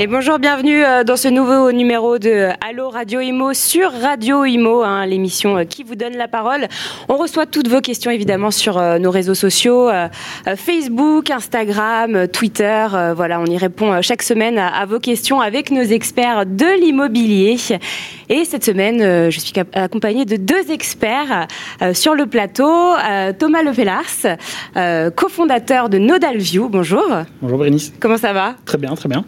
Et 0.00 0.06
bonjour, 0.06 0.38
bienvenue 0.38 0.84
euh, 0.84 1.02
dans 1.02 1.16
ce 1.16 1.26
nouveau 1.26 1.72
numéro 1.72 2.20
de 2.20 2.50
Allo 2.64 2.88
Radio 2.88 3.18
Imo 3.18 3.52
sur 3.52 3.90
Radio 3.90 4.44
Imo, 4.44 4.84
hein, 4.84 5.04
l'émission 5.04 5.58
euh, 5.58 5.64
qui 5.64 5.82
vous 5.82 5.96
donne 5.96 6.16
la 6.16 6.28
parole. 6.28 6.68
On 7.08 7.16
reçoit 7.16 7.46
toutes 7.46 7.66
vos 7.66 7.80
questions 7.80 8.12
évidemment 8.12 8.52
sur 8.52 8.78
euh, 8.78 9.00
nos 9.00 9.10
réseaux 9.10 9.34
sociaux, 9.34 9.90
Facebook, 10.56 11.32
Instagram, 11.32 12.28
Twitter. 12.28 12.86
voilà, 13.16 13.40
on 13.40 13.46
y 13.46 13.58
répond 13.58 14.00
chaque 14.00 14.22
semaine 14.22 14.56
à, 14.56 14.86
vos 14.86 15.00
questions 15.00 15.40
avec 15.40 15.72
nos 15.72 15.82
experts 15.82 16.46
de 16.46 16.80
l'immobilier. 16.80 17.56
Et 18.28 18.44
cette 18.44 18.64
semaine, 18.64 19.30
je 19.30 19.40
suis 19.40 19.52
accompagnée 19.72 20.24
de 20.24 20.36
deux 20.36 20.70
experts 20.70 21.48
sur 21.92 22.14
le 22.14 22.26
plateau. 22.26 22.94
Thomas 23.38 23.62
Lepellars, 23.62 24.36
cofondateur 25.14 25.88
de 25.88 25.98
Nodal 25.98 26.38
View. 26.38 26.68
Bonjour. 26.68 27.06
Bonjour 27.40 27.58
Bérénice. 27.58 27.92
Comment 27.98 28.18
ça 28.18 28.32
va? 28.32 28.54
Très 28.64 28.78
bien, 28.78 28.94
très 28.94 29.08
bien 29.08 29.24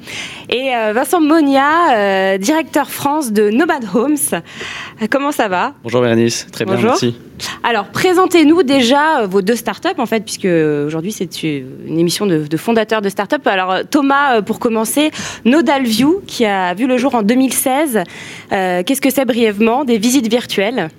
et 0.59 0.59
euh, 0.68 0.92
Vincent 0.92 1.20
Monia, 1.20 1.94
euh, 1.94 2.38
directeur 2.38 2.90
France 2.90 3.32
de 3.32 3.50
Nomad 3.50 3.84
Homes. 3.94 4.16
Euh, 4.32 5.06
comment 5.10 5.32
ça 5.32 5.48
va? 5.48 5.74
Bonjour 5.82 6.02
Bernice, 6.02 6.46
très 6.52 6.64
bien, 6.64 6.76
merci. 6.76 7.16
Alors, 7.62 7.86
présentez-nous 7.86 8.62
déjà 8.62 9.24
vos 9.26 9.42
deux 9.42 9.56
startups, 9.56 9.98
en 9.98 10.06
fait, 10.06 10.20
puisque 10.20 10.44
aujourd'hui 10.44 11.12
c'est 11.12 11.42
une 11.42 11.98
émission 11.98 12.26
de, 12.26 12.46
de 12.46 12.56
fondateurs 12.56 13.00
de 13.00 13.08
startups. 13.08 13.46
Alors, 13.46 13.76
Thomas, 13.90 14.42
pour 14.42 14.58
commencer, 14.58 15.10
Nodal 15.44 15.84
View, 15.84 16.20
qui 16.26 16.44
a 16.44 16.74
vu 16.74 16.86
le 16.86 16.98
jour 16.98 17.14
en 17.14 17.22
2016. 17.22 18.02
Qu'est-ce 18.50 19.00
que 19.00 19.10
c'est 19.10 19.24
brièvement? 19.24 19.84
Des 19.84 19.98
visites 19.98 20.28
virtuelles 20.28 20.90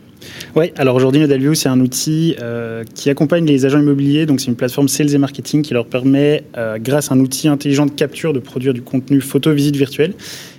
oui, 0.55 0.71
alors 0.77 0.95
aujourd'hui, 0.95 1.21
Nodalview, 1.21 1.53
c'est 1.53 1.69
un 1.69 1.79
outil 1.79 2.35
euh, 2.41 2.83
qui 2.93 3.09
accompagne 3.09 3.45
les 3.45 3.65
agents 3.65 3.79
immobiliers. 3.79 4.25
Donc, 4.25 4.41
c'est 4.41 4.47
une 4.47 4.55
plateforme 4.55 4.89
sales 4.89 5.13
et 5.13 5.17
marketing 5.17 5.61
qui 5.61 5.73
leur 5.73 5.85
permet, 5.85 6.43
euh, 6.57 6.77
grâce 6.77 7.11
à 7.11 7.16
un 7.16 7.19
outil 7.19 7.47
intelligent 7.47 7.85
de 7.85 7.91
capture, 7.91 8.33
de 8.33 8.39
produire 8.39 8.73
du 8.73 8.81
contenu 8.81 9.21
photo 9.21 9.53
visite 9.53 9.77
virtuelle. 9.77 10.13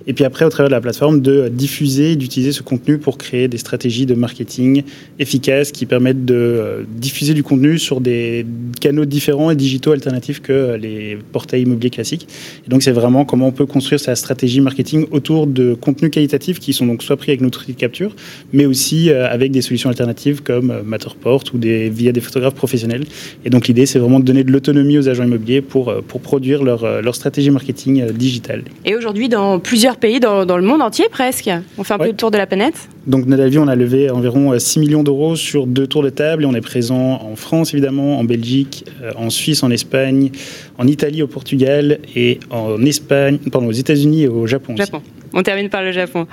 Et 0.07 0.13
puis 0.13 0.25
après, 0.25 0.45
au 0.45 0.49
travers 0.49 0.69
de 0.69 0.75
la 0.75 0.81
plateforme, 0.81 1.21
de 1.21 1.49
diffuser 1.49 2.11
et 2.11 2.15
d'utiliser 2.15 2.51
ce 2.51 2.61
contenu 2.61 2.97
pour 2.97 3.17
créer 3.17 3.47
des 3.47 3.57
stratégies 3.57 4.05
de 4.05 4.15
marketing 4.15 4.83
efficaces 5.19 5.71
qui 5.71 5.85
permettent 5.85 6.25
de 6.25 6.35
euh, 6.35 6.83
diffuser 6.87 7.33
du 7.33 7.43
contenu 7.43 7.79
sur 7.79 8.01
des 8.01 8.45
canaux 8.81 9.05
différents 9.05 9.51
et 9.51 9.55
digitaux 9.55 9.91
alternatifs 9.91 10.41
que 10.41 10.75
les 10.75 11.17
portails 11.31 11.61
immobiliers 11.61 11.89
classiques. 11.89 12.27
Et 12.65 12.69
donc, 12.69 12.83
c'est 12.83 12.91
vraiment 12.91 13.25
comment 13.25 13.47
on 13.47 13.51
peut 13.51 13.65
construire 13.65 13.99
sa 13.99 14.15
stratégie 14.15 14.61
marketing 14.61 15.07
autour 15.11 15.47
de 15.47 15.73
contenus 15.73 16.11
qualitatifs 16.11 16.59
qui 16.59 16.73
sont 16.73 16.85
donc 16.85 17.03
soit 17.03 17.17
pris 17.17 17.31
avec 17.31 17.41
notre 17.41 17.65
capture, 17.71 18.15
mais 18.51 18.65
aussi 18.65 19.09
avec 19.09 19.51
des 19.51 19.61
solutions 19.61 19.89
alternatives 19.89 20.43
comme 20.43 20.71
euh, 20.71 20.83
Matterport 20.83 21.43
ou 21.53 21.57
via 21.59 22.11
des 22.11 22.21
photographes 22.21 22.55
professionnels. 22.55 23.03
Et 23.45 23.49
donc 23.49 23.67
l'idée, 23.67 23.85
c'est 23.85 23.99
vraiment 23.99 24.19
de 24.19 24.25
donner 24.25 24.43
de 24.43 24.51
l'autonomie 24.51 24.97
aux 24.97 25.09
agents 25.09 25.23
immobiliers 25.23 25.61
pour, 25.61 25.89
euh, 25.89 26.01
pour 26.05 26.21
produire 26.21 26.63
leur, 26.63 26.83
euh, 26.83 27.01
leur 27.01 27.15
stratégie 27.15 27.49
marketing 27.49 28.11
digitale. 28.11 28.63
Et 28.85 28.95
aujourd'hui, 28.95 29.29
dans 29.29 29.59
plusieurs 29.59 29.92
pays, 29.97 30.19
dans, 30.19 30.45
dans, 30.45 30.57
le 30.57 30.63
monde 30.63 30.81
entier 30.81 31.05
presque, 31.09 31.49
on 31.77 31.83
fait 31.83 31.93
un 31.93 31.97
peu 31.97 32.07
le 32.07 32.13
tour 32.13 32.31
de 32.31 32.37
la 32.37 32.45
planète 32.45 32.89
Donc 33.07 33.25
Nodalview, 33.25 33.61
on 33.61 33.67
a 33.67 33.75
levé 33.75 34.09
environ 34.09 34.57
6 34.57 34.79
millions 34.79 35.03
d'euros 35.03 35.35
sur 35.35 35.67
deux 35.67 35.87
tours 35.87 36.03
de 36.03 36.09
table 36.09 36.43
et 36.43 36.45
on 36.45 36.55
est 36.55 36.61
présent 36.61 37.21
en 37.21 37.35
France 37.35 37.73
évidemment, 37.73 38.19
en 38.19 38.23
Belgique, 38.23 38.85
en 39.15 39.29
Suisse, 39.29 39.63
en 39.63 39.71
Espagne, 39.71 40.31
en 40.77 40.87
Italie, 40.87 41.21
au 41.21 41.27
Portugal 41.27 41.99
et 42.15 42.39
en 42.49 42.83
Espagne, 42.85 43.39
pardon, 43.51 43.67
aux 43.67 43.71
États-Unis 43.71 44.23
et 44.23 44.27
au 44.27 44.47
Japon. 44.47 44.75
Japon. 44.75 45.01
On 45.33 45.41
termine 45.41 45.69
par 45.69 45.81
le 45.81 45.91
Japon. 45.91 46.27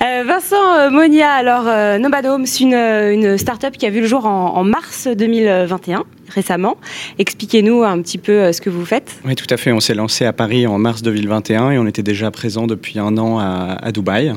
Euh, 0.00 0.22
Vincent 0.24 0.78
euh, 0.78 0.90
Monia, 0.90 1.28
alors 1.28 1.64
euh, 1.66 1.98
Nomad 1.98 2.24
Homes, 2.24 2.46
une, 2.60 2.74
une 2.74 3.36
start-up 3.36 3.76
qui 3.76 3.84
a 3.84 3.90
vu 3.90 4.00
le 4.00 4.06
jour 4.06 4.26
en, 4.26 4.62
mars 4.62 5.08
2021 5.08 6.04
récemment. 6.28 6.76
Expliquez-nous 7.18 7.82
un 7.82 8.00
petit 8.00 8.18
peu 8.18 8.52
ce 8.52 8.60
que 8.60 8.70
vous 8.70 8.84
faites. 8.84 9.16
Oui, 9.24 9.34
tout 9.34 9.46
à 9.50 9.56
fait. 9.56 9.72
On 9.72 9.80
s'est 9.80 9.94
lancé 9.94 10.24
à 10.24 10.32
Paris 10.32 10.66
en 10.66 10.78
mars 10.78 11.02
2021 11.02 11.72
et 11.72 11.78
on 11.78 11.86
était 11.86 12.02
déjà 12.02 12.30
présent 12.30 12.66
depuis 12.66 12.98
un 12.98 13.18
an 13.18 13.38
à, 13.38 13.92
Dubaï. 13.92 14.32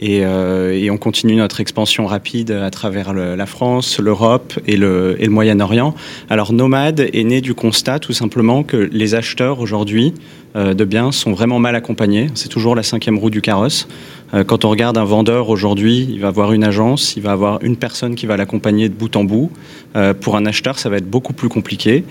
Et, 0.00 0.24
on 0.24 0.96
continue 0.96 1.34
notre 1.34 1.60
expansion 1.60 2.06
rapide 2.06 2.50
à 2.50 2.70
travers 2.70 3.12
la 3.12 3.46
France, 3.46 4.00
l'Europe 4.00 4.58
et 4.66 4.76
le, 4.76 5.16
Moyen-Orient. 5.28 5.94
Alors 6.30 6.52
Nomad 6.52 7.00
est 7.00 7.24
né 7.24 7.40
du 7.40 7.54
constat 7.54 7.98
tout 7.98 8.14
simplement 8.14 8.62
que 8.62 8.76
les 8.76 9.14
acheteurs 9.14 9.60
aujourd'hui 9.60 10.14
euh, 10.47 10.47
de 10.54 10.84
biens 10.84 11.12
sont 11.12 11.32
vraiment 11.32 11.58
mal 11.58 11.76
accompagnés. 11.76 12.28
C'est 12.34 12.48
toujours 12.48 12.74
la 12.74 12.82
cinquième 12.82 13.18
roue 13.18 13.30
du 13.30 13.40
carrosse. 13.40 13.86
Euh, 14.34 14.44
quand 14.44 14.64
on 14.64 14.70
regarde 14.70 14.98
un 14.98 15.04
vendeur 15.04 15.48
aujourd'hui, 15.48 16.06
il 16.10 16.20
va 16.20 16.28
avoir 16.28 16.52
une 16.52 16.64
agence, 16.64 17.16
il 17.16 17.22
va 17.22 17.32
avoir 17.32 17.62
une 17.62 17.76
personne 17.76 18.14
qui 18.14 18.26
va 18.26 18.36
l'accompagner 18.36 18.88
de 18.88 18.94
bout 18.94 19.14
en 19.16 19.24
bout. 19.24 19.50
Euh, 19.96 20.12
pour 20.14 20.36
un 20.36 20.44
acheteur, 20.46 20.78
ça 20.78 20.90
va 20.90 20.96
être 20.96 21.08
beaucoup 21.08 21.32
plus 21.32 21.48
compliqué. 21.48 22.04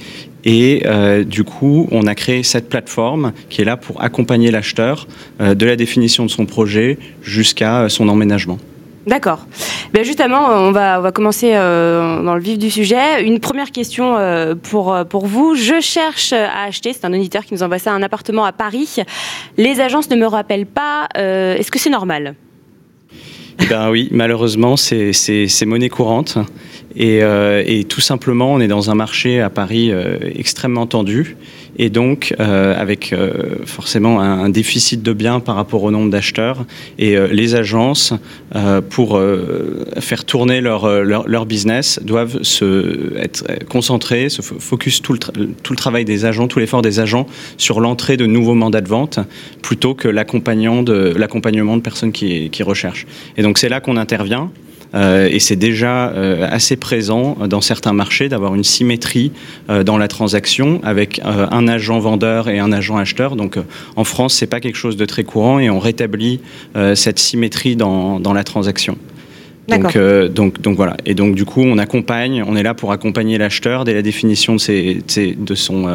Et 0.44 0.84
du 1.26 1.44
coup, 1.44 1.90
on 1.92 2.08
a 2.08 2.16
créé 2.16 2.42
cette 2.42 2.70
plateforme 2.70 3.34
qui 3.50 3.62
est 3.62 3.66
là 3.66 3.76
pour 3.76 4.02
accompagner 4.02 4.50
l'acheteur 4.50 5.06
de 5.42 5.66
la 5.66 5.76
définition 5.76 6.26
de 6.26 6.30
son 6.30 6.46
projet 6.46 6.98
jusqu'à 7.22 7.90
son 7.90 8.08
emménagement. 8.08 8.58
D'accord. 9.08 9.46
Bien 9.94 10.04
justement, 10.04 10.48
on 10.50 10.72
va, 10.72 11.00
on 11.00 11.02
va 11.02 11.14
commencer 11.14 11.52
euh, 11.54 12.22
dans 12.22 12.36
le 12.36 12.42
vif 12.42 12.58
du 12.58 12.70
sujet. 12.70 13.24
Une 13.24 13.40
première 13.40 13.72
question 13.72 14.18
euh, 14.18 14.54
pour, 14.54 14.94
euh, 14.94 15.06
pour 15.06 15.26
vous. 15.26 15.56
Je 15.56 15.80
cherche 15.80 16.34
à 16.34 16.64
acheter, 16.64 16.92
c'est 16.92 17.06
un 17.06 17.14
auditeur 17.14 17.46
qui 17.46 17.54
nous 17.54 17.64
envoie 17.64 17.80
ça, 17.80 17.94
un 17.94 18.04
appartement 18.04 18.44
à 18.44 18.52
Paris. 18.52 18.98
Les 19.56 19.80
agences 19.80 20.10
ne 20.10 20.18
me 20.18 20.26
rappellent 20.26 20.66
pas. 20.66 21.08
Est-ce 21.16 21.72
que 21.72 21.80
c'est 21.80 21.90
normal? 21.90 22.36
Eh 23.60 23.66
ben 23.66 23.90
oui, 23.90 24.10
malheureusement, 24.12 24.76
c'est 24.76 25.66
monnaie 25.66 25.90
courante. 25.90 26.38
Et, 26.96 27.20
et, 27.20 27.84
tout 27.86 28.02
simplement, 28.02 28.54
on 28.54 28.60
est 28.60 28.68
dans 28.68 28.92
un 28.92 28.96
marché 28.96 29.40
à 29.42 29.50
Paris 29.50 29.92
extrêmement 30.36 30.86
tendu 30.86 31.38
et 31.78 31.90
donc 31.90 32.34
euh, 32.40 32.80
avec 32.80 33.14
euh, 33.14 33.56
forcément 33.66 34.20
un, 34.20 34.50
déficit 34.50 35.04
de 35.04 35.14
biens 35.14 35.40
par 35.40 35.56
rapport 35.56 35.84
au 35.84 35.92
nombre 35.92 36.10
d'acheteurs. 36.10 36.66
Et 36.98 37.16
euh, 37.16 37.28
les 37.28 37.56
agences, 37.56 38.14
pour 38.90 39.22
faire 40.00 40.26
tourner 40.26 40.62
leur, 40.62 40.90
leur, 41.04 41.46
business, 41.46 42.00
doivent 42.04 42.42
se 42.42 43.16
être 43.18 43.44
concentrées, 43.70 44.30
se 44.30 44.42
focus 44.42 45.02
tout 45.02 45.14
le, 45.14 45.20
tout 45.20 45.74
le 45.74 45.78
travail 45.78 46.06
des 46.06 46.26
agents, 46.26 46.48
tout 46.48 46.60
l'effort 46.60 46.82
des 46.82 47.00
agents 47.00 47.28
sur 47.58 47.80
l'entrée 47.80 48.18
de 48.18 48.26
nouveaux 48.26 48.56
mandats 48.56 48.82
de 48.82 48.88
vente, 48.88 49.20
plutôt 49.62 49.94
que 49.94 50.08
l'accompagnement 50.08 50.82
de, 50.82 51.14
de 51.14 51.82
personnes 51.82 52.12
qui, 52.12 52.50
qui 52.50 52.64
recherchent. 52.64 53.06
Et 53.38 53.44
donc 53.44 53.58
c'est 53.58 53.70
là 53.70 53.80
qu'on 53.80 53.98
intervient. 53.98 54.52
Euh, 54.96 55.28
et 55.30 55.40
c'est 55.40 55.56
déjà 55.56 56.10
euh, 56.10 56.48
assez 56.50 56.76
présent 56.76 57.38
dans 57.48 57.62
certains 57.62 57.94
marchés 57.94 58.30
d'avoir 58.30 58.56
une 58.56 58.64
symétrie 58.64 59.32
euh, 59.70 59.84
dans 59.84 59.98
la 59.98 60.08
transaction 60.08 60.80
avec 60.84 61.22
un 61.24 61.68
agent 61.68 62.00
vendeur 62.00 62.50
et 62.50 62.60
un 62.60 62.72
agent 62.72 62.98
acheteur. 62.98 63.36
Donc 63.36 63.58
en 63.96 64.04
France, 64.04 64.36
c'est 64.36 64.48
pas 64.48 64.60
quelque 64.60 64.78
chose 64.78 64.98
de 64.98 65.06
très 65.06 65.24
courant 65.24 65.60
et 65.60 65.70
on 65.70 65.80
rétablit 65.80 66.40
cette 66.96 67.20
symétrie 67.20 67.76
dans, 67.76 68.20
dans 68.20 68.34
la 68.34 68.44
transaction. 68.44 68.98
Donc, 69.68 69.98
donc, 70.34 70.62
donc, 70.62 70.78
voilà. 70.78 70.96
Et 71.06 71.14
donc 71.14 71.36
du 71.36 71.44
coup, 71.44 71.62
on 71.62 71.78
accompagne, 71.78 72.44
on 72.48 72.56
est 72.56 72.64
là 72.64 72.74
pour 72.74 72.92
accompagner 72.92 73.38
l'acheteur 73.38 73.84
dès 73.84 73.94
la 73.94 74.02
définition 74.02 74.56
de, 74.56 74.60
ses, 74.60 75.04
de, 75.38 75.56
son, 75.56 75.88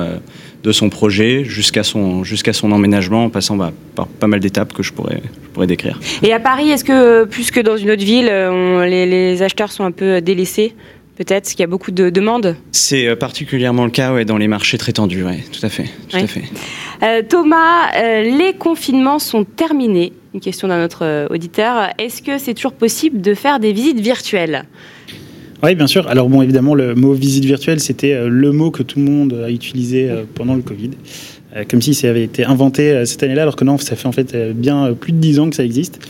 de 0.63 0.73
son 0.73 0.91
projet 0.91 1.45
jusqu'à 1.45 1.83
son, 1.83 2.23
jusqu'à 2.25 2.53
son 2.53 2.71
emménagement 2.73 3.25
en 3.25 3.31
passant 3.31 3.57
bah, 3.57 3.73
par 3.95 4.07
pas 4.07 4.27
mal 4.27 4.41
d'étapes 4.41 4.73
que 4.73 4.83
je 4.83 4.93
pourrais, 4.93 5.21
je 5.23 5.49
pourrais 5.53 5.67
décrire. 5.67 5.99
Et 6.23 6.33
à 6.33 6.41
Paris, 6.41 6.71
est-ce 6.71 6.85
que 6.85 7.25
plus 7.25 7.51
que 7.51 7.61
dans 7.61 7.77
une 7.77 7.91
autre 7.91 8.05
ville, 8.05 8.29
euh, 8.31 8.87
les, 8.87 9.43
acheteurs 9.43 9.73
sont 9.73 9.85
un 9.85 9.91
peu 9.93 10.21
délaissés 10.21 10.75
Peut-être 11.17 11.51
qu'il 11.51 11.61
y 11.61 11.63
a 11.63 11.67
beaucoup 11.67 11.91
de 11.91 12.09
demandes? 12.09 12.57
C'est 12.73 13.07
euh, 13.07 13.17
particulièrement 13.17 13.85
le 13.85 13.91
cas 13.91 14.15
ouais, 14.15 14.25
dans 14.25 14.39
les 14.39 14.49
marchés 14.49 14.79
très 14.79 14.93
tendus, 14.93 15.25
ouais, 15.25 15.41
tout 15.53 15.65
à 15.65 15.69
fait. 15.69 15.87
Tout 16.09 16.17
à 16.17 16.27
fait. 16.27 16.45
Euh, 17.03 17.23
Thomas, 17.29 17.91
les 18.23 18.55
confinements 18.59 19.19
sont 19.19 19.45
terminés. 19.45 20.13
Une 20.35 20.41
question 20.41 20.69
d'un 20.69 20.85
autre 20.85 21.29
auditeur. 21.31 21.91
Est-ce 21.99 22.23
que 22.23 22.39
c'est 22.39 22.55
toujours 22.55 22.73
possible 22.73 23.21
de 23.21 23.35
faire 23.35 23.61
des 23.61 23.73
visites 23.73 24.01
virtuelles? 24.01 24.65
Oui, 25.63 25.77
bien 25.77 25.87
sûr. 25.87 26.09
Alors 26.09 26.29
bon, 26.29 26.43
évidemment, 26.43 26.75
le 26.75 26.97
mot 26.97 27.13
visite 27.13 27.45
virtuelle, 27.45 27.79
c'était 27.79 28.15
euh, 28.15 28.29
le 28.29 28.51
mot 28.51 28.73
que 28.73 28.83
tout 28.83 28.99
le 28.99 29.05
monde 29.05 29.33
a 29.45 29.49
utilisé 29.49 30.11
euh, 30.11 30.25
pendant 30.35 30.55
le 30.55 30.63
Covid. 30.63 30.91
Euh, 31.55 31.63
comme 31.71 31.81
si 31.81 31.95
ça 31.95 32.09
avait 32.09 32.25
été 32.25 32.45
inventé 32.45 33.07
cette 33.07 33.23
année-là, 33.23 33.43
alors 33.43 33.55
que 33.55 33.63
non, 33.63 33.79
ça 33.79 33.95
fait 33.95 34.09
en 34.09 34.13
fait 34.13 34.37
bien 34.53 34.93
plus 34.95 35.13
de 35.13 35.19
dix 35.19 35.39
ans 35.39 35.51
que 35.51 35.55
ça 35.55 35.65
existe. 35.65 36.01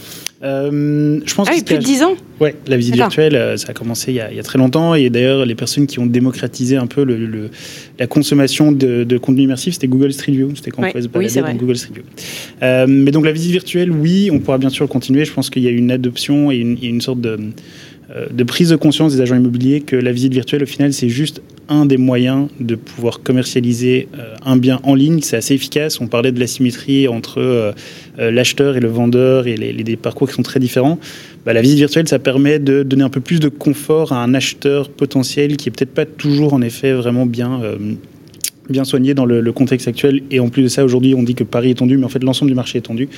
Je 0.43 1.35
pense 1.35 1.49
ah 1.49 1.53
oui, 1.55 1.63
plus 1.63 1.79
de 1.79 1.83
10 1.83 2.03
ans 2.03 2.15
Oui, 2.41 2.51
la 2.67 2.77
visite 2.77 2.95
virtuelle, 2.95 3.59
ça 3.59 3.71
a 3.71 3.75
commencé 3.75 4.11
il 4.13 4.17
y 4.17 4.21
a, 4.21 4.31
il 4.31 4.37
y 4.37 4.41
a 4.41 4.43
très 4.43 4.59
longtemps. 4.59 4.95
Et 4.95 5.09
d'ailleurs, 5.09 5.47
les 5.47 5.55
personnes 5.55 5.87
qui 5.87 5.99
ont 5.99 6.07
démocratisé 6.07 6.77
un 6.77 6.87
peu 6.87 7.05
le, 7.05 7.51
la 7.99 8.07
consommation 8.07 8.73
de, 8.73 9.05
de, 9.05 9.19
contenu 9.19 9.43
immersif, 9.43 9.75
c'était 9.75 9.87
Google 9.87 10.13
Street 10.13 10.33
View. 10.33 10.51
C'était 10.57 10.71
quand 10.71 10.83
on 10.83 10.91
pouvait 10.91 11.03
se 11.03 11.09
balader 11.09 11.41
dans 11.41 11.55
Google 11.55 11.77
Street 11.77 11.95
View. 11.95 12.87
mais 12.89 13.11
donc 13.11 13.25
la 13.25 13.33
visite 13.33 13.53
virtuelle, 13.53 13.91
oui, 13.91 14.31
on 14.33 14.41
pourra 14.41 14.59
bien 14.59 14.71
sûr 14.71 14.89
continuer. 14.89 15.25
Je 15.25 15.33
pense 15.33 15.51
qu'il 15.51 15.63
y 15.63 15.69
a 15.69 15.71
une 15.71 15.91
adoption 15.91 16.51
et 16.51 16.57
une, 16.57 16.77
une 16.83 17.01
sorte 17.01 17.21
de 17.21 17.39
de 18.31 18.45
prise 18.45 18.69
de 18.71 18.77
conscience 18.77 19.15
des 19.15 19.21
agents 19.21 19.37
immobiliers 19.37 19.81
que 19.81 19.97
la 19.97 20.13
visite 20.13 20.33
virtuelle, 20.33 20.63
au 20.63 20.67
final, 20.67 20.93
c'est 20.93 21.09
juste 21.09 21.41
un 21.69 21.87
des 21.87 21.97
moyens 21.97 22.49
de 22.61 22.75
pouvoir 22.75 23.23
commercialiser 23.23 24.09
un 24.45 24.57
bien 24.57 24.81
en 24.83 24.95
ligne. 24.95 25.21
C'est 25.23 25.37
assez 25.37 25.55
efficace. 25.55 26.01
On 26.01 26.09
parlait 26.09 26.33
de 26.33 26.41
la 26.41 26.47
symétrie 26.47 27.09
entre 27.09 27.73
l'acheteur 28.19 28.77
et 28.77 28.81
le 28.81 28.89
vendeur 28.89 29.47
et 29.47 29.57
les, 29.57 29.73
des 29.73 29.97
parcours 29.97 30.29
qui 30.29 30.35
sont 30.35 30.43
très 30.43 30.61
différents. 30.61 30.99
Bah, 31.47 31.53
la 31.53 31.63
visite 31.63 31.79
virtuelle, 31.79 32.09
ça 32.09 32.19
permet 32.19 32.59
de 32.59 32.83
donner 32.83 33.05
un 33.05 33.09
peu 33.09 33.21
plus 33.21 33.41
de 33.41 33.49
confort 33.49 34.13
à 34.13 34.23
un 34.23 34.35
acheteur 34.35 34.91
potentiel 34.91 35.57
qui 35.57 35.71
est 35.71 35.73
peut-être 35.73 35.95
pas 35.95 36.05
toujours 36.05 36.53
en 36.53 36.61
effet 36.61 36.93
vraiment 36.93 37.25
bien 37.25 37.63
bien 38.69 38.85
soigné 38.85 39.15
dans 39.15 39.25
le, 39.25 39.53
contexte 39.53 39.89
actuel. 39.89 40.23
Et 40.31 40.41
en 40.41 40.49
plus 40.49 40.63
de 40.63 40.69
ça, 40.69 40.85
aujourd'hui, 40.85 41.15
on 41.15 41.23
dit 41.23 41.35
que 41.35 41.45
Paris 41.45 41.71
est 41.71 41.79
tendu, 41.79 41.97
mais 41.97 42.05
en 42.05 42.09
fait, 42.09 42.23
l'ensemble 42.23 42.51
du 42.51 42.55
marché 42.55 42.79
est 42.79 42.83
tendu. 42.83 43.09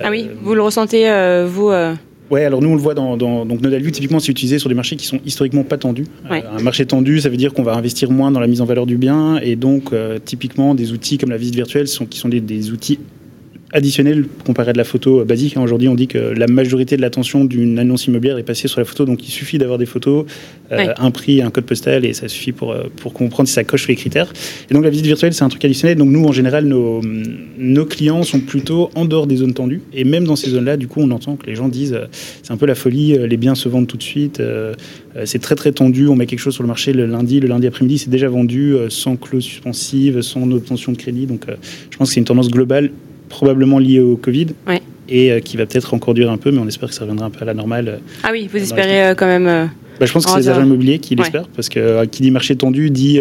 ah 0.00 0.10
oui, 0.10 0.26
euh, 0.28 0.34
vous 0.42 0.54
le 0.54 0.62
ressentez, 0.62 1.10
euh, 1.10 1.46
vous 1.50 1.70
euh 1.70 1.94
Ouais, 2.30 2.44
alors 2.44 2.62
nous 2.62 2.68
on 2.68 2.74
le 2.74 2.80
voit 2.80 2.94
dans, 2.94 3.16
dans 3.16 3.44
donc 3.44 3.60
Nodal 3.60 3.82
View, 3.82 3.90
typiquement 3.90 4.20
c'est 4.20 4.30
utilisé 4.30 4.58
sur 4.58 4.68
des 4.68 4.74
marchés 4.74 4.96
qui 4.96 5.06
sont 5.06 5.20
historiquement 5.26 5.64
pas 5.64 5.78
tendus. 5.78 6.06
un 6.28 6.62
marché 6.62 6.86
tendu, 6.86 7.20
ça 7.20 7.28
veut 7.28 7.36
dire 7.36 7.52
qu'on 7.52 7.62
va 7.64 7.74
investir 7.74 8.10
moins 8.10 8.30
dans 8.30 8.40
la 8.40 8.46
mise 8.46 8.60
en 8.60 8.66
valeur 8.66 8.86
du 8.86 8.96
bien 8.96 9.38
et 9.38 9.56
donc 9.56 9.92
typiquement 10.24 10.74
des 10.74 10.92
outils 10.92 11.18
comme 11.18 11.30
la 11.30 11.36
visite 11.36 11.56
virtuelle 11.56 11.88
sont, 11.88 12.06
qui 12.06 12.18
sont 12.18 12.28
des, 12.28 12.40
des 12.40 12.70
outils 12.70 12.98
additionnel 13.72 14.26
comparé 14.44 14.70
à 14.70 14.72
de 14.72 14.78
la 14.78 14.84
photo 14.84 15.24
basique. 15.24 15.56
Hein, 15.56 15.62
aujourd'hui, 15.62 15.88
on 15.88 15.94
dit 15.94 16.08
que 16.08 16.18
la 16.18 16.46
majorité 16.46 16.96
de 16.96 17.02
l'attention 17.02 17.44
d'une 17.44 17.78
annonce 17.78 18.06
immobilière 18.06 18.38
est 18.38 18.42
passée 18.42 18.68
sur 18.68 18.80
la 18.80 18.84
photo, 18.84 19.04
donc 19.04 19.26
il 19.26 19.30
suffit 19.30 19.58
d'avoir 19.58 19.78
des 19.78 19.86
photos, 19.86 20.26
euh, 20.72 20.92
un 20.96 21.10
prix, 21.10 21.42
un 21.42 21.50
code 21.50 21.64
postal, 21.64 22.04
et 22.04 22.12
ça 22.12 22.28
suffit 22.28 22.52
pour, 22.52 22.72
euh, 22.72 22.84
pour 22.96 23.12
comprendre 23.12 23.48
si 23.48 23.54
ça 23.54 23.64
coche 23.64 23.86
les 23.88 23.96
critères. 23.96 24.32
Et 24.70 24.74
donc 24.74 24.84
la 24.84 24.90
visite 24.90 25.06
virtuelle, 25.06 25.34
c'est 25.34 25.44
un 25.44 25.48
truc 25.48 25.64
additionnel. 25.64 25.98
Donc 25.98 26.10
nous, 26.10 26.24
en 26.24 26.32
général, 26.32 26.64
nos, 26.64 27.00
nos 27.58 27.84
clients 27.84 28.22
sont 28.22 28.40
plutôt 28.40 28.90
en 28.94 29.04
dehors 29.04 29.26
des 29.26 29.36
zones 29.36 29.54
tendues, 29.54 29.82
et 29.92 30.04
même 30.04 30.24
dans 30.24 30.36
ces 30.36 30.50
zones-là, 30.50 30.76
du 30.76 30.88
coup, 30.88 31.00
on 31.00 31.10
entend 31.10 31.36
que 31.36 31.46
les 31.46 31.54
gens 31.54 31.68
disent 31.68 31.94
euh, 31.94 32.06
c'est 32.42 32.52
un 32.52 32.56
peu 32.56 32.66
la 32.66 32.74
folie, 32.74 33.16
les 33.28 33.36
biens 33.36 33.54
se 33.54 33.68
vendent 33.68 33.86
tout 33.86 33.96
de 33.96 34.02
suite, 34.02 34.42
c'est 35.24 35.38
très 35.40 35.54
très 35.54 35.72
tendu, 35.72 36.08
on 36.08 36.16
met 36.16 36.26
quelque 36.26 36.38
chose 36.40 36.54
sur 36.54 36.62
le 36.62 36.68
marché 36.68 36.92
le 36.92 37.06
lundi, 37.06 37.40
le 37.40 37.48
lundi 37.48 37.66
après-midi, 37.66 37.98
c'est 37.98 38.10
déjà 38.10 38.28
vendu 38.28 38.74
sans 38.88 39.16
clause 39.16 39.44
suspensive, 39.44 40.20
sans 40.22 40.50
obtention 40.50 40.92
de 40.92 40.96
crédit. 40.96 41.26
Donc 41.26 41.46
je 41.90 41.96
pense 41.96 42.08
que 42.08 42.14
c'est 42.14 42.20
une 42.20 42.26
tendance 42.26 42.50
globale 42.50 42.90
probablement 43.30 43.78
lié 43.78 44.00
au 44.00 44.16
Covid. 44.16 44.48
Et 45.08 45.32
euh, 45.32 45.40
qui 45.40 45.56
va 45.56 45.66
peut-être 45.66 45.94
encore 45.94 46.14
durer 46.14 46.30
un 46.30 46.36
peu, 46.36 46.52
mais 46.52 46.58
on 46.58 46.68
espère 46.68 46.88
que 46.90 46.94
ça 46.94 47.00
reviendra 47.00 47.26
un 47.26 47.30
peu 47.30 47.40
à 47.42 47.44
la 47.44 47.54
normale. 47.54 47.88
Euh, 47.88 47.96
ah 48.22 48.28
oui, 48.30 48.48
vous 48.52 48.58
espérez 48.58 49.06
euh, 49.06 49.14
quand 49.14 49.26
même. 49.26 49.70
Bah, 49.98 50.06
je 50.06 50.12
pense 50.12 50.24
que 50.24 50.30
c'est 50.30 50.38
les 50.38 50.48
agents 50.48 50.62
immobiliers 50.62 50.98
qui 50.98 51.16
l'espèrent, 51.16 51.48
parce 51.48 51.68
que 51.68 52.04
qui 52.06 52.22
dit 52.22 52.30
marché 52.30 52.54
tendu 52.54 52.90
dit 52.90 53.20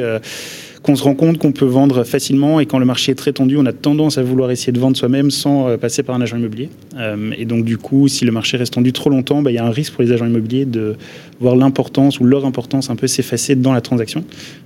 qu'on 0.84 0.96
se 0.96 1.04
rend 1.04 1.16
compte 1.16 1.38
qu'on 1.38 1.52
peut 1.52 1.66
vendre 1.66 2.04
facilement 2.04 2.60
et 2.60 2.66
quand 2.66 2.80
le 2.80 2.86
marché 2.86 3.12
est 3.12 3.16
très 3.16 3.34
tendu, 3.34 3.58
on 3.58 3.66
a 3.66 3.74
tendance 3.74 4.18
à 4.18 4.24
vouloir 4.24 4.52
essayer 4.52 4.72
de 4.72 4.80
vendre 4.80 4.96
soi-même 4.96 5.32
sans 5.32 5.68
euh, 5.68 5.78
passer 5.78 6.04
par 6.04 6.16
un 6.16 6.22
agent 6.22 6.38
immobilier. 6.38 6.70
Euh, 6.98 7.32
et 7.38 7.46
donc 7.46 7.66
du 7.66 7.78
coup, 7.78 8.08
si 8.08 8.26
le 8.26 8.32
marché 8.32 8.58
reste 8.58 8.74
tendu 8.74 8.94
trop 8.94 9.10
longtemps, 9.10 9.42
bah, 9.42 9.52
il 9.52 9.56
y 9.56 9.58
a 9.58 9.66
un 9.66 9.72
risque 9.72 9.94
pour 9.94 10.04
les 10.04 10.12
agents 10.12 10.26
immobiliers 10.26 10.66
de 10.66 10.96
voir 11.40 11.56
l'importance 11.56 12.20
ou 12.20 12.24
leur 12.24 12.46
importance 12.46 12.90
un 12.90 12.96
peu 12.96 13.08
s'effacer 13.08 13.56
dans 13.56 13.74
la 13.74 13.82
transaction. 13.82 14.24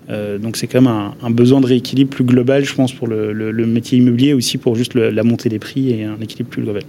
Euh, 0.10 0.38
donc 0.38 0.58
c'est 0.58 0.68
quand 0.68 0.82
même 0.82 1.12
un, 1.22 1.32
besoin 1.32 1.62
de 1.62 1.66
rééquilibre 1.66 2.12
plus 2.12 2.24
global, 2.24 2.66
je 2.66 2.74
pense, 2.76 2.94
pour 2.94 3.08
le, 3.08 3.52
métier 3.66 3.98
immobilier, 3.98 4.34
aussi 4.34 4.58
pour 4.58 4.76
juste 4.76 4.94
la 4.96 5.24
montée 5.24 5.50
des 5.50 5.60
prix 5.60 5.92
et 5.92 6.04
un 6.04 6.20
équilibre 6.22 6.50
plus 6.50 6.62
global. 6.62 6.84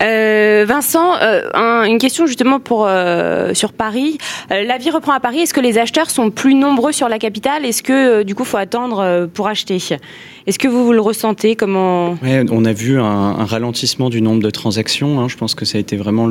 Euh, 0.00 0.64
Vincent, 0.66 1.14
euh, 1.22 1.84
une 1.84 1.98
question 1.98 2.26
justement 2.26 2.60
pour 2.60 2.86
euh, 2.86 3.54
sur 3.54 3.72
Paris. 3.72 4.18
la 4.50 4.78
vie 4.78 4.90
reprend 4.90 5.12
à 5.12 5.20
Paris. 5.20 5.40
Est-ce 5.40 5.54
que 5.54 5.60
les 5.60 5.78
acheteurs 5.78 6.10
sont 6.10 6.30
plus 6.30 6.54
nombreux 6.54 6.92
sur 6.92 7.08
la 7.08 7.18
capitale? 7.18 7.64
Est-ce 7.64 7.82
que 7.82 8.22
du 8.22 8.34
coup, 8.34 8.44
faut 8.44 8.56
attendre 8.56 9.28
pour 9.32 9.48
acheter? 9.48 9.78
Est-ce 10.46 10.58
que 10.58 10.68
vous, 10.68 10.92
le 10.92 11.00
ressentez? 11.00 11.56
Comment? 11.56 12.16
On 12.22 12.64
a 12.64 12.72
vu 12.72 13.00
un, 13.00 13.44
ralentissement 13.44 14.10
du 14.10 14.20
nombre 14.20 14.42
de 14.42 14.50
transactions. 14.50 15.20
Hein. 15.20 15.28
Je 15.28 15.36
pense 15.36 15.54
que 15.54 15.64
ça 15.64 15.78
a 15.78 15.80
été 15.80 15.96
vraiment 15.96 16.28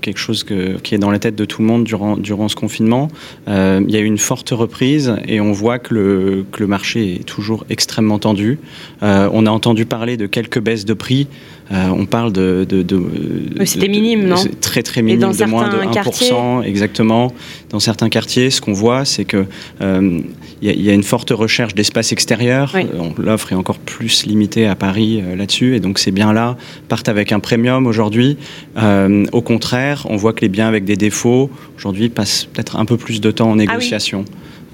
quelque 0.00 0.18
chose 0.18 0.44
qui 0.44 0.94
est 0.94 0.98
dans 0.98 1.10
la 1.10 1.18
tête 1.18 1.36
de 1.36 1.44
tout 1.44 1.62
le 1.62 1.68
monde 1.68 1.84
durant, 1.84 2.16
durant 2.16 2.48
ce 2.48 2.56
confinement. 2.56 3.08
Il 3.46 3.90
y 3.90 3.96
a 3.96 4.00
eu 4.00 4.04
une 4.04 4.18
forte 4.18 4.50
reprise 4.50 5.16
et 5.26 5.40
on 5.40 5.52
voit 5.52 5.78
que 5.78 5.94
le, 5.94 6.46
que 6.52 6.60
le 6.60 6.66
marché 6.66 7.14
est 7.20 7.24
toujours 7.24 7.64
extrêmement 7.70 8.18
tendu. 8.18 8.58
On 9.02 9.46
a 9.46 9.50
entendu 9.50 9.86
parler 9.86 10.16
de 10.16 10.26
quelques 10.26 10.60
baisses 10.60 10.84
de 10.84 10.94
prix. 10.94 11.28
Euh, 11.72 11.88
on 11.88 12.06
parle 12.06 12.32
de. 12.32 12.66
de, 12.68 12.82
de 12.82 13.64
C'était 13.64 13.88
minime, 13.88 14.26
non 14.26 14.36
Très, 14.60 14.82
très 14.82 15.02
minime, 15.02 15.32
de 15.32 15.44
moins 15.44 15.68
de 15.68 15.76
1%. 15.76 15.90
Quartiers. 15.92 16.34
Exactement. 16.64 17.32
Dans 17.70 17.80
certains 17.80 18.08
quartiers, 18.08 18.50
ce 18.50 18.60
qu'on 18.60 18.72
voit, 18.72 19.04
c'est 19.04 19.24
qu'il 19.24 19.46
il 19.80 20.24
y, 20.62 20.82
y, 20.82 20.90
a 20.90 20.92
une 20.92 21.02
forte 21.02 21.30
recherche 21.30 21.74
d'espace 21.74 22.12
extérieur 22.12 22.74
l'offre 23.18 23.52
est 23.52 23.56
encore 23.56 23.78
plus 23.78 24.26
limitée 24.26 24.66
à 24.66 24.74
Paris 24.74 25.22
euh, 25.22 25.36
là-dessus. 25.36 25.76
Et 25.76 25.80
donc 25.80 25.98
ces 25.98 26.10
biens-là 26.10 26.56
partent 26.88 27.08
avec 27.08 27.32
un 27.32 27.40
premium 27.40 27.86
aujourd'hui. 27.86 28.36
Euh, 28.76 29.24
au 29.32 29.42
contraire, 29.42 30.06
on 30.08 30.16
voit 30.16 30.32
que 30.32 30.40
les 30.40 30.48
biens 30.48 30.68
avec 30.68 30.84
des 30.84 30.96
défauts 30.96 31.50
aujourd'hui 31.76 32.08
passent 32.08 32.46
peut-être 32.52 32.76
un 32.76 32.84
peu 32.84 32.96
plus 32.96 33.20
de 33.20 33.30
temps 33.30 33.50
en 33.50 33.54
ah 33.54 33.56
négociation. 33.56 34.24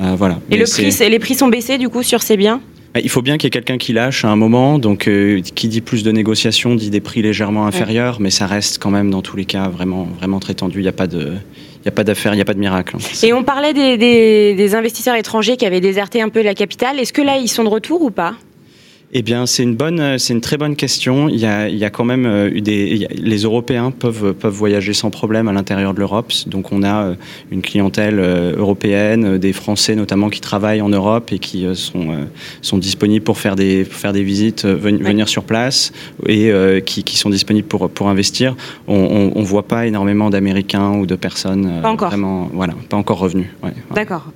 Euh, 0.01 0.15
voilà. 0.17 0.41
Et 0.51 0.57
le 0.57 0.65
prix, 0.65 1.09
les 1.09 1.19
prix 1.19 1.35
sont 1.35 1.49
baissés 1.49 1.79
du 1.79 1.89
coup 1.89 2.03
sur 2.03 2.23
ces 2.23 2.37
biens? 2.37 2.61
Il 3.03 3.09
faut 3.09 3.23
bien 3.23 3.37
qu'il 3.37 3.47
y 3.47 3.49
ait 3.49 3.51
quelqu'un 3.51 3.79
qui 3.79 3.93
lâche 3.93 4.25
à 4.25 4.29
un 4.29 4.37
moment. 4.37 4.79
Donc, 4.79 5.11
qui 5.55 5.69
dit 5.69 5.81
plus 5.81 6.03
de 6.03 6.13
négociations 6.13 6.75
dit 6.75 6.91
des 6.91 7.01
prix 7.01 7.23
légèrement 7.23 7.67
inférieurs, 7.67 8.19
mais 8.21 8.31
ça 8.31 8.47
reste 8.47 8.79
quand 8.79 8.91
même 8.91 9.11
dans 9.11 9.23
tous 9.23 9.37
les 9.37 9.45
cas 9.45 9.69
vraiment, 9.69 10.09
vraiment 10.19 10.41
très 10.41 10.55
tendu. 10.55 10.79
Il 10.79 10.83
n'y 10.83 10.89
a 10.89 10.93
pas 10.93 11.07
de, 11.07 11.33
il 11.87 11.91
n'y 11.91 11.95
a 11.95 11.95
pas 11.95 12.05
d'affaire, 12.05 12.33
il 12.33 12.37
n'y 12.37 12.43
a 12.43 12.45
pas 12.45 12.55
de 12.55 12.59
miracle. 12.59 12.97
Et 13.23 13.33
on 13.33 13.45
parlait 13.45 13.73
des, 13.73 14.75
investisseurs 14.75 15.15
étrangers 15.15 15.57
qui 15.57 15.65
avaient 15.65 15.81
déserté 15.81 16.21
un 16.21 16.29
peu 16.29 16.43
la 16.43 16.55
capitale. 16.55 16.99
Est-ce 16.99 17.13
que 17.13 17.23
là, 17.23 17.37
ils 17.37 17.47
sont 17.47 17.63
de 17.63 17.69
retour 17.69 18.03
ou 18.03 18.11
pas? 18.11 18.35
Eh 19.13 19.23
bien, 19.23 19.47
c'est 19.47 19.63
une 19.63 19.77
bonne, 19.77 20.01
euh, 20.01 20.19
c'est 20.19 20.33
une 20.33 20.41
très 20.41 20.57
bonne 20.57 20.75
question. 20.75 21.29
Il 21.29 21.39
y 21.39 21.47
a, 21.47 21.69
il 21.69 21.77
y 21.77 21.85
a 21.85 21.91
quand 21.91 22.05
même 22.05 22.27
euh, 22.27 22.51
eu 22.51 22.61
des, 22.61 23.07
les 23.15 23.39
Européens 23.39 23.93
peuvent 23.93 24.35
peuvent 24.35 24.53
voyager 24.53 24.93
sans 24.95 25.11
problème 25.11 25.47
à 25.47 25.53
l'intérieur 25.53 25.95
de 25.95 26.01
l'Europe. 26.01 26.33
Donc, 26.47 26.73
on 26.73 26.83
a 26.83 27.05
euh, 27.05 27.15
une 27.53 27.63
clientèle 27.63 28.19
européenne, 28.19 29.39
des 29.39 29.53
Français 29.53 29.95
notamment 29.95 30.29
qui 30.29 30.41
travaillent 30.41 30.83
en 30.83 30.89
Europe 30.89 31.31
et 31.33 31.39
qui 31.39 31.67
sont 31.75 32.09
sont 32.63 32.79
disponibles 32.79 33.25
pour 33.25 33.39
faire 33.39 33.55
des 33.55 33.85
faire 33.85 34.13
des 34.13 34.25
visites, 34.25 34.65
venir 34.65 35.29
sur 35.29 35.45
place 35.45 35.93
et 36.27 36.51
qui, 36.85 37.05
qui, 37.05 37.17
sont 37.17 37.31
disponibles 37.31 37.69
pour 37.69 37.89
pour 37.91 38.09
investir. 38.09 38.57
On, 38.89 39.33
on, 39.35 39.43
voit 39.43 39.67
pas 39.67 39.87
énormément 39.87 40.31
d'Américains 40.31 40.93
ou 40.93 41.07
de 41.07 41.15
personnes 41.15 41.81
pas 41.81 41.91
encore. 41.91 42.09
vraiment, 42.09 42.51
voilà, 42.53 42.75
pas 42.89 42.97
encore 42.97 43.19
revenus. 43.19 43.49
D'accord. 43.95 44.27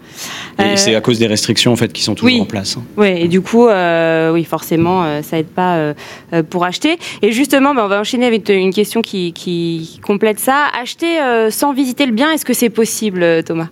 Et 0.58 0.76
c'est 0.76 0.94
à 0.94 1.00
cause 1.00 1.18
des 1.18 1.26
restrictions 1.26 1.72
en 1.72 1.76
fait 1.76 1.92
qui 1.92 2.02
sont 2.02 2.14
toujours 2.14 2.40
en 2.40 2.44
place. 2.44 2.76
Hein. 2.76 2.82
Oui, 2.96 3.08
et 3.08 3.28
du 3.28 3.40
coup, 3.40 3.66
oui, 3.66 4.44
forcément 4.44 4.59
forcément, 4.60 5.04
euh, 5.04 5.22
ça 5.22 5.38
aide 5.38 5.46
pas 5.46 5.76
euh, 5.76 5.94
euh, 6.34 6.42
pour 6.42 6.64
acheter. 6.64 6.98
Et 7.22 7.32
justement, 7.32 7.74
ben, 7.74 7.84
on 7.84 7.88
va 7.88 8.00
enchaîner 8.00 8.26
avec 8.26 8.48
une 8.50 8.74
question 8.74 9.00
qui, 9.00 10.00
complète 10.02 10.38
ça. 10.38 10.66
Acheter 10.80 11.18
sans 11.50 11.72
visiter 11.72 12.06
le 12.06 12.12
bien, 12.12 12.30
est-ce 12.32 12.44
que 12.44 12.52
c'est 12.52 12.70
possible, 12.70 13.42
Thomas? 13.44 13.68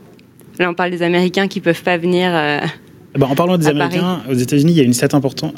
Là, 0.58 0.70
on 0.70 0.74
parle 0.74 0.90
des 0.90 1.02
Américains 1.02 1.46
qui 1.46 1.60
peuvent 1.60 1.82
pas 1.82 1.98
venir. 1.98 2.30
Eh 3.14 3.18
ben, 3.18 3.26
en 3.26 3.34
parlant 3.34 3.58
des 3.58 3.68
Américains, 3.68 4.22
aux 4.30 4.34
États-Unis, 4.34 4.72
il 4.72 4.78
y 4.78 4.80
a 4.80 4.84
une 4.84 4.94
stat 4.94 5.08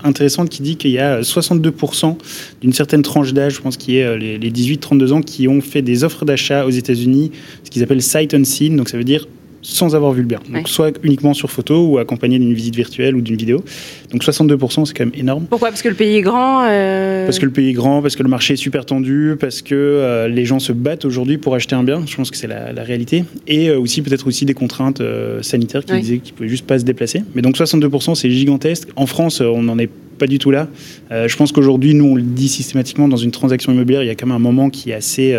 intéressante 0.05 0.49
qui 0.49 0.62
dit 0.62 0.77
qu'il 0.77 0.91
y 0.91 0.99
a 0.99 1.21
62% 1.21 2.17
d'une 2.61 2.73
certaine 2.73 3.03
tranche 3.03 3.32
d'âge, 3.32 3.55
je 3.55 3.61
pense 3.61 3.77
qui 3.77 3.99
est 3.99 4.19
les, 4.19 4.38
les 4.38 4.50
18-32 4.50 5.12
ans, 5.12 5.21
qui 5.21 5.49
ont 5.49 5.61
fait 5.61 5.82
des 5.82 6.05
offres 6.05 6.25
d'achat 6.25 6.67
aux 6.67 6.71
États-Unis, 6.71 7.32
ce 7.65 7.71
qu'ils 7.71 7.82
appellent 7.82 8.03
sight 8.03 8.35
unseen. 8.35 8.77
Donc 8.77 8.88
ça 8.88 8.97
veut 8.97 9.05
dire 9.05 9.27
sans 9.62 9.94
avoir 9.94 10.12
vu 10.12 10.22
le 10.22 10.26
bien. 10.26 10.40
Donc, 10.52 10.68
soit 10.68 10.98
uniquement 11.02 11.34
sur 11.34 11.50
photo 11.50 11.86
ou 11.86 11.98
accompagné 11.98 12.38
d'une 12.38 12.54
visite 12.54 12.74
virtuelle 12.76 13.14
ou 13.14 13.20
d'une 13.20 13.36
vidéo. 13.36 13.62
Donc 14.10 14.24
62%, 14.24 14.86
c'est 14.86 14.96
quand 14.96 15.05
même 15.05 15.14
énorme. 15.14 15.46
Pourquoi? 15.48 15.69
Parce 15.69 15.82
que 15.82 15.88
le 15.88 15.94
pays 15.94 16.17
est 16.17 16.22
grand 16.22 16.64
euh 16.64 17.26
Parce 17.26 17.38
que 17.38 17.44
le 17.44 17.52
pays 17.52 17.70
est 17.70 17.74
grand, 17.74 18.02
parce 18.02 18.17
que 18.17 18.22
le 18.22 18.29
marché 18.29 18.55
est 18.55 18.56
super 18.56 18.86
tendu, 18.86 19.36
parce 19.38 19.62
que 19.62 19.74
euh, 19.74 20.29
les 20.29 20.44
gens 20.44 20.58
se 20.58 20.72
battent 20.72 21.05
aujourd'hui 21.05 21.38
pour 21.38 21.55
acheter 21.55 21.74
un 21.74 21.84
bien. 21.84 22.02
Je 22.06 22.17
pense 22.17 22.31
que 22.31 22.36
c'est 22.36 22.46
la, 22.46 22.82
réalité. 22.82 23.24
Et 23.46 23.69
euh, 23.69 23.79
aussi, 23.79 24.02
peut-être 24.02 24.26
aussi 24.26 24.46
des 24.46 24.55
contraintes 24.55 25.02
sanitaires 25.43 25.84
qui 25.84 26.00
disaient 26.00 26.19
qu'ils 26.19 26.32
ne 26.32 26.36
pouvaient 26.36 26.48
juste 26.48 26.67
pas 26.67 26.79
se 26.79 26.84
déplacer. 26.84 27.22
Mais 27.34 27.43
donc 27.43 27.56
62%, 27.56 28.14
c'est 28.14 28.31
gigantesque. 28.31 28.88
En 28.96 29.06
France, 29.06 29.40
on 29.40 29.62
n'en 29.62 29.79
est 29.79 29.90
pas 30.19 30.26
du 30.26 30.38
tout 30.38 30.50
là. 30.50 30.69
je 31.10 31.36
pense 31.36 31.52
qu'aujourd'hui, 31.52 31.94
nous, 31.94 32.05
on 32.05 32.14
le 32.14 32.22
dit 32.22 32.48
systématiquement 32.48 33.08
dans 33.08 33.17
une 33.17 33.31
transaction 33.31 33.72
immobilière, 33.72 34.02
il 34.02 34.06
y 34.06 34.10
a 34.10 34.14
quand 34.14 34.26
même 34.26 34.36
un 34.36 34.38
moment 34.38 34.69
qui 34.70 34.90
est 34.90 34.94
assez 34.94 35.34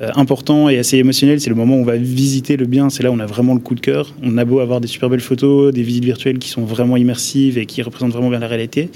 important 0.00 0.68
et 0.68 0.78
assez 0.78 0.96
émotionnel. 0.98 1.40
C'est 1.40 1.50
le 1.50 1.56
moment 1.56 1.76
où 1.76 1.80
on 1.80 1.84
va 1.84 1.96
visiter 1.96 2.56
le 2.56 2.66
bien. 2.66 2.90
C'est 2.90 3.02
là 3.02 3.10
où 3.10 3.14
on 3.14 3.20
a 3.20 3.26
vraiment 3.26 3.54
le 3.54 3.60
coup 3.60 3.74
de 3.74 3.80
cœur. 3.80 4.14
On 4.22 4.38
a 4.38 4.44
beau 4.44 4.60
avoir 4.60 4.80
des 4.80 4.88
super 4.88 5.08
belles 5.08 5.20
photos, 5.20 5.72
des 5.72 5.82
visites 5.82 6.04
virtuelles 6.04 6.38
qui 6.38 6.48
sont 6.48 6.64
vraiment 6.64 6.96
immersives 6.96 7.58
et 7.58 7.66
qui 7.66 7.82
représentent 7.82 8.12
vraiment 8.12 8.30
bien 8.30 8.38
la 8.38 8.48
réalité. 8.48 8.90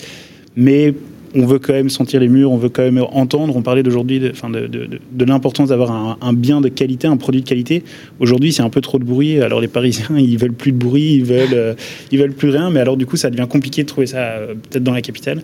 Mais 0.56 0.94
on 1.34 1.46
veut 1.46 1.58
quand 1.58 1.72
même 1.72 1.88
sentir 1.88 2.20
les 2.20 2.28
murs, 2.28 2.50
on 2.52 2.56
veut 2.56 2.68
quand 2.68 2.82
même 2.82 3.02
entendre. 3.12 3.56
On 3.56 3.62
parlait 3.62 3.82
d'aujourd'hui 3.82 4.20
de, 4.20 5.24
l'importance 5.24 5.70
d'avoir 5.70 5.90
un, 5.90 6.18
un, 6.20 6.32
bien 6.32 6.60
de 6.60 6.68
qualité, 6.68 7.06
un 7.06 7.16
produit 7.16 7.42
de 7.42 7.48
qualité. 7.48 7.82
Aujourd'hui, 8.20 8.52
c'est 8.52 8.62
un 8.62 8.70
peu 8.70 8.80
trop 8.80 8.98
de 8.98 9.04
bruit. 9.04 9.40
Alors 9.40 9.60
les 9.60 9.68
Parisiens, 9.68 10.16
ils 10.18 10.38
veulent 10.38 10.52
plus 10.52 10.72
de 10.72 10.78
bruit, 10.78 11.14
ils 11.14 11.24
veulent, 11.24 11.54
euh, 11.54 11.74
ils 12.10 12.18
veulent 12.18 12.34
plus 12.34 12.50
rien. 12.50 12.70
Mais 12.70 12.80
alors 12.80 12.96
du 12.96 13.06
coup, 13.06 13.16
ça 13.16 13.30
devient 13.30 13.46
compliqué 13.48 13.82
de 13.82 13.88
trouver 13.88 14.06
ça 14.06 14.18
euh, 14.18 14.54
peut-être 14.70 14.84
dans 14.84 14.92
la 14.92 15.02
capitale. 15.02 15.42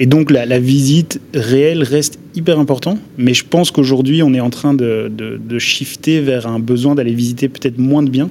Et 0.00 0.06
donc 0.06 0.30
la, 0.30 0.60
visite 0.60 1.20
réelle 1.34 1.82
reste 1.82 2.20
hyper 2.36 2.60
important, 2.60 2.98
mais 3.16 3.34
je 3.34 3.44
pense 3.44 3.72
qu'aujourd'hui 3.72 4.22
on 4.22 4.32
est 4.32 4.40
en 4.40 4.50
train 4.50 4.72
de, 4.72 5.10
de, 5.10 5.58
shifter 5.58 6.20
vers 6.20 6.46
un 6.46 6.60
besoin 6.60 6.94
d'aller 6.94 7.12
visiter 7.12 7.48
peut-être 7.48 7.78
moins 7.78 8.04
de 8.04 8.08
biens 8.08 8.30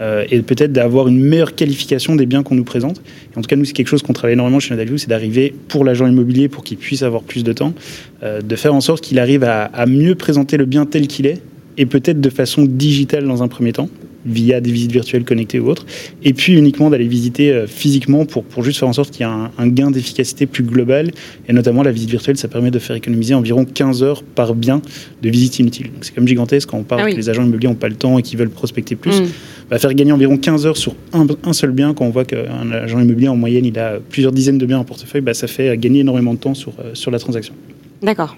euh, 0.00 0.24
et 0.30 0.40
peut-être 0.40 0.72
d'avoir 0.72 1.08
une 1.08 1.20
meilleure 1.20 1.54
qualification 1.54 2.16
des 2.16 2.24
biens 2.24 2.42
qu'on 2.42 2.54
nous 2.54 2.64
présente. 2.64 3.02
en 3.36 3.42
tout 3.42 3.46
cas, 3.46 3.56
nous, 3.56 3.66
c'est 3.66 3.74
quelque 3.74 3.88
chose 3.88 4.02
qu'on 4.02 4.14
travaille 4.14 4.34
énormément 4.34 4.58
chez 4.58 4.72
Nodalview, 4.72 4.96
c'est 4.96 5.08
d'arriver 5.08 5.54
pour 5.68 5.84
l'agent 5.84 6.06
immobilier, 6.06 6.48
pour 6.48 6.64
qu'il 6.64 6.78
puisse 6.78 7.02
avoir 7.02 7.22
plus 7.22 7.44
de 7.44 7.52
temps, 7.52 7.74
euh, 8.22 8.40
de 8.40 8.56
faire 8.56 8.74
en 8.74 8.80
sorte 8.80 9.04
qu'il 9.04 9.18
arrive 9.18 9.44
à, 9.44 9.86
mieux 9.86 10.14
présenter 10.14 10.56
le 10.56 10.64
bien 10.64 10.86
tel 10.86 11.08
qu'il 11.08 11.26
est 11.26 11.42
et 11.76 11.84
peut-être 11.84 12.22
de 12.22 12.30
façon 12.30 12.64
digitale 12.64 13.26
dans 13.26 13.42
un 13.42 13.48
premier 13.48 13.72
temps 13.72 13.90
via 14.26 14.60
des 14.60 14.70
visites 14.70 14.92
virtuelles 14.92 15.24
connectées 15.24 15.60
ou 15.60 15.68
autres, 15.68 15.86
et 16.22 16.32
puis 16.32 16.54
uniquement 16.54 16.90
d'aller 16.90 17.06
visiter 17.06 17.52
euh, 17.52 17.66
physiquement 17.66 18.26
pour, 18.26 18.44
pour 18.44 18.62
juste 18.62 18.78
faire 18.78 18.88
en 18.88 18.92
sorte 18.92 19.10
qu'il 19.10 19.26
y 19.26 19.28
ait 19.28 19.32
un, 19.32 19.68
gain 19.68 19.90
d'efficacité 19.90 20.46
plus 20.46 20.64
global, 20.64 21.10
et 21.48 21.52
notamment 21.52 21.82
la 21.82 21.92
visite 21.92 22.10
virtuelle, 22.10 22.36
ça 22.36 22.48
permet 22.48 22.70
de 22.70 22.78
faire 22.78 22.96
économiser 22.96 23.34
environ 23.34 23.64
15 23.64 24.02
heures 24.02 24.22
par 24.22 24.54
bien 24.54 24.82
de 25.22 25.30
visite 25.30 25.58
inutile. 25.58 25.90
C'est 26.00 26.14
comme 26.14 26.28
gigantesque 26.28 26.68
quand 26.70 26.78
on 26.78 26.84
parle 26.84 27.02
ah 27.04 27.10
que 27.10 27.16
les 27.16 27.28
agents 27.28 27.42
immobiliers 27.42 27.68
n'ont 27.68 27.74
pas 27.74 27.88
le 27.88 27.96
temps 27.96 28.18
et 28.18 28.22
qu'ils 28.22 28.38
veulent 28.38 28.50
prospecter 28.50 28.96
plus. 28.96 29.20
Mm. 29.20 29.26
Va 29.70 29.78
faire 29.78 29.94
gagner 29.94 30.12
environ 30.12 30.36
15 30.36 30.66
heures 30.66 30.76
sur 30.76 30.94
un, 31.12 31.52
seul 31.52 31.72
bien, 31.72 31.94
quand 31.94 32.04
on 32.04 32.10
voit 32.10 32.24
qu'un 32.24 32.70
agent 32.72 33.00
immobilier 33.00 33.28
en 33.28 33.36
moyenne 33.36 33.64
il 33.64 33.78
a 33.78 33.98
plusieurs 34.08 34.32
dizaines 34.32 34.58
de 34.58 34.66
biens 34.66 34.78
en 34.78 34.84
portefeuille, 34.84 35.22
bah, 35.22 35.34
ça 35.34 35.46
fait 35.46 35.76
gagner 35.76 36.00
énormément 36.00 36.34
de 36.34 36.38
temps 36.38 36.54
sur, 36.54 36.72
euh, 36.80 36.90
sur 36.94 37.10
la 37.10 37.18
transaction. 37.18 37.54
D'accord. 38.02 38.36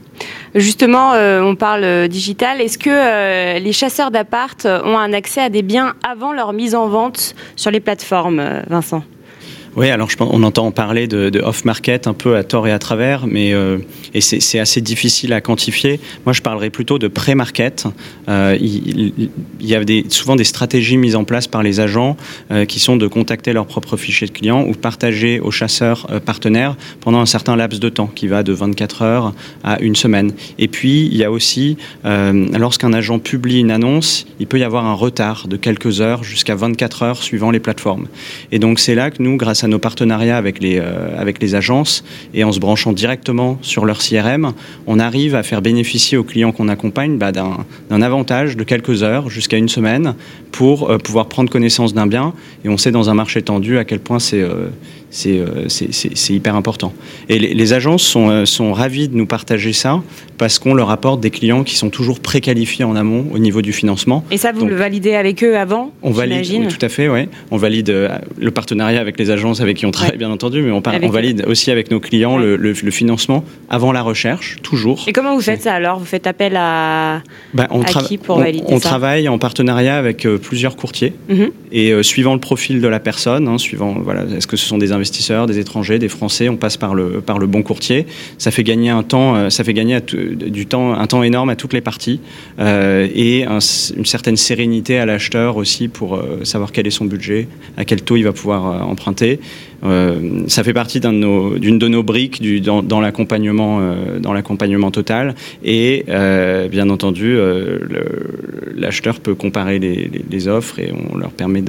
Justement, 0.54 1.12
euh, 1.14 1.42
on 1.42 1.54
parle 1.56 1.84
euh, 1.84 2.08
digital. 2.08 2.60
Est-ce 2.60 2.78
que 2.78 2.90
euh, 2.90 3.58
les 3.58 3.72
chasseurs 3.72 4.10
d'appart 4.10 4.66
ont 4.66 4.96
un 4.96 5.12
accès 5.12 5.40
à 5.40 5.48
des 5.48 5.62
biens 5.62 5.94
avant 6.08 6.32
leur 6.32 6.52
mise 6.52 6.74
en 6.74 6.88
vente 6.88 7.34
sur 7.56 7.70
les 7.70 7.80
plateformes, 7.80 8.62
Vincent? 8.68 9.02
Oui, 9.78 9.90
alors 9.90 10.08
on 10.18 10.42
entend 10.42 10.72
parler 10.72 11.06
de, 11.06 11.40
off-market 11.40 12.08
un 12.08 12.12
peu 12.12 12.34
à 12.34 12.42
tort 12.42 12.66
et 12.66 12.72
à 12.72 12.80
travers, 12.80 13.28
mais 13.28 13.52
euh, 13.52 13.78
et 14.12 14.20
c'est 14.20 14.58
assez 14.58 14.80
difficile 14.80 15.32
à 15.32 15.40
quantifier. 15.40 16.00
Moi, 16.26 16.32
je 16.32 16.42
parlerais 16.42 16.70
plutôt 16.70 16.98
de 16.98 17.06
pré-market. 17.06 17.84
Euh, 18.28 18.58
il, 18.60 19.30
y 19.60 19.76
a 19.76 19.82
souvent 20.08 20.34
des 20.34 20.42
stratégies 20.42 20.96
mises 20.96 21.14
en 21.14 21.22
place 21.22 21.46
par 21.46 21.62
les 21.62 21.78
agents 21.78 22.16
euh, 22.50 22.64
qui 22.64 22.80
sont 22.80 22.96
de 22.96 23.06
contacter 23.06 23.52
leur 23.52 23.66
propre 23.66 23.96
fichier 23.96 24.26
de 24.26 24.32
clients 24.32 24.64
ou 24.66 24.72
partager 24.72 25.38
aux 25.38 25.52
chasseurs 25.52 26.08
partenaires 26.24 26.76
pendant 27.00 27.20
un 27.20 27.26
certain 27.26 27.54
laps 27.54 27.78
de 27.78 27.88
temps 27.88 28.10
qui 28.12 28.26
va 28.26 28.42
de 28.42 28.52
24 28.52 29.02
heures 29.02 29.32
à 29.62 29.80
une 29.80 29.94
semaine. 29.94 30.32
Et 30.58 30.66
puis, 30.66 31.06
il 31.06 31.16
y 31.16 31.22
a 31.22 31.30
aussi, 31.30 31.76
lorsqu'un 32.04 32.92
agent 32.92 33.20
publie 33.20 33.60
une 33.60 33.70
annonce, 33.70 34.26
il 34.40 34.48
peut 34.48 34.58
y 34.58 34.64
avoir 34.64 34.86
un 34.86 34.94
retard 34.94 35.46
de 35.46 35.56
quelques 35.56 36.00
heures 36.00 36.24
jusqu'à 36.24 36.56
24 36.56 37.02
heures 37.04 37.22
suivant 37.22 37.52
les 37.52 37.60
plateformes. 37.60 38.08
Et 38.50 38.58
donc, 38.58 38.80
c'est 38.80 38.96
là 38.96 39.12
que 39.12 39.22
nous, 39.22 39.36
grâce 39.36 39.62
à 39.62 39.67
nos 39.68 39.78
partenariats 39.78 40.36
avec 40.36 40.60
les, 40.60 40.78
euh, 40.78 41.18
avec 41.18 41.40
les 41.40 41.54
agences 41.54 42.04
et 42.34 42.44
en 42.44 42.52
se 42.52 42.60
branchant 42.60 42.92
directement 42.92 43.58
sur 43.62 43.84
leur 43.84 43.98
CRM, 43.98 44.52
on 44.86 44.98
arrive 44.98 45.34
à 45.34 45.42
faire 45.42 45.62
bénéficier 45.62 46.18
aux 46.18 46.24
clients 46.24 46.52
qu'on 46.52 46.68
accompagne 46.68 47.18
bah, 47.18 47.32
d'un 47.32 48.02
avantage 48.02 48.56
de 48.56 48.64
quelques 48.64 49.02
heures 49.02 49.30
jusqu'à 49.30 49.56
une 49.56 49.68
semaine 49.68 50.14
pour 50.52 50.90
euh, 50.90 50.98
pouvoir 50.98 51.28
prendre 51.28 51.50
connaissance 51.50 51.94
d'un 51.94 52.06
bien. 52.06 52.32
Et 52.64 52.68
on 52.68 52.76
sait 52.76 52.90
dans 52.90 53.10
un 53.10 53.14
marché 53.14 53.42
tendu 53.42 53.78
à 53.78 53.84
quel 53.84 54.00
point 54.00 54.18
c'est 54.18 54.40
euh, 54.40 54.68
c'est 55.10 56.30
hyper 56.30 56.54
important. 56.54 56.92
Et 57.28 57.38
les, 57.38 57.54
les 57.54 57.72
agences 57.72 58.02
sont, 58.02 58.46
sont 58.46 58.72
ravies 58.72 59.08
de 59.08 59.16
nous 59.16 59.26
partager 59.26 59.72
ça 59.72 60.02
parce 60.38 60.58
qu'on 60.58 60.74
leur 60.74 60.90
apporte 60.90 61.20
des 61.20 61.30
clients 61.30 61.64
qui 61.64 61.76
sont 61.76 61.90
toujours 61.90 62.20
préqualifiés 62.20 62.84
en 62.84 62.96
amont 62.96 63.26
au 63.32 63.38
niveau 63.38 63.60
du 63.60 63.72
financement. 63.72 64.24
Et 64.30 64.38
ça, 64.38 64.52
vous 64.52 64.66
le 64.66 64.76
validez 64.76 65.14
avec 65.14 65.42
eux 65.42 65.56
avant 65.56 65.92
On 66.02 66.10
valide, 66.10 66.46
oui, 66.48 66.68
tout 66.68 66.84
à 66.84 66.88
fait, 66.88 67.08
oui. 67.08 67.28
On 67.50 67.56
valide 67.56 67.90
euh, 67.90 68.18
le 68.38 68.50
partenariat 68.50 69.00
avec 69.00 69.18
les 69.18 69.30
agences 69.30 69.60
avec 69.60 69.76
qui 69.76 69.86
on 69.86 69.90
travaille, 69.90 70.16
bien 70.16 70.30
entendu, 70.30 70.62
mais 70.62 70.70
on, 70.70 70.82
on 71.02 71.08
valide 71.08 71.44
aussi 71.46 71.70
avec 71.70 71.90
nos 71.90 72.00
clients 72.00 72.38
le, 72.38 72.56
le, 72.56 72.74
financement 72.74 73.44
avant 73.68 73.92
la 73.92 74.02
recherche, 74.02 74.56
toujours. 74.62 75.04
Et 75.06 75.12
comment 75.12 75.34
vous 75.34 75.42
faites 75.42 75.62
ça 75.62 75.74
alors? 75.74 75.98
Vous 75.98 76.04
faites 76.04 76.26
appel 76.26 76.56
à, 76.56 77.22
ben, 77.52 77.66
on 77.70 77.82
à 77.82 77.86
qui 77.86 78.16
pour 78.18 78.38
valider 78.38 78.64
on, 78.68 78.76
on 78.76 78.80
travaille 78.80 79.28
en 79.28 79.38
partenariat 79.38 79.96
avec 79.96 80.24
euh, 80.24 80.38
plusieurs 80.38 80.76
courtiers 80.76 81.12
mhm. 81.28 81.50
et 81.72 81.92
euh, 81.92 82.02
suivant 82.02 82.34
le 82.34 82.40
profil 82.40 82.80
de 82.80 82.88
la 82.88 83.00
personne, 83.00 83.48
hein, 83.48 83.58
suivant 83.58 83.96
voilà, 84.00 84.24
est-ce 84.36 84.46
que 84.46 84.56
ce 84.56 84.66
sont 84.66 84.78
des 84.78 84.92
des 85.46 85.58
étrangers, 85.58 85.98
des 85.98 86.08
Français, 86.08 86.48
on 86.48 86.56
passe 86.56 86.76
par 86.76 86.94
le 86.94 87.46
bon 87.46 87.62
courtier. 87.62 88.06
Ça 88.38 88.50
fait 88.50 88.64
gagner 88.64 88.90
un 88.90 89.02
temps, 89.02 89.50
ça 89.50 89.64
fait 89.64 89.74
gagner 89.74 90.00
du 90.00 90.66
temps, 90.66 90.92
un 90.92 91.06
temps 91.06 91.22
énorme 91.22 91.50
à 91.50 91.56
toutes 91.56 91.72
les 91.72 91.80
parties 91.80 92.20
euh, 92.58 93.06
et 93.14 93.44
une 93.44 94.04
certaine 94.04 94.36
sérénité 94.36 94.98
à 94.98 95.06
l'acheteur 95.06 95.56
aussi 95.56 95.88
pour 95.88 96.16
euh, 96.16 96.44
savoir 96.44 96.72
quel 96.72 96.86
est 96.86 96.90
son 96.90 97.04
budget, 97.04 97.48
à 97.76 97.84
quel 97.84 98.02
taux 98.02 98.16
il 98.16 98.24
va 98.24 98.32
pouvoir 98.32 98.66
euh, 98.66 98.80
emprunter. 98.80 99.40
ça 100.48 100.64
fait 100.64 100.72
partie 100.72 100.98
d'une 101.00 101.78
de, 101.78 101.88
nos 101.88 102.02
briques 102.02 102.42
dans, 102.62 103.00
l'accompagnement 103.00 104.90
total 104.90 105.34
et 105.62 106.04
bien 106.70 106.90
entendu 106.90 107.36
l'acheteur 108.76 109.20
peut 109.20 109.36
comparer 109.36 109.78
les, 109.78 110.48
offres 110.48 110.80
et 110.80 110.92
on 110.92 111.16
leur 111.16 111.30
permet 111.30 111.62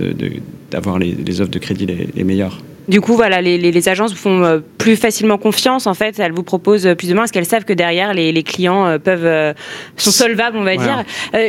d'avoir 0.72 0.98
les, 0.98 1.42
offres 1.42 1.52
de 1.52 1.60
crédit 1.60 1.86
les 2.16 2.24
meilleures. 2.24 2.60
Du 2.88 3.02
coup, 3.02 3.14
voilà, 3.14 3.42
les, 3.42 3.90
agences 3.90 4.12
vous 4.12 4.18
font 4.18 4.44
euh, 4.44 4.60
plus 4.78 4.96
facilement 4.96 5.38
confiance. 5.38 5.86
En 5.86 5.94
fait, 5.94 6.18
elles 6.20 6.32
vous 6.32 6.44
proposent 6.44 6.88
euh, 6.88 6.96
plus 6.96 7.12
ou 7.12 7.14
moins 7.14 7.24
parce 7.24 7.32
qu'elles 7.32 7.46
savent 7.46 7.66
que 7.66 7.74
derrière, 7.74 8.14
les, 8.14 8.44
clients 8.44 8.86
euh, 8.88 8.98
peuvent 8.98 9.56
sont 9.98 10.12
solvables, 10.12 10.58
on 10.58 10.64
va 10.64 10.76
dire. 10.76 11.04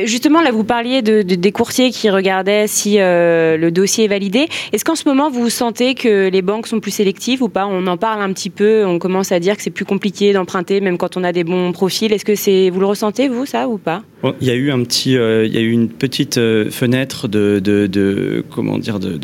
justement, 0.04 0.42
là, 0.42 0.50
vous 0.50 0.64
parliez 0.64 1.02
de, 1.02 1.22
des 1.22 1.52
courtiers 1.52 1.90
qui 1.90 2.10
regardaient 2.10 2.66
si 2.66 2.96
le 2.98 3.70
dossier 3.70 4.04
est 4.04 4.08
validé. 4.08 4.48
Est-ce 4.72 4.84
qu'en 4.84 4.94
ce 4.94 5.08
moment, 5.08 5.30
vous 5.30 5.48
sentez 5.50 5.94
que 5.94 6.28
les 6.28 6.42
banques 6.42 6.66
sont 6.66 6.80
plus 6.80 6.90
sélectives 6.90 7.42
ou 7.42 7.48
pas? 7.48 7.66
On 7.66 7.86
en 7.86 7.96
parle 7.96 8.22
un 8.22 8.32
petit 8.32 8.50
peu. 8.50 8.84
On 8.84 8.98
commence 8.98 9.32
à 9.32 9.40
dire 9.40 9.56
que 9.56 9.62
c'est 9.62 9.70
plus 9.70 9.84
compliqué 9.84 10.32
d'emprunter, 10.32 10.80
même 10.80 10.98
quand 10.98 11.16
on 11.16 11.24
a 11.24 11.32
des 11.32 11.44
bons 11.44 11.72
profils. 11.72 12.12
Est-ce 12.12 12.24
que 12.24 12.34
c'est 12.34 12.70
vous 12.70 12.80
le 12.80 12.86
ressentez 12.86 13.28
vous 13.28 13.46
ça 13.46 13.68
ou 13.68 13.78
pas? 13.78 14.02
Il 14.40 14.46
y 14.46 14.50
a 14.50 14.54
eu 14.54 14.70
un 14.70 14.82
petit, 14.82 15.12
il 15.12 15.54
y 15.54 15.56
a 15.56 15.60
eu 15.60 15.70
une 15.70 15.88
petite 15.88 16.34
fenêtre 16.70 17.28
de, 17.28 17.60
de, 17.62 18.44
comment 18.50 18.78
dire, 18.78 18.98
de, 18.98 19.18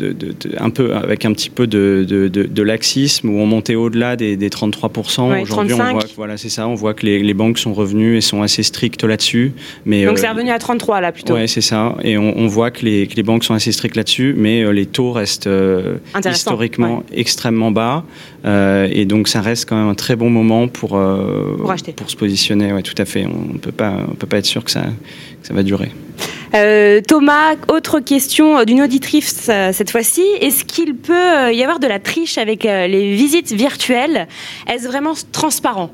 un 0.57 0.69
peu 0.69 0.95
avec 0.95 1.25
un 1.25 1.33
petit 1.33 1.49
peu 1.49 1.67
de 1.67 2.06
de, 2.07 2.61
laxisme 2.63 3.29
où 3.29 3.39
on 3.39 3.45
montait 3.45 3.75
au-delà 3.75 4.15
des, 4.15 4.35
33%. 4.37 5.41
Aujourd'hui, 5.41 5.73
on 5.73 5.77
voit 5.77 6.01
que, 6.01 6.07
voilà, 6.15 6.37
c'est 6.37 6.49
ça, 6.49 6.67
on 6.67 6.75
voit 6.75 6.93
que 6.93 7.05
les, 7.05 7.33
banques 7.33 7.59
sont 7.59 7.73
revenues 7.73 8.17
et 8.17 8.21
sont 8.21 8.41
assez 8.41 8.63
strictes 8.63 9.03
là-dessus. 9.03 9.53
Mais, 9.85 10.05
Donc 10.05 10.17
c'est 10.17 10.27
euh, 10.27 10.31
revenu 10.31 10.49
à 10.49 10.59
33 10.59 11.01
là 11.01 11.11
plutôt. 11.11 11.35
Oui, 11.35 11.47
c'est 11.47 11.61
ça. 11.61 11.95
Et 12.03 12.17
on, 12.17 12.47
voit 12.47 12.71
que 12.71 12.85
les, 12.85 13.05
les, 13.05 13.23
banques 13.23 13.43
sont 13.43 13.53
assez 13.53 13.71
strictes 13.71 13.95
là-dessus, 13.95 14.33
mais 14.37 14.63
euh, 14.63 14.71
les 14.71 14.85
taux 14.85 15.11
restent 15.11 15.47
euh, 15.47 15.97
historiquement 16.25 17.03
extrêmement 17.13 17.71
bas. 17.71 18.03
et 18.45 19.05
donc 19.05 19.27
ça 19.27 19.41
reste 19.41 19.69
quand 19.69 19.75
même 19.75 19.89
un 19.89 19.95
très 19.95 20.15
bon 20.15 20.29
moment 20.29 20.67
pour, 20.67 20.89
pour, 20.89 21.75
pour, 21.95 22.09
se 22.09 22.15
positionner. 22.15 22.73
Ouais, 22.73 22.83
tout 22.83 22.95
à 22.97 23.05
fait. 23.05 23.25
On 23.25 23.53
ne 23.53 23.59
peut 23.59 23.71
pas, 23.71 23.93
on 24.09 24.15
peut 24.15 24.27
pas 24.27 24.37
être 24.37 24.45
sûr 24.45 24.63
que 24.63 24.71
ça, 24.71 24.83
que 25.41 25.47
ça 25.47 25.53
va 25.53 25.63
durer. 25.63 25.91
Euh, 26.55 27.01
Thomas, 27.05 27.55
autre 27.67 27.99
question 27.99 28.63
d'une 28.63 28.81
auditrice 28.81 29.47
euh, 29.49 29.71
cette 29.73 29.91
fois-ci. 29.91 30.23
Est-ce 30.41 30.65
qu'il 30.65 30.95
peut 30.95 31.13
euh, 31.13 31.51
y 31.51 31.61
avoir 31.63 31.79
de 31.79 31.87
la 31.87 31.99
triche 31.99 32.37
avec 32.37 32.63
les 32.63 33.15
visites 33.15 33.51
virtuelles? 33.53 34.27
Est-ce 34.71 34.87
vraiment 34.87 35.13
transparent? 35.31 35.91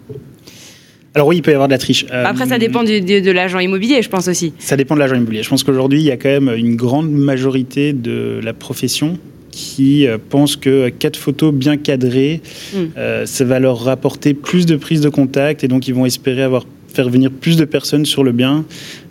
Alors 1.15 1.27
oui, 1.27 1.37
il 1.37 1.41
peut 1.41 1.51
y 1.51 1.53
avoir 1.53 1.67
de 1.67 1.73
la 1.73 1.77
triche. 1.77 2.05
Après, 2.11 2.47
ça 2.47 2.57
dépend 2.57 2.83
de 2.83 3.31
l'agent 3.31 3.59
immobilier, 3.59 4.01
je 4.01 4.09
pense 4.09 4.27
aussi. 4.27 4.53
Ça 4.57 4.75
dépend 4.75 4.95
de 4.95 4.99
l'agent 4.99 5.15
immobilier. 5.15 5.43
Je 5.43 5.49
pense 5.49 5.63
qu'aujourd'hui, 5.63 5.99
il 5.99 6.05
y 6.05 6.11
a 6.11 6.17
quand 6.17 6.29
même 6.29 6.51
une 6.55 6.75
grande 6.75 7.11
majorité 7.11 7.93
de 7.93 8.39
la 8.43 8.53
profession 8.53 9.19
qui 9.51 10.07
pense 10.29 10.55
que 10.55 10.89
quatre 10.89 11.17
photos 11.17 11.53
bien 11.53 11.77
cadrées, 11.77 12.41
hmm. 12.73 13.25
ça 13.25 13.45
va 13.45 13.59
leur 13.59 13.79
rapporter 13.81 14.33
plus 14.33 14.65
de 14.65 14.75
prise 14.75 15.01
de 15.01 15.09
contact 15.09 15.63
et 15.63 15.67
donc 15.67 15.87
ils 15.87 15.93
vont 15.93 16.07
espérer 16.07 16.41
avoir 16.41 16.65
faire 16.93 17.09
venir 17.09 17.31
plus 17.31 17.57
de 17.57 17.65
personnes 17.65 18.05
sur 18.05 18.23
le 18.23 18.31
bien 18.31 18.65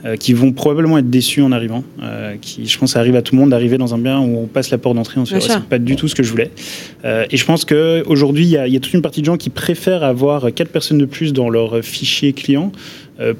euh, 0.04 0.16
qui 0.16 0.32
vont 0.32 0.52
probablement 0.52 0.98
être 0.98 1.10
déçues 1.10 1.42
en 1.42 1.52
arrivant. 1.52 1.84
Euh, 2.02 2.36
qui, 2.40 2.66
je 2.66 2.78
pense, 2.78 2.90
que 2.90 2.92
ça 2.94 3.00
arrive 3.00 3.16
à 3.16 3.22
tout 3.22 3.34
le 3.34 3.40
monde 3.40 3.50
d'arriver 3.50 3.76
dans 3.76 3.94
un 3.94 3.98
bien 3.98 4.20
où 4.20 4.38
on 4.38 4.46
passe 4.46 4.70
la 4.70 4.78
porte 4.78 4.96
d'entrée, 4.96 5.20
on 5.20 5.24
se 5.24 5.34
dit 5.34 5.40
c'est 5.40 5.62
pas 5.64 5.78
du 5.78 5.96
tout 5.96 6.08
ce 6.08 6.14
que 6.14 6.22
je 6.22 6.30
voulais. 6.30 6.50
Euh, 7.04 7.26
et 7.30 7.36
je 7.36 7.44
pense 7.44 7.64
qu'aujourd'hui, 7.64 8.44
il 8.44 8.50
y, 8.50 8.72
y, 8.72 8.76
a 8.76 8.80
toute 8.80 8.94
une 8.94 9.02
partie 9.02 9.20
de 9.20 9.26
gens 9.26 9.36
qui 9.36 9.50
préfèrent 9.50 10.04
avoir 10.04 10.52
quatre 10.54 10.70
personnes 10.70 10.98
de 10.98 11.04
plus 11.04 11.32
dans 11.32 11.50
leur 11.50 11.84
fichier 11.84 12.32
client 12.32 12.72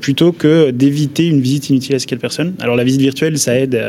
plutôt 0.00 0.30
que 0.30 0.70
d'éviter 0.70 1.26
une 1.26 1.40
visite 1.40 1.70
inutile 1.70 1.96
à 1.96 1.98
ces 1.98 2.06
quatre 2.06 2.20
personnes. 2.20 2.54
Alors 2.60 2.76
la 2.76 2.84
visite 2.84 3.00
virtuelle, 3.00 3.36
ça 3.36 3.58
aide 3.58 3.80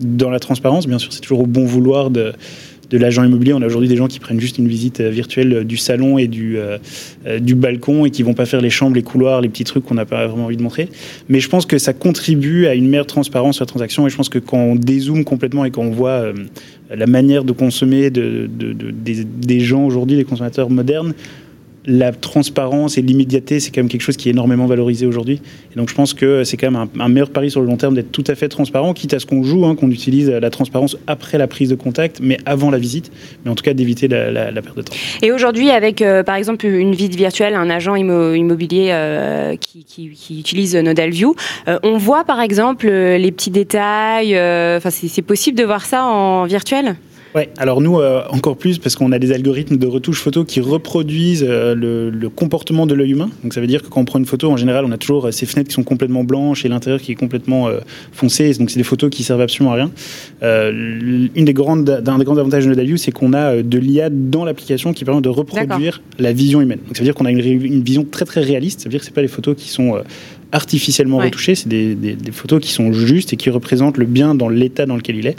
dans 0.00 0.28
la 0.28 0.38
transparence, 0.38 0.86
bien 0.86 0.98
sûr, 0.98 1.14
c'est 1.14 1.20
toujours 1.20 1.40
au 1.40 1.46
bon 1.46 1.64
vouloir 1.64 2.10
de 2.10 2.32
de 2.90 2.98
l'agent 2.98 3.24
immobilier. 3.24 3.54
On 3.54 3.62
a 3.62 3.66
aujourd'hui 3.66 3.88
des 3.88 3.96
gens 3.96 4.08
qui 4.08 4.18
prennent 4.18 4.40
juste 4.40 4.58
une 4.58 4.68
visite 4.68 5.00
euh, 5.00 5.10
virtuelle 5.10 5.52
euh, 5.54 5.64
du 5.64 5.76
salon 5.76 6.18
et 6.18 6.26
du, 6.26 6.58
euh, 6.58 6.78
du 7.38 7.54
balcon 7.54 8.04
et 8.04 8.10
qui 8.10 8.22
vont 8.22 8.34
pas 8.34 8.46
faire 8.46 8.60
les 8.60 8.70
chambres, 8.70 8.96
les 8.96 9.02
couloirs, 9.02 9.40
les 9.40 9.48
petits 9.48 9.64
trucs 9.64 9.84
qu'on 9.84 9.94
n'a 9.94 10.04
pas 10.04 10.26
vraiment 10.26 10.46
envie 10.46 10.56
de 10.56 10.62
montrer. 10.62 10.88
Mais 11.28 11.40
je 11.40 11.48
pense 11.48 11.66
que 11.66 11.78
ça 11.78 11.92
contribue 11.92 12.66
à 12.66 12.74
une 12.74 12.88
meilleure 12.88 13.06
transparence 13.06 13.56
sur 13.56 13.64
la 13.64 13.68
transaction 13.68 14.06
et 14.06 14.10
je 14.10 14.16
pense 14.16 14.28
que 14.28 14.40
quand 14.40 14.58
on 14.58 14.74
dézoome 14.74 15.24
complètement 15.24 15.64
et 15.64 15.70
quand 15.70 15.82
on 15.82 15.90
voit 15.90 16.32
la 16.90 17.06
manière 17.06 17.44
de 17.44 17.52
consommer 17.52 18.10
de, 18.10 18.48
des, 18.48 19.24
des 19.24 19.60
gens 19.60 19.84
aujourd'hui, 19.84 20.16
les 20.16 20.24
consommateurs 20.24 20.70
modernes, 20.70 21.14
la 21.86 22.12
transparence 22.12 22.98
et 22.98 23.02
l'immédiateté, 23.02 23.58
c'est 23.58 23.70
quand 23.70 23.80
même 23.80 23.88
quelque 23.88 24.02
chose 24.02 24.16
qui 24.16 24.28
est 24.28 24.32
énormément 24.32 24.66
valorisé 24.66 25.06
aujourd'hui. 25.06 25.40
Et 25.72 25.78
donc 25.78 25.88
je 25.88 25.94
pense 25.94 26.14
que 26.14 26.44
c'est 26.44 26.56
quand 26.56 26.70
même 26.70 26.88
un, 26.98 27.08
meilleur 27.08 27.30
pari 27.30 27.50
sur 27.50 27.60
le 27.60 27.66
long 27.66 27.76
terme 27.76 27.94
d'être 27.94 28.12
tout 28.12 28.24
à 28.26 28.34
fait 28.34 28.48
transparent, 28.48 28.92
quitte 28.92 29.14
à 29.14 29.18
ce 29.18 29.26
qu'on 29.26 29.42
joue, 29.42 29.64
hein, 29.64 29.74
qu'on 29.74 29.90
utilise 29.90 30.28
la 30.28 30.50
transparence 30.50 30.96
après 31.06 31.38
la 31.38 31.46
prise 31.46 31.70
de 31.70 31.74
contact, 31.74 32.20
mais 32.22 32.36
avant 32.44 32.70
la 32.70 32.78
visite, 32.78 33.10
mais 33.44 33.50
en 33.50 33.54
tout 33.54 33.64
cas 33.64 33.72
d'éviter 33.72 34.08
la, 34.08 34.52
perte 34.52 34.76
de 34.76 34.82
temps. 34.82 34.92
Et 35.22 35.32
aujourd'hui, 35.32 35.70
avec 35.70 36.02
euh, 36.02 36.22
par 36.22 36.34
exemple 36.34 36.66
une 36.66 36.94
visite 36.94 37.16
virtuelle, 37.16 37.54
un 37.54 37.70
agent 37.70 37.94
immobilier 37.94 38.88
euh, 38.90 39.56
qui, 39.56 40.10
utilise 40.38 40.76
Nodal 40.76 41.10
View, 41.10 41.34
euh, 41.68 41.78
on 41.82 41.96
voit 41.96 42.24
par 42.24 42.40
exemple 42.40 42.88
les 42.88 43.32
petits 43.32 43.50
détails, 43.50 44.34
enfin 44.76 44.90
c'est 44.90 45.22
possible 45.22 45.58
de 45.58 45.64
voir 45.64 45.84
ça 45.84 46.04
en 46.04 46.44
virtuel? 46.44 46.96
Ouais, 47.32 47.48
alors 47.58 47.80
nous, 47.80 48.00
euh, 48.00 48.24
encore 48.30 48.56
plus, 48.56 48.78
parce 48.78 48.96
qu'on 48.96 49.12
a 49.12 49.20
des 49.20 49.30
algorithmes 49.30 49.76
de 49.76 49.86
retouche 49.86 50.20
photo 50.20 50.44
qui 50.44 50.60
reproduisent 50.60 51.46
euh, 51.48 51.76
le, 51.76 52.28
comportement 52.28 52.86
de 52.86 52.94
l'œil 52.94 53.12
humain. 53.12 53.30
Donc 53.44 53.54
ça 53.54 53.60
veut 53.60 53.68
dire 53.68 53.82
que 53.82 53.88
quand 53.88 54.00
on 54.00 54.04
prend 54.04 54.18
une 54.18 54.26
photo, 54.26 54.50
en 54.50 54.56
général, 54.56 54.84
on 54.84 54.90
a 54.90 54.98
toujours 54.98 55.26
euh, 55.26 55.30
ces 55.30 55.46
fenêtres 55.46 55.68
qui 55.68 55.74
sont 55.74 55.84
complètement 55.84 56.24
blanches 56.24 56.64
et 56.64 56.68
l'intérieur 56.68 57.00
qui 57.00 57.12
est 57.12 57.16
complètement 57.16 57.68
foncé. 58.12 58.52
Donc 58.54 58.70
c'est 58.70 58.78
des 58.78 58.84
photos 58.84 59.10
qui 59.10 59.22
servent 59.22 59.40
absolument 59.42 59.72
à 59.72 59.76
rien. 59.76 59.90
Une 60.42 61.44
des 61.44 61.52
grandes, 61.52 61.84
d'un 61.84 62.18
des 62.18 62.24
grands 62.24 62.38
avantages 62.38 62.64
de 62.64 62.70
Nodalview, 62.70 62.96
c'est 62.96 63.12
qu'on 63.12 63.32
a 63.32 63.62
de 63.62 63.78
l'IA 63.78 64.08
dans 64.10 64.44
l'application 64.44 64.92
qui 64.92 65.04
permet 65.04 65.20
de 65.20 65.28
reproduire 65.28 66.00
la 66.18 66.32
vision 66.32 66.60
humaine. 66.60 66.80
Donc 66.86 66.96
ça 66.96 67.02
veut 67.02 67.06
dire 67.06 67.14
qu'on 67.14 67.26
a 67.26 67.30
une, 67.30 67.40
une, 67.40 67.82
vision 67.82 68.06
très 68.10 68.24
très 68.24 68.40
réaliste. 68.40 68.80
Ça 68.80 68.84
veut 68.84 68.90
dire 68.90 69.00
que 69.00 69.06
c'est 69.06 69.14
pas 69.14 69.22
les 69.22 69.28
photos 69.28 69.56
qui 69.56 69.68
sont 69.68 70.00
artificiellement 70.52 71.18
retouchées, 71.18 71.54
c'est 71.54 71.68
des, 71.68 71.94
des, 71.94 72.32
photos 72.32 72.60
qui 72.60 72.70
sont 72.70 72.92
justes 72.92 73.32
et 73.32 73.36
qui 73.36 73.50
représentent 73.50 73.98
le 73.98 74.06
bien 74.06 74.34
dans 74.34 74.48
l'état 74.48 74.86
dans 74.86 74.96
lequel 74.96 75.16
il 75.16 75.26
est. 75.26 75.36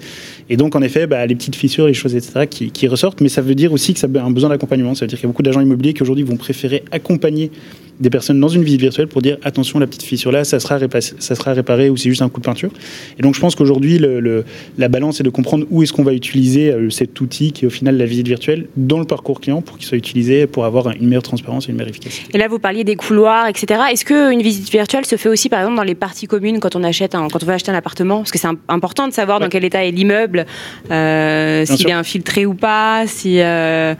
Et 0.50 0.58
donc, 0.58 0.75
en 0.75 0.81
effet, 0.81 1.08
bah, 1.08 1.25
les 1.25 1.36
petites 1.36 1.55
fissures, 1.55 1.88
les 1.88 1.93
choses, 1.93 2.15
etc., 2.15 2.48
qui, 2.50 2.72
qui, 2.72 2.88
ressortent. 2.88 3.22
Mais 3.22 3.29
ça 3.29 3.41
veut 3.41 3.55
dire 3.55 3.74
aussi 3.74 3.93
que 3.93 4.00
ça 4.00 4.08
a 4.13 4.20
un 4.20 4.31
besoin 4.31 4.50
d'accompagnement. 4.50 4.96
Ça 4.96 5.05
veut 5.05 5.10
dire 5.10 5.20
qu'il 5.20 5.27
y 5.27 5.29
a 5.29 5.31
beaucoup 5.31 5.43
d'agents 5.43 5.62
immobiliers 5.62 5.93
qui 5.93 6.01
aujourd'hui 6.01 6.24
vont 6.24 6.38
préférer 6.38 6.84
accompagner 6.91 7.51
des 8.00 8.10
personnes 8.10 8.39
dans 8.39 8.48
une 8.48 8.63
visite 8.63 8.81
virtuelle 8.81 9.07
pour 9.07 9.21
dire 9.21 9.38
attention, 9.43 9.79
la 9.79 9.88
petite 9.88 10.03
fissure 10.03 10.31
là, 10.31 10.43
ça 10.43 10.60
sera, 10.60 10.79
ça 11.19 11.36
sera 11.36 11.53
réparé 11.53 11.89
ou 11.89 11.98
c'est 11.98 12.10
juste 12.10 12.21
un 12.21 12.29
coup 12.29 12.39
de 12.39 12.45
peinture. 12.45 12.71
Et 13.19 13.21
donc, 13.21 13.36
je 13.36 13.39
pense 13.39 13.55
qu'aujourd'hui, 13.55 13.98
le, 13.98 14.43
la 14.77 14.88
balance 14.88 15.19
est 15.19 15.24
de 15.24 15.29
comprendre 15.29 15.65
où 15.69 15.83
est-ce 15.83 15.93
qu'on 15.93 16.03
va 16.03 16.13
utiliser 16.13 16.71
euh, 16.71 16.89
cet 16.89 17.19
outil 17.21 17.51
qui 17.51 17.65
est 17.65 17.67
au 17.67 17.71
final 17.71 17.98
la 17.98 18.05
visite 18.05 18.27
virtuelle 18.27 18.67
dans 18.75 19.00
le 19.00 19.05
parcours 19.05 19.41
client 19.41 19.62
pour 19.62 19.77
qu'il 19.77 19.88
soit 19.88 19.98
utilisé 19.98 20.48
pour 20.48 20.65
avoir 20.65 20.89
une 20.91 21.07
meilleure 21.07 21.24
transparence 21.24 21.67
et 21.67 21.71
une 21.71 21.77
meilleure 21.77 21.91
efficacité. 21.91 22.27
Et 22.33 22.38
là, 22.38 22.48
vous 22.48 22.60
parliez 22.60 22.83
des 22.83 22.95
couloirs, 22.95 23.48
etc. 23.48 23.81
Est-ce 23.91 24.05
qu'une 24.05 24.41
visite 24.41 24.69
virtuelle 24.71 25.05
se 25.05 25.15
fait 25.15 25.29
aussi, 25.29 25.50
par 25.50 25.60
exemple, 25.60 25.77
dans 25.77 25.83
les 25.83 25.95
parties 25.95 26.27
communes 26.27 26.60
quand 26.60 26.75
on 26.75 26.83
achète, 26.83 27.13
quand 27.13 27.43
on 27.43 27.45
veut 27.45 27.53
acheter 27.53 27.71
un 27.71 27.75
appartement? 27.75 28.17
Parce 28.17 28.31
que 28.31 28.39
c'est 28.39 28.50
important 28.67 29.07
de 29.07 29.13
savoir 29.13 29.39
dans 29.39 29.50
quel 29.50 29.63
état 29.63 29.86
est 29.86 29.91
l'immeuble. 29.91 30.45
Euh, 30.89 31.12
euh, 31.41 31.65
s'il 31.65 31.89
est 31.89 31.93
infiltré 31.93 32.45
ou 32.45 32.53
pas, 32.53 33.05
si 33.07 33.39
euh, 33.39 33.95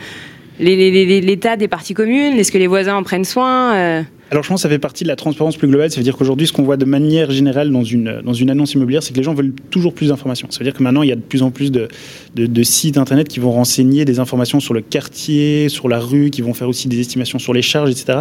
l'état 0.62 1.58
des 1.58 1.68
parties 1.68 1.94
communes, 1.94 2.38
est-ce 2.38 2.52
que 2.52 2.58
les 2.58 2.68
voisins 2.68 2.96
en 2.96 3.04
prennent 3.04 3.26
soin 3.26 3.76
euh? 3.76 4.04
Alors 4.32 4.44
je 4.44 4.48
pense 4.48 4.60
que 4.60 4.62
ça 4.62 4.70
fait 4.70 4.80
partie 4.80 5.04
de 5.04 5.10
la 5.10 5.18
transparence 5.18 5.58
plus 5.58 5.68
globale. 5.68 5.92
Ça 5.92 5.98
veut 5.98 6.06
dire 6.06 6.16
qu'aujourd'hui, 6.16 6.48
ce 6.48 6.54
qu'on 6.54 6.64
voit 6.64 6.78
de 6.78 6.86
manière 6.86 7.32
générale 7.32 7.70
dans 7.70 7.84
une, 7.84 8.22
dans 8.24 8.32
une 8.32 8.50
annonce 8.50 8.74
immobilière, 8.76 9.04
c'est 9.04 9.12
que 9.12 9.18
les 9.18 9.24
gens 9.24 9.34
veulent 9.34 9.54
toujours 9.70 9.94
plus 9.94 10.08
d'informations. 10.08 10.48
Ça 10.52 10.60
veut 10.60 10.64
dire 10.64 10.74
que 10.74 10.82
maintenant, 10.82 11.04
il 11.04 11.10
y 11.10 11.12
a 11.12 11.18
de 11.18 11.22
plus 11.22 11.44
en 11.44 11.52
plus 11.52 11.70
de, 11.70 11.90
de, 12.34 12.64
sites 12.64 12.98
Internet 12.98 13.28
qui 13.28 13.42
vont 13.42 13.52
renseigner 13.52 14.06
des 14.06 14.20
informations 14.20 14.62
sur 14.62 14.74
le 14.74 14.80
quartier, 14.80 15.68
sur 15.68 15.90
la 15.90 16.00
rue, 16.00 16.30
qui 16.30 16.42
vont 16.42 16.54
faire 16.54 16.70
aussi 16.70 16.88
des 16.88 17.02
estimations 17.02 17.40
sur 17.40 17.52
les 17.52 17.62
charges, 17.62 17.92
etc. 17.92 18.20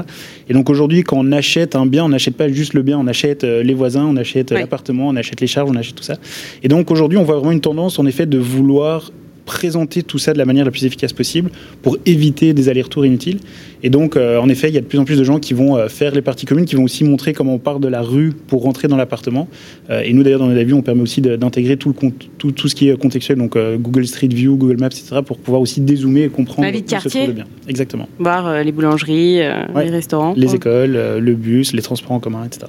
Et 0.48 0.52
donc 0.52 0.68
aujourd'hui, 0.68 1.04
quand 1.04 1.16
on 1.16 1.30
achète 1.30 1.76
un 1.76 1.86
bien, 1.86 2.04
on 2.04 2.08
n'achète 2.08 2.36
pas 2.36 2.48
juste 2.48 2.74
le 2.74 2.82
bien, 2.82 2.98
on 2.98 3.06
achète 3.06 3.44
les 3.44 3.74
voisins, 3.74 4.04
on 4.04 4.16
achète 4.16 4.50
l'appartement, 4.50 5.06
on 5.06 5.14
achète 5.14 5.40
les 5.40 5.46
charges, 5.46 5.70
on 5.70 5.76
achète 5.76 5.94
tout 5.94 6.02
ça. 6.02 6.16
Et 6.64 6.66
donc 6.66 6.90
aujourd'hui, 6.90 7.18
on 7.18 7.24
voit 7.24 7.36
vraiment 7.36 7.52
une 7.52 7.60
tendance, 7.60 8.00
en 8.00 8.06
effet, 8.06 8.26
de 8.26 8.38
vouloir 8.38 9.12
présenter 9.44 10.02
tout 10.02 10.18
ça 10.18 10.32
de 10.32 10.38
la 10.38 10.44
manière 10.44 10.64
la 10.64 10.70
plus 10.70 10.84
efficace 10.84 11.12
possible 11.12 11.50
pour 11.82 11.98
éviter 12.06 12.54
des 12.54 12.68
allers-retours 12.68 13.06
inutiles. 13.06 13.40
Et 13.82 13.90
donc, 13.90 14.16
euh, 14.16 14.38
en 14.38 14.48
effet, 14.48 14.68
il 14.68 14.74
y 14.74 14.78
a 14.78 14.80
de 14.80 14.86
plus 14.86 14.98
en 14.98 15.04
plus 15.04 15.18
de 15.18 15.24
gens 15.24 15.38
qui 15.38 15.54
vont 15.54 15.76
euh, 15.76 15.88
faire 15.88 16.14
les 16.14 16.22
parties 16.22 16.46
communes, 16.46 16.66
qui 16.66 16.76
vont 16.76 16.84
aussi 16.84 17.04
montrer 17.04 17.32
comment 17.32 17.54
on 17.54 17.58
part 17.58 17.80
de 17.80 17.88
la 17.88 18.02
rue 18.02 18.32
pour 18.32 18.62
rentrer 18.62 18.88
dans 18.88 18.96
l'appartement. 18.96 19.48
Euh, 19.88 20.02
et 20.04 20.12
nous, 20.12 20.22
d'ailleurs, 20.22 20.40
dans 20.40 20.48
nos 20.48 20.58
avis, 20.58 20.74
on 20.74 20.82
permet 20.82 21.02
aussi 21.02 21.20
d'intégrer 21.20 21.76
tout, 21.76 21.94
tout, 22.38 22.52
tout, 22.52 22.68
ce 22.68 22.74
qui 22.74 22.88
est 22.88 23.00
contextuel, 23.00 23.38
donc 23.38 23.56
Google 23.56 24.06
Street 24.06 24.28
View, 24.28 24.56
Google 24.56 24.78
Maps, 24.78 24.86
etc., 24.86 25.20
pour 25.24 25.38
pouvoir 25.38 25.62
aussi 25.62 25.80
dézoomer 25.80 26.24
et 26.24 26.28
comprendre 26.28 26.62
la 26.62 26.70
vie 26.70 26.82
de 26.82 26.90
quartier. 26.90 27.28
bien. 27.28 27.44
Exactement. 27.68 28.08
Voir 28.18 28.62
les 28.62 28.72
boulangeries, 28.72 29.36
les 29.38 29.90
restaurants. 29.90 30.34
Les 30.36 30.54
écoles, 30.54 31.18
le 31.18 31.34
bus, 31.34 31.72
les 31.72 31.82
transports 31.82 32.12
en 32.12 32.20
commun, 32.20 32.44
etc. 32.44 32.66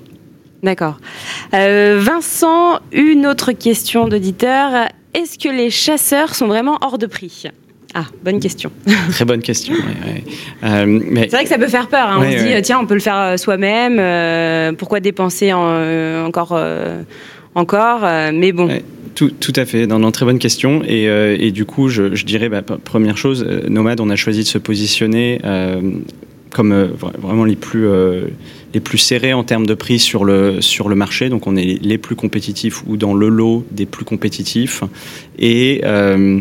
D'accord. 0.64 0.98
Vincent, 1.52 2.80
une 2.92 3.26
autre 3.26 3.52
question 3.52 4.08
d'auditeur. 4.08 4.88
Est-ce 5.14 5.38
que 5.38 5.50
les 5.50 5.70
chasseurs 5.70 6.36
sont 6.36 6.48
vraiment 6.48 6.78
hors 6.82 6.98
de 6.98 7.06
prix? 7.06 7.46
Ah, 7.94 8.06
bonne 8.24 8.40
question. 8.40 8.72
Très 9.12 9.26
bonne 9.26 9.42
question. 9.42 9.74
Euh, 10.64 10.86
mais... 10.86 11.24
C'est 11.24 11.36
vrai 11.36 11.44
que 11.44 11.50
ça 11.50 11.58
peut 11.58 11.68
faire 11.68 11.88
peur. 11.88 12.08
Hein. 12.08 12.20
on 12.22 12.32
se 12.32 12.44
dit, 12.44 12.62
tiens, 12.62 12.80
on 12.80 12.86
peut 12.86 12.94
le 12.94 13.02
faire 13.02 13.18
euh, 13.18 13.38
soi-même. 13.38 13.98
Euh, 14.00 14.72
pourquoi 14.74 15.02
dépenser 15.02 15.52
encore, 15.52 16.58
encore 17.56 18.02
Mais 18.34 18.52
bon. 18.54 18.70
Tout, 19.14 19.30
tout, 19.30 19.54
à 19.58 19.66
fait, 19.66 19.88
non, 19.88 20.10
très 20.12 20.26
bonne 20.26 20.40
question. 20.40 20.82
Et, 20.88 21.04
et 21.04 21.52
du 21.52 21.66
coup, 21.66 21.90
je, 21.90 22.16
je 22.16 22.26
dirais, 22.26 22.48
bah, 22.48 22.62
première 22.62 23.18
chose, 23.18 23.46
Nomade, 23.68 24.00
on 24.00 24.10
a 24.10 24.16
choisi 24.16 24.44
de 24.44 24.48
se 24.48 24.58
positionner 24.58 25.42
comme 26.52 26.74
vraiment 26.74 27.46
les 27.46 27.56
plus 27.56 27.88
les 28.74 28.80
plus 28.80 28.98
serrés 28.98 29.34
en 29.34 29.44
termes 29.44 29.66
de 29.66 29.74
prix 29.74 30.00
sur 30.00 30.24
le, 30.26 30.62
sur 30.62 30.90
le 30.90 30.96
marché. 30.96 31.30
Donc 31.30 31.48
on 31.48 31.56
est 31.56 31.82
les 31.82 31.98
plus 31.98 32.16
compétitifs 32.16 32.84
ou 32.88 32.98
dans 32.98 33.14
le 33.14 33.30
lot 33.30 33.66
des 33.72 33.86
plus 33.86 34.06
compétitifs. 34.06 34.84
Et 35.38 35.82
euh, 35.84 36.40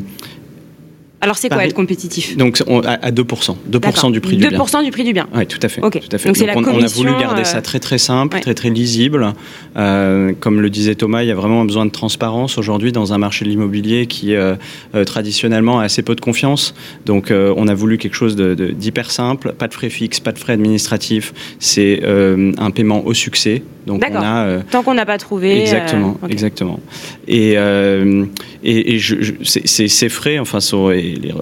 alors 1.22 1.36
c'est 1.36 1.50
quoi 1.50 1.64
être 1.66 1.74
compétitif 1.74 2.36
Donc 2.36 2.62
à 2.86 3.10
2%, 3.10 3.56
2% 3.70 4.12
du 4.12 4.20
prix 4.20 4.36
du 4.36 4.48
bien. 4.48 4.58
2% 4.58 4.84
du 4.84 4.90
prix 4.90 5.04
du 5.04 5.12
bien. 5.12 5.28
Oui, 5.34 5.46
tout 5.46 5.58
à 5.62 5.68
fait. 5.68 5.80
Tout 5.82 5.88
à 6.12 6.18
fait. 6.18 6.32
Donc, 6.32 6.66
on, 6.66 6.82
a 6.82 6.86
voulu 6.86 7.12
garder 7.20 7.44
ça 7.44 7.58
euh, 7.58 7.60
très 7.60 7.78
très 7.78 7.98
simple, 7.98 8.40
très 8.40 8.54
très 8.54 8.70
lisible. 8.70 9.34
Euh, 9.76 10.32
comme 10.40 10.62
le 10.62 10.70
disait 10.70 10.94
Thomas, 10.94 11.22
il 11.22 11.28
y 11.28 11.30
a 11.30 11.34
vraiment 11.34 11.64
besoin 11.66 11.84
de 11.84 11.90
transparence 11.90 12.56
aujourd'hui 12.56 12.90
dans 12.90 13.12
un 13.12 13.18
marché 13.18 13.44
de 13.44 13.50
l'immobilier 13.50 14.06
qui 14.06 14.34
euh, 14.34 14.56
traditionnellement 15.04 15.80
a 15.80 15.84
assez 15.84 16.02
peu 16.02 16.14
de 16.14 16.22
confiance. 16.22 16.74
Donc 17.04 17.30
on 17.30 17.68
a 17.68 17.74
voulu 17.74 17.98
quelque 17.98 18.16
chose 18.16 18.34
d'hyper 18.34 19.06
de, 19.06 19.12
simple, 19.12 19.52
pas 19.52 19.68
de 19.68 19.74
frais 19.74 19.90
fixes, 19.90 20.20
pas 20.20 20.32
de 20.32 20.38
frais 20.38 20.54
administratifs. 20.54 21.34
C'est 21.58 22.02
un 22.02 22.70
paiement 22.70 23.04
au 23.04 23.12
succès. 23.12 23.62
Donc 23.86 24.02
on 24.08 24.16
a, 24.16 24.60
Tant 24.70 24.82
qu'on 24.82 24.94
n'a 24.94 25.06
pas 25.06 25.18
trouvé. 25.18 25.60
Exactement, 25.60 26.18
exactement. 26.28 26.80
Et, 27.28 27.52
et, 27.52 28.94
et 28.94 28.98
je, 28.98 29.16
ces 29.42 30.08
frais, 30.08 30.38
enfin, 30.38 30.60
sont, 30.60 30.90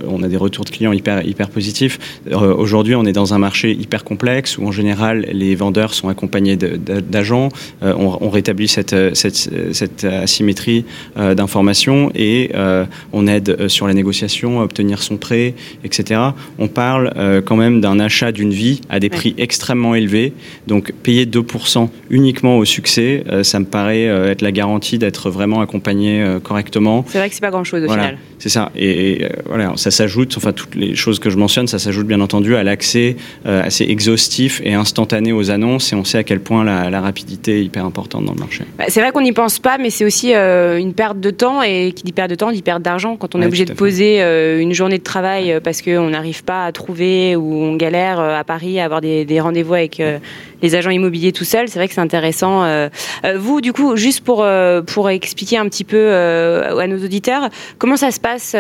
on 0.07 0.22
a 0.22 0.28
des 0.28 0.37
retours 0.37 0.64
de 0.64 0.70
clients 0.70 0.92
hyper, 0.92 1.26
hyper 1.26 1.48
positifs. 1.48 1.98
Euh, 2.31 2.54
aujourd'hui, 2.54 2.94
on 2.94 3.04
est 3.04 3.12
dans 3.12 3.35
un 3.35 3.38
marché 3.38 3.72
hyper 3.72 4.04
complexe 4.04 4.59
où 4.59 4.66
en 4.66 4.72
général 4.72 5.26
les 5.33 5.54
vendeurs 5.54 5.94
sont 5.94 6.09
accompagnés 6.09 6.57
d'agents. 6.57 7.48
Euh, 7.83 7.94
on, 7.96 8.31
rétablit 8.31 8.68
cette, 8.68 8.94
cette, 9.14 10.04
asymétrie 10.04 10.85
euh, 11.16 11.35
d'information 11.35 12.11
et 12.14 12.50
on 13.12 13.26
aide 13.26 13.68
sur 13.68 13.87
la 13.87 13.94
négociation 13.94 14.61
à 14.61 14.64
obtenir 14.64 15.02
son 15.02 15.16
prêt, 15.16 15.54
etc. 15.85 16.20
On 16.59 16.68
parle 16.68 17.12
quand 17.44 17.57
même 17.57 17.81
d'un 17.81 17.98
achat 18.00 18.33
d'une 18.33 18.50
vie 18.50 18.81
à 18.88 19.00
des 19.00 19.09
prix 19.09 19.35
extrêmement 19.38 19.94
élevés. 19.94 20.33
Donc 20.66 20.92
payer 21.02 21.26
2% 21.26 21.88
uniquement 22.11 22.59
au 22.59 22.64
succès, 22.64 23.24
ça 23.42 23.61
me 23.61 23.64
paraît 23.64 24.04
être 24.04 24.42
la 24.42 24.52
garantie 24.52 24.98
d'être 24.98 25.31
vraiment 25.31 25.61
accompagné 25.61 26.24
correctement. 26.42 27.04
C'est 27.09 27.18
vrai 27.18 27.28
que 27.28 27.35
c'est 27.35 27.40
pas 27.40 27.50
grand-chose 27.50 27.85
au 27.85 27.90
final. 27.90 28.18
C'est 28.38 28.48
ça. 28.48 28.70
Et, 28.76 29.26
voilà, 29.59 29.77
ça 29.77 29.90
s'ajoute, 29.90 30.35
enfin 30.37 30.53
toutes 30.53 30.77
les 30.77 30.94
choses 30.94 31.18
que 31.18 31.31
je 31.31 31.37
mentionne, 31.37 31.66
ça 31.66 31.81
s'ajoute 31.81 32.07
bien 32.07 32.21
entendu 32.21 32.55
à 32.55 32.62
l'accès 32.62 33.16
euh, 33.44 33.61
assez 33.64 33.85
exhaustif 33.85 34.61
et 34.64 34.75
instantané 34.75 35.33
aux 35.33 35.51
annonces. 35.51 35.92
Et 35.92 35.97
on 35.97 36.05
sait 36.05 36.18
à 36.18 36.23
quel 36.23 36.38
point 36.38 36.62
la, 36.62 37.01
rapidité 37.01 37.59
est 37.59 37.64
hyper 37.64 37.85
importante 37.85 38.25
dans 38.25 38.35
le 38.35 38.38
marché. 38.38 38.64
Bah, 38.79 38.85
c'est 38.87 39.01
vrai 39.01 39.11
qu'on 39.11 39.21
n'y 39.21 39.33
pense 39.33 39.59
pas, 39.59 39.77
mais 39.79 39.90
c'est 39.90 40.05
aussi 40.05 40.33
euh, 40.33 40.79
une 40.79 40.94
perte 40.94 41.18
de 41.18 41.31
temps. 41.31 41.62
Et 41.62 41.92
qui 41.92 42.05
dit 42.05 42.12
perte 42.12 42.31
de 42.31 42.37
temps 42.37 42.53
dit 42.53 42.62
perte 42.62 42.83
d'argent. 42.83 43.16
Quand 43.16 43.35
on 43.35 43.42
est 43.42 43.47
obligé 43.47 43.64
de 43.64 43.73
poser 43.73 44.23
euh, 44.23 44.61
une 44.61 44.75
journée 44.75 44.99
de 44.99 45.03
travail 45.03 45.59
parce 45.64 45.83
qu'on 45.83 46.11
n'arrive 46.11 46.44
pas 46.44 46.64
à 46.64 46.71
trouver 46.71 47.35
ou 47.35 47.53
on 47.53 47.75
galère 47.75 48.21
à 48.21 48.44
Paris 48.44 48.79
à 48.79 48.85
avoir 48.85 49.01
des, 49.01 49.25
des 49.25 49.40
rendez-vous 49.40 49.75
avec 49.75 50.01
les 50.62 50.75
agents 50.75 50.90
immobiliers 50.90 51.33
tout 51.33 51.44
seuls, 51.44 51.68
c'est 51.68 51.79
vrai 51.79 51.88
que 51.88 51.94
c'est 51.94 52.01
intéressant. 52.01 52.88
vous, 53.37 53.61
du 53.61 53.73
coup, 53.73 53.97
juste 53.97 54.21
pour, 54.21 54.47
pour 54.87 55.11
expliquer 55.11 55.57
un 55.59 55.68
petit 55.68 55.85
peu 55.85 56.12
à 56.12 56.87
nos 56.87 57.03
auditeurs, 57.05 57.49
comment 57.79 57.97
ça 57.97 58.11
se 58.11 58.21
passe 58.21 58.55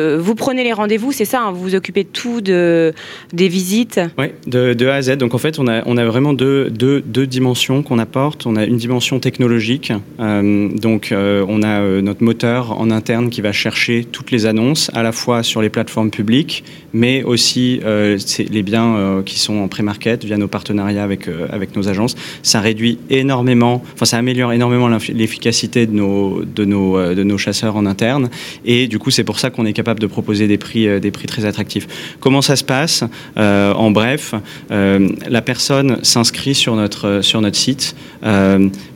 euh, 0.00 0.18
vous 0.18 0.34
prenez 0.34 0.64
les 0.64 0.72
rendez-vous, 0.72 1.12
c'est 1.12 1.24
ça 1.24 1.42
hein, 1.42 1.52
Vous 1.52 1.60
vous 1.60 1.74
occupez 1.74 2.04
tout 2.04 2.40
de, 2.40 2.92
des 3.32 3.48
visites 3.48 4.00
Oui, 4.18 4.26
de, 4.46 4.86
A 4.86 4.94
à 4.94 5.02
Z. 5.02 5.16
Donc 5.16 5.34
en 5.34 5.38
fait, 5.38 5.58
on 5.58 5.68
a, 5.68 5.82
on 5.86 5.96
a 5.96 6.04
vraiment 6.04 6.32
deux, 6.32 6.70
deux, 6.70 7.00
deux 7.00 7.26
dimensions 7.26 7.82
qu'on 7.82 7.98
apporte. 7.98 8.46
On 8.46 8.56
a 8.56 8.64
une 8.64 8.76
dimension 8.76 9.20
technologique. 9.20 9.92
Euh, 10.18 10.68
donc 10.68 11.12
euh, 11.12 11.44
on 11.48 11.62
a 11.62 11.80
notre 12.00 12.22
moteur 12.22 12.78
en 12.78 12.90
interne 12.90 13.30
qui 13.30 13.40
va 13.40 13.52
chercher 13.52 14.04
toutes 14.04 14.30
les 14.30 14.46
annonces, 14.46 14.90
à 14.94 15.02
la 15.02 15.12
fois 15.12 15.42
sur 15.42 15.62
les 15.62 15.70
plateformes 15.70 16.10
publiques, 16.10 16.64
mais 16.92 17.22
aussi 17.22 17.80
les 17.82 18.62
biens 18.62 19.22
qui 19.24 19.38
sont 19.38 19.58
en 19.58 19.68
pré-market 19.68 20.24
via 20.24 20.36
nos 20.36 20.48
partenariats 20.48 21.04
avec, 21.04 21.28
avec 21.50 21.76
nos 21.76 21.88
agences. 21.88 22.16
Ça 22.42 22.60
réduit 22.60 22.98
énormément, 23.10 23.82
enfin 23.94 24.04
ça 24.04 24.18
améliore 24.18 24.52
énormément 24.52 24.88
l'efficacité 24.88 25.86
de 25.86 25.92
nos, 25.92 26.42
de, 26.44 26.64
nos, 26.64 27.14
de 27.14 27.22
nos 27.22 27.38
chasseurs 27.38 27.76
en 27.76 27.86
interne. 27.86 28.30
Et 28.64 28.86
du 28.88 28.98
coup, 28.98 29.10
c'est 29.10 29.24
pour 29.24 29.38
ça 29.38 29.50
qu'on 29.50 29.66
est 29.66 29.72
capable 29.72 29.89
de 29.98 30.06
proposer 30.06 30.46
des 30.46 30.58
prix, 30.58 30.86
euh, 30.86 31.00
des 31.00 31.10
prix 31.10 31.26
très 31.26 31.44
attractifs. 31.44 31.86
Comment 32.20 32.42
ça 32.42 32.56
se 32.56 32.64
passe 32.64 33.04
euh, 33.36 33.72
En 33.72 33.90
bref, 33.90 34.34
euh, 34.70 35.08
la 35.28 35.42
personne 35.42 35.98
s'inscrit 36.02 36.54
sur 36.54 36.76
notre, 36.76 37.20
sur 37.22 37.40
notre 37.40 37.56
site 37.56 37.96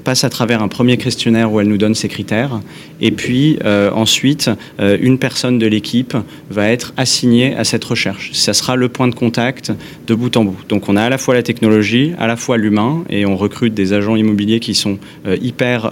passe 0.04 0.22
à 0.24 0.30
travers 0.30 0.62
un 0.62 0.68
premier 0.68 0.96
questionnaire 0.96 1.50
où 1.52 1.60
elle 1.60 1.68
nous 1.68 1.78
donne 1.78 1.94
ses 1.94 2.08
critères. 2.08 2.60
Et 3.00 3.10
puis 3.10 3.58
euh, 3.64 3.90
ensuite, 3.90 4.50
euh, 4.80 4.96
une 5.00 5.18
personne 5.18 5.58
de 5.58 5.66
l'équipe 5.66 6.16
va 6.50 6.68
être 6.68 6.92
assignée 6.96 7.54
à 7.56 7.64
cette 7.64 7.84
recherche. 7.84 8.30
Ça 8.32 8.54
sera 8.54 8.76
le 8.76 8.88
point 8.88 9.08
de 9.08 9.14
contact 9.14 9.72
de 10.06 10.14
bout 10.14 10.36
en 10.36 10.44
bout. 10.44 10.56
Donc 10.68 10.88
on 10.88 10.96
a 10.96 11.02
à 11.02 11.08
la 11.08 11.18
fois 11.18 11.34
la 11.34 11.42
technologie, 11.42 12.12
à 12.18 12.26
la 12.26 12.36
fois 12.36 12.56
l'humain, 12.56 13.04
et 13.08 13.26
on 13.26 13.36
recrute 13.36 13.74
des 13.74 13.92
agents 13.92 14.16
immobiliers 14.16 14.60
qui 14.60 14.74
sont 14.74 14.98
euh, 15.26 15.36
hyper 15.40 15.90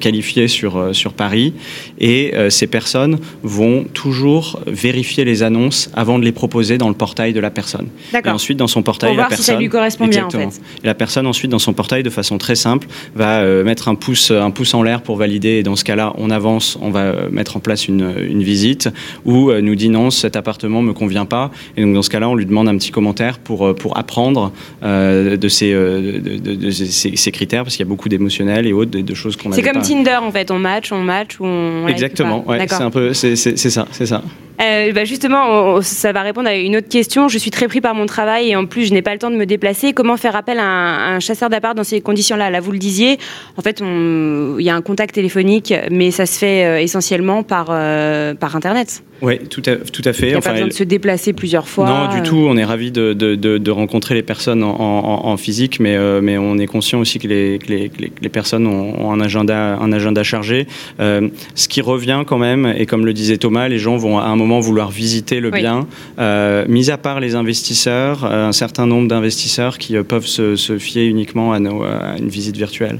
qualifiés 0.00 0.48
sur, 0.48 0.94
sur 0.94 1.12
Paris. 1.12 1.54
Et 1.98 2.32
ces 2.48 2.66
personnes 2.66 3.18
vont 3.42 3.84
toujours 3.92 4.60
vérifier 4.66 5.24
les 5.24 5.42
annonces 5.42 5.90
avant 5.94 6.18
de 6.18 6.24
les 6.24 6.32
proposer 6.32 6.78
dans 6.78 6.88
le 6.88 6.94
portail 6.94 7.32
de 7.32 7.40
la 7.40 7.50
personne. 7.50 7.88
Et 8.12 8.28
ensuite, 8.28 8.58
dans 8.58 8.66
son 8.66 8.82
portail, 8.82 9.16
la 9.16 9.24
personne. 9.24 9.44
Si 9.44 9.50
ça 9.50 9.58
lui 9.58 9.68
correspond 9.68 10.06
bien, 10.06 10.26
en 10.26 10.30
fait. 10.30 10.60
La 10.84 10.94
personne 10.94 11.26
ensuite, 11.26 11.50
dans 11.50 11.58
son 11.58 11.72
portail, 11.72 12.02
de 12.02 12.10
façon 12.10 12.38
très 12.38 12.54
simple, 12.54 12.86
va 13.14 13.31
euh, 13.40 13.64
mettre 13.64 13.88
un 13.88 13.94
pouce, 13.94 14.30
un 14.30 14.50
pouce 14.50 14.74
en 14.74 14.82
l'air 14.82 15.02
pour 15.02 15.16
valider. 15.16 15.58
Et 15.58 15.62
dans 15.62 15.76
ce 15.76 15.84
cas-là, 15.84 16.12
on 16.18 16.30
avance, 16.30 16.78
on 16.80 16.90
va 16.90 17.00
euh, 17.00 17.28
mettre 17.30 17.56
en 17.56 17.60
place 17.60 17.88
une, 17.88 18.14
une 18.28 18.42
visite 18.42 18.88
ou 19.24 19.50
euh, 19.50 19.60
nous 19.60 19.74
dit 19.74 19.88
non, 19.88 20.10
cet 20.10 20.36
appartement 20.36 20.82
me 20.82 20.92
convient 20.92 21.24
pas. 21.24 21.50
Et 21.76 21.82
donc 21.82 21.94
dans 21.94 22.02
ce 22.02 22.10
cas-là, 22.10 22.28
on 22.28 22.34
lui 22.34 22.46
demande 22.46 22.68
un 22.68 22.76
petit 22.76 22.90
commentaire 22.90 23.38
pour 23.38 23.74
pour 23.74 23.96
apprendre 23.96 24.52
de, 24.82 25.48
ces, 25.48 25.72
de, 25.72 26.18
de, 26.18 26.70
ces, 26.70 27.32
critères 27.32 27.64
parce 27.64 27.76
qu'il 27.76 27.84
y 27.84 27.88
a 27.88 27.90
beaucoup 27.90 28.08
d'émotionnels 28.08 28.66
et 28.66 28.72
autres, 28.72 28.90
de, 28.90 29.14
choses 29.14 29.36
qu'on. 29.36 29.52
C'est 29.52 29.62
comme 29.62 29.82
Tinder 29.82 30.18
en 30.22 30.30
fait, 30.30 30.50
on 30.50 30.58
match, 30.58 30.92
on 30.92 31.00
match 31.00 31.40
ou 31.40 31.44
on. 31.44 31.88
Exactement, 31.88 32.46
ouais, 32.48 32.66
c'est 32.68 32.74
un 32.74 32.90
peu, 32.90 33.12
c'est 33.14 33.36
ça, 33.36 33.86
c'est 33.92 34.06
ça. 34.06 34.22
Euh, 34.60 34.92
bah 34.92 35.04
justement, 35.04 35.80
ça 35.80 36.12
va 36.12 36.22
répondre 36.22 36.48
à 36.48 36.54
une 36.54 36.76
autre 36.76 36.88
question. 36.88 37.28
Je 37.28 37.38
suis 37.38 37.50
très 37.50 37.68
pris 37.68 37.80
par 37.80 37.94
mon 37.94 38.06
travail 38.06 38.50
et 38.50 38.56
en 38.56 38.66
plus, 38.66 38.86
je 38.86 38.92
n'ai 38.92 39.02
pas 39.02 39.12
le 39.12 39.18
temps 39.18 39.30
de 39.30 39.36
me 39.36 39.46
déplacer. 39.46 39.92
Comment 39.92 40.16
faire 40.16 40.36
appel 40.36 40.58
à 40.58 40.64
un, 40.64 41.20
chasseur 41.20 41.48
d'appart 41.48 41.76
dans 41.76 41.84
ces 41.84 42.00
conditions-là? 42.00 42.50
Là, 42.50 42.60
vous 42.60 42.72
le 42.72 42.78
disiez, 42.78 43.18
en 43.56 43.62
fait, 43.62 43.80
il 43.80 44.64
y 44.64 44.70
a 44.70 44.74
un 44.74 44.82
contact 44.82 45.14
téléphonique, 45.14 45.74
mais 45.90 46.10
ça 46.10 46.26
se 46.26 46.38
fait 46.38 46.64
euh, 46.64 46.80
essentiellement 46.80 47.42
par, 47.42 47.68
euh, 47.70 48.34
par 48.34 48.54
Internet. 48.54 49.02
Oui, 49.22 49.38
tout 49.48 49.62
à, 49.66 49.76
tout 49.76 50.02
à 50.04 50.12
fait. 50.12 50.26
Il 50.26 50.30
n'y 50.30 50.34
a 50.34 50.40
pas 50.40 50.52
besoin 50.52 50.68
de 50.68 50.72
se 50.72 50.84
déplacer 50.84 51.32
plusieurs 51.32 51.68
fois. 51.68 51.86
Non, 51.86 52.14
du 52.14 52.22
tout. 52.22 52.46
On 52.48 52.56
est 52.56 52.64
ravis 52.64 52.90
de, 52.90 53.12
de, 53.12 53.34
de, 53.36 53.70
rencontrer 53.70 54.14
les 54.14 54.22
personnes 54.22 54.62
en, 54.62 55.26
en, 55.26 55.36
physique, 55.36 55.80
mais, 55.80 55.96
mais 56.20 56.36
on 56.38 56.58
est 56.58 56.66
conscient 56.66 56.98
aussi 57.00 57.18
que 57.18 57.28
les, 57.28 57.58
que 57.58 57.68
les, 57.68 57.90
les 58.20 58.28
personnes 58.28 58.66
ont, 58.66 59.12
un, 59.12 59.20
agenda, 59.20 59.76
un 59.76 59.92
agenda 59.92 60.22
chargé. 60.22 60.66
ce 60.98 61.68
qui 61.68 61.80
revient 61.80 62.22
quand 62.26 62.38
même, 62.38 62.72
et 62.76 62.86
comme 62.86 63.06
le 63.06 63.12
disait 63.12 63.38
Thomas, 63.38 63.68
les 63.68 63.78
gens 63.78 63.96
vont 63.96 64.18
à 64.18 64.24
un 64.24 64.36
moment 64.36 64.60
vouloir 64.60 64.90
visiter 64.90 65.40
le 65.40 65.50
bien, 65.50 65.86
euh, 66.18 66.64
mis 66.68 66.90
à 66.90 66.98
part 66.98 67.20
les 67.20 67.34
investisseurs, 67.34 68.24
euh, 68.24 68.48
un 68.48 68.52
certain 68.52 68.86
nombre 68.86 69.08
d'investisseurs 69.08 69.78
qui 69.78 69.96
euh, 69.96 70.02
peuvent 70.02 70.26
se, 70.26 70.56
fier 70.78 71.06
uniquement 71.06 71.52
à, 71.52 71.60
nos, 71.60 71.82
à, 71.82 72.16
une 72.18 72.28
visite 72.28 72.56
virtuelle. 72.56 72.98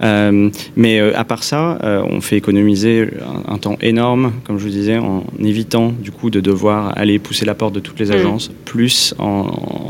Mais 0.00 1.00
à 1.14 1.24
part 1.24 1.42
ça, 1.42 1.78
on 1.82 2.20
fait 2.20 2.36
économiser 2.36 3.08
un, 3.46 3.58
temps 3.58 3.76
énorme, 3.82 4.32
comme 4.44 4.58
je 4.58 4.64
vous 4.64 4.70
disais, 4.70 4.98
en 4.98 5.24
évitant 5.38 5.92
du 5.92 6.10
coup 6.10 6.30
de 6.30 6.40
devoir 6.40 6.96
aller 6.96 7.18
pousser 7.18 7.44
la 7.44 7.54
porte 7.54 7.74
de 7.74 7.80
toutes 7.80 8.00
les 8.00 8.06
mm. 8.06 8.12
agences, 8.12 8.50
plus 8.64 9.14
en, 9.18 9.42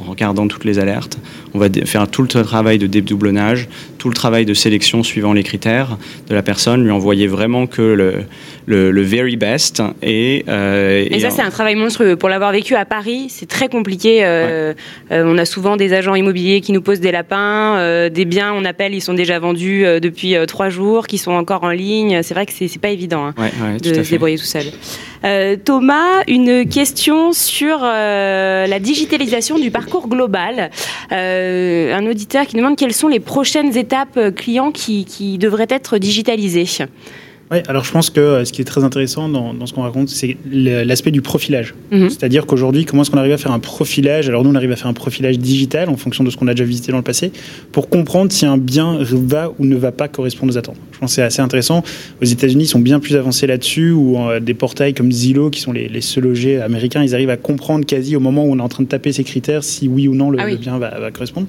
regardant 0.09 0.49
toutes 0.49 0.65
les 0.65 0.79
alertes. 0.79 1.19
On 1.55 1.59
va 1.59 1.67
faire 1.85 2.09
tout 2.09 2.23
le 2.23 2.29
travail 2.29 2.79
de 2.79 2.87
dédoublonnage, 2.87 3.69
tout 3.99 4.09
le 4.09 4.15
travail 4.15 4.45
de 4.45 4.55
sélection 4.55 5.03
suivant 5.03 5.33
les 5.33 5.43
critères 5.43 5.99
de 6.29 6.35
la 6.35 6.43
personne, 6.43 6.83
lui 6.83 6.91
envoyer 6.91 7.27
vraiment 7.27 7.67
que 7.67 7.83
le, 7.83 8.25
le, 8.67 9.03
very 9.03 9.37
best. 9.37 9.83
Et, 10.03 10.45
euh, 10.49 11.07
et, 11.11 11.21
ça, 11.21 11.31
c'est 11.31 11.43
un 11.43 11.51
travail 11.51 11.75
monstrueux. 11.75 12.17
Pour 12.17 12.29
l'avoir 12.29 12.53
vécu 12.53 12.75
à 12.75 12.85
Paris, 12.85 13.27
c'est 13.29 13.49
très 13.49 13.69
compliqué. 13.69 14.25
Euh, 14.25 14.75
euh, 15.11 15.25
on 15.27 15.39
a 15.39 15.45
souvent 15.45 15.77
des 15.77 15.93
agents 15.93 16.15
immobiliers 16.15 16.61
qui 16.61 16.73
nous 16.73 16.83
posent 16.83 17.01
des 17.01 17.13
lapins, 17.13 18.09
des 18.09 18.25
biens, 18.25 18.53
on 18.55 18.65
appelle, 18.65 18.95
ils 18.95 19.01
sont 19.01 19.15
déjà 19.15 19.39
vendus 19.39 19.85
depuis 20.01 20.35
trois 20.47 20.69
jours, 20.69 21.07
qui 21.07 21.19
sont 21.19 21.33
encore 21.33 21.65
en 21.65 21.71
ligne. 21.71 22.23
C'est 22.23 22.35
vrai 22.35 22.47
que 22.47 22.53
c'est 22.53 22.81
pas 22.81 22.91
évident 22.91 23.27
hein, 23.27 23.77
de 23.83 24.03
se 24.03 24.11
débrouiller 24.11 24.39
tout 24.39 24.45
seul. 24.45 24.67
Thomas, 25.65 26.23
une 26.27 26.69
question 26.69 27.33
sur 27.33 27.81
la 27.81 28.79
digitalisation 28.79 29.59
du 29.59 29.71
parcours 29.71 30.09
global. 30.09 30.71
un 31.11 32.07
auditeur 32.07 32.47
qui 32.47 32.57
demande 32.57 32.77
quelles 32.77 32.95
sont 32.95 33.09
les 33.09 33.21
prochaines 33.21 33.77
étapes 33.77 34.35
clients 34.35 34.73
qui, 34.73 35.05
qui 35.05 35.39
devraient 35.39 35.67
être 35.71 35.99
digitalisées. 35.99 36.67
Oui, 37.51 37.59
alors 37.67 37.83
je 37.83 37.91
pense 37.91 38.11
que 38.11 38.21
euh, 38.21 38.45
ce 38.45 38.53
qui 38.53 38.61
est 38.61 38.65
très 38.65 38.85
intéressant 38.85 39.29
dans, 39.29 39.53
dans 39.53 39.67
ce 39.67 39.73
qu'on 39.73 39.83
raconte, 39.83 40.09
c'est 40.09 40.37
l'aspect 40.49 41.11
du 41.11 41.21
profilage. 41.21 41.75
Mhm. 41.91 42.09
C'est-à-dire 42.09 42.47
qu'aujourd'hui, 42.47 42.85
comment 42.85 43.03
est-ce 43.03 43.11
qu'on 43.11 43.19
arrive 43.19 43.33
à 43.33 43.39
faire 43.39 43.51
un 43.51 43.59
profilage? 43.59 44.29
Alors 44.29 44.45
nous, 44.45 44.51
on 44.51 44.55
arrive 44.55 44.71
à 44.71 44.77
faire 44.77 44.87
un 44.87 44.93
profilage 44.93 45.37
digital 45.37 45.89
en 45.89 45.97
fonction 45.97 46.23
de 46.23 46.31
ce 46.31 46.37
qu'on 46.37 46.47
a 46.47 46.55
déjà 46.55 46.65
visité 46.65 46.93
dans 46.93 46.99
le 46.99 47.05
passé, 47.05 47.33
pour 47.73 47.89
comprendre 47.89 48.31
si 48.31 48.47
un 48.47 48.57
bien 48.57 48.99
va 49.01 49.53
ou 49.59 49.67
ne 49.67 49.75
va 49.75 49.91
pas 49.91 50.07
correspondre 50.07 50.53
aux 50.53 50.59
attentes. 50.59 50.77
Je 50.93 50.99
pense 51.01 51.11
que 51.11 51.15
c'est 51.17 51.23
assez 51.23 51.43
intéressant. 51.43 51.83
Aux 52.23 52.25
États-Unis, 52.25 52.65
ils 52.65 52.69
sont 52.69 52.79
bien 52.79 53.01
plus 53.01 53.17
avancés 53.17 53.49
là-dessus, 53.49 53.91
où 53.91 54.17
euh, 54.17 54.39
des 54.39 54.55
portails 54.55 54.95
comme 54.95 55.11
Zillow, 55.11 55.51
qui 55.51 55.61
sont 55.61 55.73
les, 55.73 55.89
les 55.89 56.03
seuls 56.03 56.23
logés 56.23 56.61
américains, 56.61 57.03
ils 57.03 57.17
arrivent 57.17 57.31
à 57.31 57.37
comprendre 57.37 57.85
quasi 57.85 58.15
au 58.15 58.21
moment 58.21 58.45
où 58.45 58.53
on 58.53 58.59
est 58.59 58.63
en 58.63 58.69
train 58.69 58.85
de 58.85 58.89
taper 58.89 59.13
ces 59.13 59.25
critères 59.25 59.65
si 59.65 59.89
oui 59.89 60.07
ou 60.07 60.15
non 60.15 60.31
le, 60.31 60.39
ah 60.41 60.55
bien 60.55 60.79
va, 60.79 61.01
va 61.01 61.11
correspondre. 61.11 61.49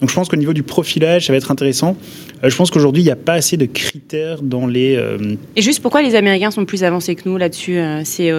Donc 0.00 0.10
je 0.10 0.14
pense 0.14 0.28
qu'au 0.28 0.36
niveau 0.36 0.52
du 0.52 0.62
profilage, 0.62 1.26
ça 1.26 1.32
va 1.32 1.38
être 1.38 1.50
intéressant. 1.50 1.96
Euh, 2.44 2.50
je 2.50 2.56
pense 2.56 2.70
qu'aujourd'hui, 2.70 3.02
il 3.02 3.06
n'y 3.06 3.12
a 3.12 3.16
pas 3.16 3.34
assez 3.34 3.56
de 3.56 3.66
critères 3.66 4.42
dans 4.42 4.66
les... 4.66 4.96
Euh, 4.96 5.36
Et 5.56 5.62
juste 5.62 5.80
pourquoi 5.80 6.02
les 6.02 6.14
Américains 6.14 6.50
sont 6.50 6.64
plus 6.64 6.84
avancés 6.84 7.14
que 7.14 7.28
nous 7.28 7.36
là-dessus 7.36 7.78
euh, 7.78 8.02
C'est 8.04 8.30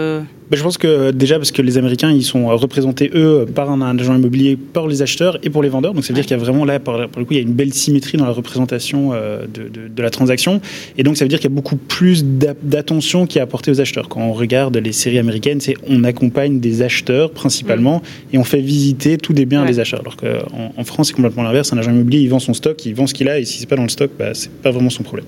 bah, 0.49 0.55
je 0.55 0.63
pense 0.63 0.77
que 0.77 1.11
déjà 1.11 1.35
parce 1.35 1.51
que 1.51 1.61
les 1.61 1.77
Américains 1.77 2.09
ils 2.09 2.23
sont 2.23 2.47
représentés 2.55 3.11
eux 3.13 3.45
par 3.53 3.69
un 3.69 3.81
agent 3.81 4.15
immobilier, 4.15 4.55
par 4.55 4.87
les 4.87 5.01
acheteurs 5.01 5.37
et 5.43 5.49
pour 5.49 5.61
les 5.61 5.67
vendeurs. 5.67 5.93
Donc 5.93 6.05
ça 6.05 6.13
veut 6.13 6.13
dire 6.13 6.23
qu'il 6.23 6.37
y 6.37 6.39
a 6.39 6.41
vraiment 6.41 6.63
là 6.63 6.79
pour, 6.79 6.95
le 6.95 7.07
coup 7.07 7.31
il 7.31 7.35
y 7.35 7.39
a 7.39 7.43
une 7.43 7.51
belle 7.51 7.73
symétrie 7.73 8.17
dans 8.17 8.23
la 8.23 8.31
représentation 8.31 9.11
de, 9.11 9.67
de, 9.89 10.01
la 10.01 10.09
transaction. 10.09 10.61
Et 10.97 11.03
donc 11.03 11.17
ça 11.17 11.25
veut 11.25 11.29
dire 11.29 11.39
qu'il 11.39 11.49
y 11.49 11.53
a 11.53 11.55
beaucoup 11.55 11.75
plus 11.75 12.23
d'attention 12.23 13.27
qui 13.27 13.39
est 13.39 13.41
apportée 13.41 13.71
aux 13.71 13.81
acheteurs. 13.81 14.07
Quand 14.07 14.21
on 14.21 14.31
regarde 14.31 14.77
les 14.77 14.93
séries 14.93 15.19
américaines, 15.19 15.59
c'est 15.59 15.75
on 15.85 16.05
accompagne 16.05 16.61
des 16.61 16.81
acheteurs 16.81 17.31
principalement 17.31 18.01
et 18.31 18.37
on 18.37 18.45
fait 18.45 18.61
visiter 18.61 19.17
tous 19.17 19.33
des 19.33 19.45
biens 19.45 19.63
à 19.63 19.65
des 19.65 19.81
acheteurs. 19.81 19.99
Alors 19.99 20.15
qu'en 20.15 20.71
en 20.77 20.83
France 20.85 21.09
c'est 21.09 21.13
complètement 21.13 21.43
l'inverse. 21.47 21.73
Un 21.73 21.77
agent 21.77 21.91
immobilier 21.91 22.21
il 22.21 22.29
vend 22.29 22.39
son 22.39 22.53
stock, 22.53 22.85
il 22.85 22.95
vend 22.95 23.07
ce 23.07 23.13
qu'il 23.13 23.29
a 23.29 23.39
et 23.39 23.45
si 23.45 23.59
c'est 23.59 23.65
pas 23.65 23.75
dans 23.75 23.83
le 23.83 23.89
stock, 23.89 24.11
bah, 24.17 24.33
c'est 24.33 24.51
pas 24.51 24.71
vraiment 24.71 24.89
son 24.89 25.03
problème. 25.03 25.25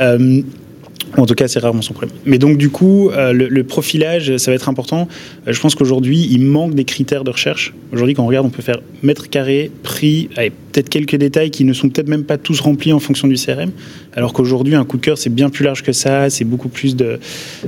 Euh, 0.00 0.42
en 1.16 1.26
tout 1.26 1.34
cas, 1.34 1.48
c'est 1.48 1.60
rarement 1.60 1.82
son 1.82 1.94
problème. 1.94 2.16
Mais 2.24 2.38
donc, 2.38 2.58
du 2.58 2.70
coup, 2.70 3.10
euh, 3.10 3.32
le, 3.32 3.64
profilage, 3.64 4.36
ça 4.36 4.50
va 4.50 4.54
être 4.56 4.68
important. 4.68 5.08
Euh, 5.46 5.52
je 5.52 5.60
pense 5.60 5.74
qu'aujourd'hui, 5.74 6.26
il 6.30 6.40
manque 6.40 6.74
des 6.74 6.84
critères 6.84 7.24
de 7.24 7.30
recherche. 7.30 7.72
Aujourd'hui, 7.92 8.14
quand 8.14 8.24
on 8.24 8.26
regarde, 8.26 8.46
on 8.46 8.50
peut 8.50 8.62
faire 8.62 8.80
mètre 9.02 9.30
carré, 9.30 9.70
prix, 9.82 10.28
peut-être 10.72 10.88
quelques 10.88 11.16
détails 11.16 11.50
qui 11.50 11.64
ne 11.64 11.72
sont 11.72 11.88
peut-être 11.88 12.08
même 12.08 12.24
pas 12.24 12.36
tous 12.36 12.60
remplis 12.60 12.92
en 12.92 12.98
fonction 12.98 13.28
du 13.28 13.36
CRM. 13.36 13.70
Alors 14.14 14.32
qu'aujourd'hui, 14.32 14.74
un 14.74 14.84
coup 14.84 14.96
de 14.96 15.02
cœur, 15.02 15.18
c'est 15.18 15.30
bien 15.30 15.50
plus 15.50 15.64
large 15.64 15.82
que 15.82 15.92
ça. 15.92 16.30
C'est 16.30 16.44
beaucoup 16.44 16.68
plus 16.68 16.96
de. 16.96 17.18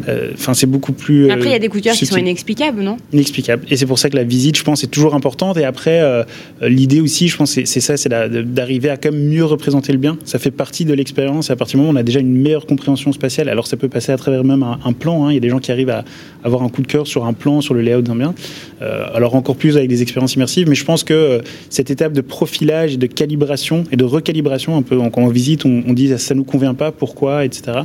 Euh, 0.09 0.31
enfin, 0.35 0.55
c'est 0.55 0.67
beaucoup 0.67 0.93
plus. 0.93 1.31
après, 1.31 1.49
il 1.49 1.53
y 1.53 1.55
a 1.55 1.59
des 1.59 1.69
coups 1.69 1.83
de 1.83 1.89
cœur 1.89 1.97
qui 1.97 2.07
sont 2.07 2.17
inexplicables, 2.17 2.83
non? 2.83 2.97
Inexplicables. 3.13 3.65
Et 3.71 3.77
c'est 3.77 3.87
pour 3.87 3.99
ça 3.99 4.11
que 4.11 4.17
la 4.17 4.25
visite, 4.25 4.57
je 4.57 4.65
pense, 4.65 4.83
est 4.83 4.89
toujours 4.89 5.15
importante. 5.15 5.57
Et 5.57 5.65
après, 5.65 6.03
l'idée 6.63 7.01
aussi, 7.01 7.29
je 7.29 7.37
pense, 7.37 7.53
c'est 7.53 7.81
ça, 7.81 7.97
c'est 7.97 8.09
d'arriver 8.09 8.91
à 8.91 8.97
quand 8.97 9.13
même 9.13 9.29
mieux 9.29 9.45
représenter 9.45 9.93
le 9.93 9.99
bien. 9.99 10.19
Ça 10.25 10.39
fait 10.39 10.51
partie 10.51 10.85
de 10.85 10.95
l'expérience. 10.95 11.51
À 11.51 11.57
partir 11.57 11.75
du 11.75 11.79
moment 11.79 11.91
où 11.91 11.95
on 11.95 12.01
a 12.01 12.03
déjà 12.03 12.21
une 12.21 12.37
meilleure 12.37 12.67
compréhension 12.67 13.13
spatiale, 13.17 13.49
alors 13.49 13.67
ça 13.67 13.77
peut 13.77 13.89
passer 13.89 14.13
à 14.13 14.17
travers 14.17 14.45
même 14.45 14.63
un, 14.63 14.93
plan. 14.93 15.27
Hein. 15.27 15.33
Il 15.33 15.35
y 15.35 15.39
a 15.39 15.41
des 15.41 15.49
gens 15.49 15.59
qui 15.59 15.73
arrivent 15.73 15.91
à 15.91 16.05
avoir 16.45 16.63
un 16.63 16.69
coup 16.69 16.83
de 16.83 16.87
cœur 16.87 17.07
sur 17.07 17.25
un 17.27 17.33
plan, 17.33 17.61
sur 17.61 17.75
le 17.75 17.81
layout 17.81 18.03
d'un 18.03 18.15
bien. 18.15 18.35
Euh, 18.83 19.05
alors 19.15 19.35
encore 19.35 19.57
plus 19.57 19.77
avec 19.77 19.89
des 19.89 20.03
expériences 20.03 20.35
immersives. 20.35 20.69
Mais 20.69 20.75
je 20.75 20.85
pense 20.85 21.03
que 21.03 21.15
euh, 21.15 21.41
cette 21.71 21.91
étape 21.91 22.13
de 22.13 22.21
profilage 22.21 22.95
et 22.95 22.97
de 22.97 23.07
calibration 23.07 23.85
et 23.91 23.97
de 23.97 24.05
recalibration, 24.05 24.77
un 24.77 24.83
peu 24.83 24.97
quand 24.97 25.23
on 25.23 25.29
visite, 25.29 25.65
on, 25.65 25.93
dit 25.93 26.17
ça 26.19 26.35
nous 26.35 26.45
convient 26.45 26.75
pas, 26.75 26.93
pourquoi, 26.93 27.45
etc. 27.45 27.81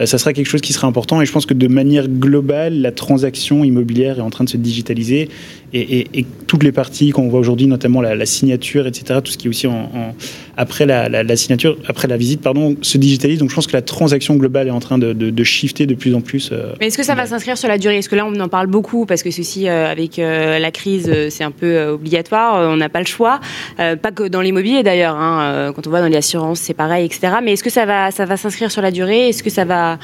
Euh, 0.00 0.06
ça 0.06 0.18
sera 0.18 0.32
quelque 0.32 0.48
chose 0.48 0.60
qui 0.60 0.72
sera 0.72 0.86
important. 0.86 1.20
Et 1.20 1.26
je 1.26 1.32
pense 1.32 1.46
que 1.46 1.54
de 1.54 1.68
manière 1.68 2.08
globale, 2.08 2.80
la 2.80 2.92
transaction 2.92 3.64
immobilière 3.64 4.18
est 4.18 4.22
en 4.22 4.30
train 4.30 4.44
de 4.44 4.48
se 4.48 4.56
digitaliser 4.56 5.28
et, 5.74 6.24
toutes 6.46 6.62
les 6.62 6.72
parties 6.72 7.10
qu'on 7.10 7.28
voit 7.28 7.40
aujourd'hui, 7.40 7.66
notamment 7.66 8.00
la, 8.00 8.26
signature, 8.26 8.86
etc. 8.86 9.20
Tout 9.22 9.32
ce 9.32 9.38
qui 9.38 9.46
est 9.46 9.50
aussi 9.50 9.66
en, 9.66 10.14
après 10.56 10.86
la, 10.86 11.36
signature, 11.36 11.76
après 11.86 12.08
la 12.08 12.16
visite, 12.16 12.40
pardon, 12.40 12.76
se 12.80 12.98
digitalise. 12.98 13.38
Donc 13.38 13.50
je 13.50 13.54
pense 13.54 13.66
que 13.66 13.74
la 13.74 13.82
transaction 13.82 14.36
globale 14.36 14.68
est 14.68 14.72
en 14.72 14.80
train 14.80 14.98
de, 14.98 15.12
de, 15.12 15.44
shifter 15.44 15.86
de 15.86 15.94
plus 15.94 16.14
en 16.14 16.20
plus. 16.20 16.50
Euh, 16.52 16.72
Mais 16.80 16.86
est-ce 16.86 16.96
que 16.96 17.04
ça 17.04 17.14
va 17.14 17.26
s'inscrire 17.26 17.58
sur 17.58 17.68
la 17.68 17.78
durée? 17.78 17.98
Est-ce 17.98 18.08
que 18.08 18.16
là 18.16 18.26
on 18.26 18.40
en 18.40 18.48
parle 18.48 18.66
beaucoup? 18.66 19.06
Parce 19.06 19.22
que 19.22 19.30
ceci 19.30 19.68
euh, 19.68 19.90
avec 19.90 20.18
euh, 20.18 20.58
la 20.58 20.70
crise 20.70 21.12
c'est 21.28 21.44
un 21.44 21.50
peu 21.50 21.86
obligatoire, 21.88 22.70
on 22.70 22.76
n'a 22.76 22.88
pas 22.88 23.00
le 23.00 23.06
choix. 23.06 23.40
pas 23.76 24.12
que 24.14 24.28
dans 24.28 24.40
l'immobilier 24.40 24.82
d'ailleurs. 24.82 25.16
Hein, 25.16 25.72
quand 25.74 25.86
on 25.86 25.90
va 25.90 26.00
dans 26.00 26.08
les 26.08 26.16
assurances 26.16 26.60
c'est 26.60 26.74
pareil, 26.74 27.04
etc. 27.04 27.34
Mais 27.42 27.52
est-ce 27.52 27.64
que 27.64 27.70
ça 27.70 27.84
va 27.84 28.10
ça 28.10 28.24
va 28.24 28.36
s'inscrire 28.36 28.70
sur 28.70 28.82
la 28.82 28.90
durée? 28.90 29.28
Est-ce 29.28 29.42
que 29.42 29.50
ça 29.50 29.64
va 29.64 29.98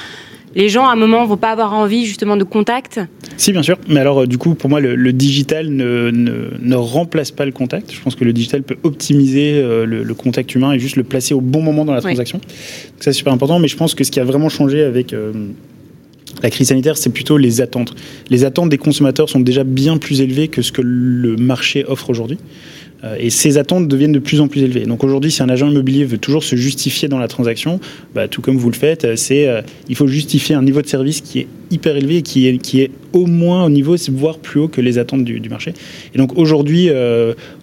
les 0.55 0.69
gens, 0.69 0.87
à 0.87 0.93
un 0.93 0.97
moment, 0.97 1.25
vont 1.25 1.37
pas 1.37 1.51
avoir 1.51 1.73
envie 1.73 2.07
justement 2.07 2.37
de 2.37 2.45
contact 2.45 3.01
Si, 3.37 3.53
bien 3.53 3.62
sûr. 3.62 3.79
Mais 3.88 4.01
alors, 4.01 4.23
euh, 4.23 4.27
du 4.27 4.38
coup, 4.38 4.55
pour 4.55 4.69
moi, 4.69 4.81
le, 4.81 5.12
digital 5.12 5.69
ne, 5.69 6.11
ne, 6.11 6.75
remplace 6.75 7.31
pas 7.31 7.45
le 7.45 7.53
contact. 7.53 7.93
Je 7.93 8.01
pense 8.01 8.15
que 8.15 8.25
le 8.25 8.33
digital 8.33 8.62
peut 8.62 8.77
optimiser 8.83 9.55
euh, 9.55 9.87
le, 9.87 10.15
contact 10.15 10.55
humain 10.55 10.73
et 10.73 10.79
juste 10.79 10.97
le 10.97 11.05
placer 11.05 11.35
au 11.35 11.41
bon 11.41 11.62
moment 11.62 11.85
dans 11.85 11.95
la 11.95 12.01
transaction. 12.01 12.38
Donc, 12.38 12.51
ça, 13.01 13.12
c'est 13.12 13.12
super 13.12 13.33
important. 13.33 13.59
Mais 13.59 13.69
je 13.69 13.77
pense 13.77 13.95
que 13.95 14.05
ce 14.05 14.11
qui 14.11 14.21
a 14.21 14.25
vraiment 14.25 14.49
changé 14.49 14.83
avec 14.83 15.12
euh, 15.12 15.33
la 16.43 16.51
crise 16.51 16.69
sanitaire, 16.69 16.97
c'est 16.97 17.11
plutôt 17.11 17.38
les 17.38 17.61
attentes. 17.61 17.95
Les 18.29 18.45
attentes 18.45 18.69
des 18.69 18.79
consommateurs 18.79 19.29
sont 19.29 19.41
déjà 19.41 19.65
bien 19.65 19.97
plus 19.97 20.21
élevées 20.21 20.49
que 20.49 20.62
ce 20.62 20.73
que 20.73 20.83
le 20.83 21.37
marché 21.37 21.85
offre 21.87 22.11
aujourd'hui. 22.11 22.38
Euh, 23.05 23.17
et 23.19 23.31
ces 23.31 23.59
attentes 23.59 23.88
deviennent 23.88 24.12
de 24.12 24.19
plus 24.19 24.41
en 24.41 24.49
plus 24.49 24.62
élevées. 24.62 24.87
Donc 24.87 25.05
aujourd'hui, 25.05 25.31
si 25.31 25.43
un 25.43 25.49
agent 25.49 25.69
immobilier 25.69 26.05
veut 26.05 26.19
toujours 26.19 26.45
se 26.45 26.57
justifier 26.57 27.09
dans 27.09 27.19
la 27.19 27.29
transaction, 27.29 27.81
bah, 28.15 28.29
tout 28.29 28.43
comme 28.43 28.57
vous 28.57 28.71
le 28.71 28.77
faites, 28.77 29.05
euh, 29.05 29.17
c'est 29.17 29.49
il 29.88 29.97
faut 29.97 30.07
justifier 30.07 30.55
un 30.55 30.62
niveau 30.62 30.83
de 30.83 30.87
service 30.87 31.21
qui 31.21 31.41
est 31.41 31.47
hyper 31.73 31.97
élevé 31.97 32.19
et 32.19 32.23
qui 32.23 32.47
est, 32.47 32.59
qui 32.59 32.81
est 32.81 32.91
au 33.13 33.27
moins 33.27 33.65
au 33.65 33.71
niveau, 33.71 33.95
voire 34.11 34.39
plus 34.39 34.61
haut 34.61 34.69
que 34.69 34.81
les 34.81 34.99
attentes 34.99 35.25
du, 35.25 35.49
marché. 35.51 35.75
Et 36.15 36.19
donc 36.19 36.39
aujourd'hui, 36.39 36.89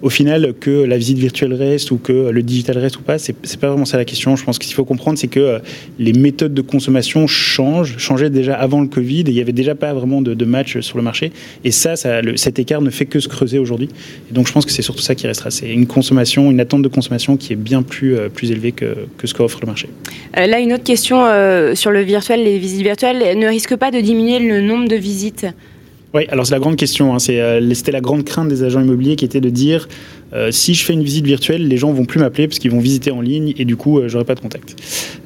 au 0.04 0.10
final, 0.10 0.54
que 0.60 0.84
la 0.84 0.96
visite 0.98 1.18
virtuelle 1.18 1.54
reste 1.54 1.90
ou 1.90 1.98
que 1.98 2.30
le 2.30 2.44
digital 2.44 2.78
reste 2.78 2.98
ou 2.98 3.02
pas, 3.02 3.18
c'est 3.18 3.34
pas 3.60 3.70
vraiment 3.70 3.86
ça 3.86 3.98
la 3.98 4.06
question. 4.06 4.36
Je 4.36 4.44
pense 4.44 4.60
qu'il 4.60 4.74
faut 4.76 4.86
comprendre, 4.86 5.18
c'est 5.18 5.28
que 5.28 5.60
les 5.98 6.14
méthodes 6.14 6.54
de 6.54 6.62
consommation 6.62 7.26
changent, 7.26 7.98
changeaient 7.98 8.30
déjà 8.30 8.56
avant 8.56 8.82
le 8.82 8.88
Covid 8.88 9.22
et 9.22 9.30
il 9.30 9.34
n'y 9.34 9.42
avait 9.42 9.54
déjà 9.54 9.74
pas 9.74 9.94
vraiment 9.94 10.22
de, 10.22 10.46
match 10.46 10.80
sur 10.80 10.98
le 10.98 11.04
marché. 11.04 11.32
Et 11.64 11.72
ça, 11.72 11.96
ça 11.96 12.22
cet 12.36 12.60
écart 12.60 12.82
ne 12.82 12.90
fait 12.90 13.06
que 13.06 13.20
se 13.20 13.28
creuser 13.28 13.60
aujourd'hui. 13.60 13.90
Et 14.30 14.34
donc 14.34 14.48
je 14.48 14.54
pense 14.54 14.66
que 14.66 14.72
c'est 14.72 14.82
surtout 14.82 15.02
ça 15.02 15.16
qui 15.16 15.28
restera. 15.28 15.52
C'est 15.52 15.70
une 15.70 15.88
consommation, 15.88 16.50
une 16.52 16.60
attente 16.60 16.82
de 16.82 16.88
consommation 16.88 17.38
qui 17.38 17.54
est 17.54 17.56
bien 17.56 17.84
plus, 17.84 18.16
euh, 18.16 18.30
plus 18.30 18.52
élevée 18.52 18.72
que, 18.72 18.96
que 19.18 19.28
ce 19.28 19.34
qu'offre 19.34 19.60
le 19.62 19.68
marché. 19.68 19.90
Euh, 20.38 20.48
là, 20.48 20.60
une 20.60 20.74
autre 20.74 20.84
question 20.84 21.26
euh, 21.26 21.76
sur 21.76 21.92
le 21.92 22.02
virtuel, 22.02 22.44
les 22.44 22.58
visites 22.58 22.82
virtuelles, 22.82 23.38
ne 23.38 23.48
risquent 23.48 23.76
pas 23.76 23.92
de 23.92 23.99
diminuer 24.02 24.40
le 24.40 24.62
nombre 24.62 24.88
de 24.88 24.96
visites 24.96 25.48
oui, 26.14 26.26
alors 26.30 26.48
c'est 26.48 26.56
la 26.56 26.60
grande 26.60 26.76
question. 26.76 27.14
Hein. 27.14 27.20
C'était 27.20 27.92
la 27.92 28.02
grande 28.02 28.24
crainte 28.24 28.50
des 28.50 28.64
agents 28.64 28.82
immobiliers 28.82 29.16
qui 29.16 29.26
était 29.26 29.42
de 29.42 29.50
dire 29.50 29.88
euh, 30.34 30.52
si 30.52 30.74
je 30.74 30.86
fais 30.86 30.94
une 30.94 31.04
visite 31.04 31.26
virtuelle, 31.26 31.68
les 31.68 31.78
gens 31.78 31.92
vont 31.92 32.06
plus 32.06 32.20
m'appeler 32.20 32.48
parce 32.48 32.60
qu'ils 32.60 32.72
vont 32.72 32.80
visiter 32.80 33.12
en 33.12 33.22
ligne 33.22 33.54
et 33.58 33.66
du 33.66 33.76
coup, 33.76 34.00
euh, 34.00 34.08
j'aurai 34.08 34.26
pas 34.26 34.36
de 34.36 34.40
contact. 34.40 34.76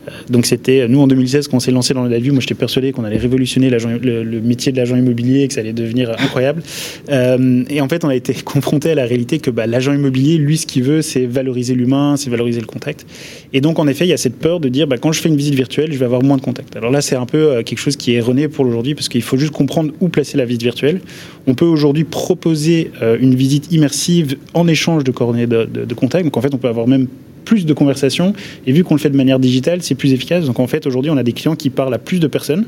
Euh, 0.07 0.11
donc 0.29 0.45
c'était 0.45 0.87
nous 0.87 1.01
en 1.01 1.07
2016 1.07 1.47
quand 1.47 1.57
on 1.57 1.59
s'est 1.59 1.71
lancé 1.71 1.93
dans 1.93 2.03
le 2.03 2.17
vue, 2.17 2.31
moi 2.31 2.39
j'étais 2.39 2.53
persuadé 2.53 2.91
qu'on 2.91 3.03
allait 3.03 3.17
révolutionner 3.17 3.69
le, 3.69 4.41
métier 4.41 4.71
de 4.71 4.77
l'agent 4.77 4.95
immobilier 4.95 5.41
et 5.41 5.47
que 5.47 5.53
ça 5.53 5.59
allait 5.59 5.73
devenir 5.73 6.11
incroyable. 6.11 6.61
et 7.09 7.81
en 7.81 7.89
fait, 7.89 8.05
on 8.05 8.09
a 8.09 8.15
été 8.15 8.33
confronté 8.45 8.91
à 8.91 8.95
la 8.95 9.05
réalité 9.05 9.39
que 9.39 9.49
bah, 9.49 9.67
l'agent 9.67 9.93
immobilier, 9.93 10.37
lui, 10.37 10.57
ce 10.57 10.65
qu'il 10.65 10.83
veut, 10.83 11.01
c'est 11.01 11.25
valoriser 11.25 11.75
l'humain, 11.75 12.15
c'est 12.17 12.29
valoriser 12.29 12.61
le 12.61 12.65
contact. 12.65 13.05
Et 13.51 13.61
donc 13.61 13.79
en 13.79 13.87
effet, 13.87 14.05
il 14.05 14.09
y 14.09 14.13
a 14.13 14.17
cette 14.17 14.37
peur 14.37 14.59
de 14.59 14.69
dire 14.69 14.87
bah, 14.87 14.97
quand 14.97 15.11
je 15.11 15.19
fais 15.19 15.29
une 15.29 15.35
visite 15.35 15.55
virtuelle, 15.55 15.91
je 15.91 15.97
vais 15.97 16.05
avoir 16.05 16.23
moins 16.23 16.37
de 16.37 16.41
contact. 16.41 16.75
Alors 16.75 16.91
là, 16.91 17.01
c'est 17.01 17.15
un 17.15 17.25
peu 17.25 17.61
quelque 17.63 17.79
chose 17.79 17.97
qui 17.97 18.13
est 18.13 18.15
erroné 18.15 18.47
pour 18.47 18.65
aujourd'hui 18.65 18.95
parce 18.95 19.09
qu'il 19.09 19.21
faut 19.21 19.37
juste 19.37 19.51
comprendre 19.51 19.91
où 19.99 20.07
placer 20.09 20.37
la 20.37 20.45
visite 20.45 20.63
virtuelle. 20.63 21.01
On 21.47 21.55
peut 21.55 21.65
aujourd'hui 21.65 22.05
proposer 22.05 22.91
une 23.19 23.35
visite 23.35 23.71
immersive 23.71 24.37
en 24.53 24.67
échange 24.67 24.92
de 25.01 25.11
coordonnées 25.11 25.47
de, 25.47 25.93
contact. 25.93 26.25
Donc 26.25 26.37
en 26.37 26.41
fait, 26.41 26.53
on 26.53 26.57
peut 26.57 26.67
avoir 26.67 26.87
même 26.87 27.07
plus 27.45 27.65
de 27.65 27.73
conversations. 27.73 28.33
Et 28.67 28.71
vu 28.71 28.83
qu'on 28.83 28.95
le 28.95 28.99
fait 28.99 29.09
de 29.09 29.17
manière 29.17 29.39
digitale, 29.39 29.81
c'est 29.81 29.95
plus 29.95 30.13
efficace. 30.13 30.45
Donc 30.45 30.59
en 30.59 30.67
fait, 30.67 30.85
aujourd'hui, 30.85 31.11
on 31.11 31.17
a 31.17 31.23
des 31.23 31.33
clients 31.33 31.55
qui 31.55 31.69
parlent 31.69 31.93
à 31.93 31.99
plus 31.99 32.19
de 32.19 32.27
personnes, 32.27 32.65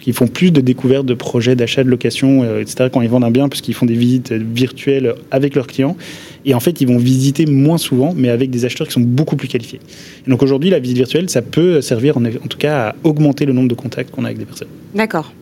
qui 0.00 0.12
font 0.12 0.26
plus 0.26 0.50
de 0.50 0.60
découvertes 0.60 1.06
de 1.06 1.14
projets 1.14 1.56
d'achat, 1.56 1.84
de 1.84 1.88
location, 1.88 2.42
euh, 2.42 2.60
etc. 2.60 2.88
quand 2.92 3.02
ils 3.02 3.08
vendent 3.08 3.24
un 3.24 3.30
bien, 3.30 3.48
puisqu'ils 3.48 3.74
font 3.74 3.86
des 3.86 3.94
visites 3.94 4.32
virtuelles 4.32 5.14
avec 5.30 5.54
leurs 5.54 5.66
clients. 5.66 5.96
Et 6.44 6.54
en 6.54 6.60
fait, 6.60 6.80
ils 6.80 6.88
vont 6.88 6.98
visiter 6.98 7.46
moins 7.46 7.78
souvent, 7.78 8.14
mais 8.16 8.30
avec 8.30 8.50
des 8.50 8.64
acheteurs 8.64 8.86
qui 8.86 8.92
sont 8.92 9.00
beaucoup 9.00 9.36
plus 9.36 9.48
qualifiés. 9.48 9.80
Et 10.26 10.30
donc 10.30 10.42
aujourd'hui, 10.42 10.70
la 10.70 10.78
visite 10.78 10.96
virtuelle, 10.96 11.28
ça 11.28 11.42
peut 11.42 11.80
servir 11.80 12.16
en, 12.16 12.22
tout 12.22 12.58
cas 12.58 12.88
à 12.88 12.94
augmenter 13.04 13.44
le 13.44 13.52
nombre 13.52 13.68
de 13.68 13.74
contacts 13.74 14.10
qu'on 14.10 14.24
a 14.24 14.28
avec 14.28 14.38
des 14.38 14.44
personnes. 14.44 14.68
D'accord. 14.94 15.32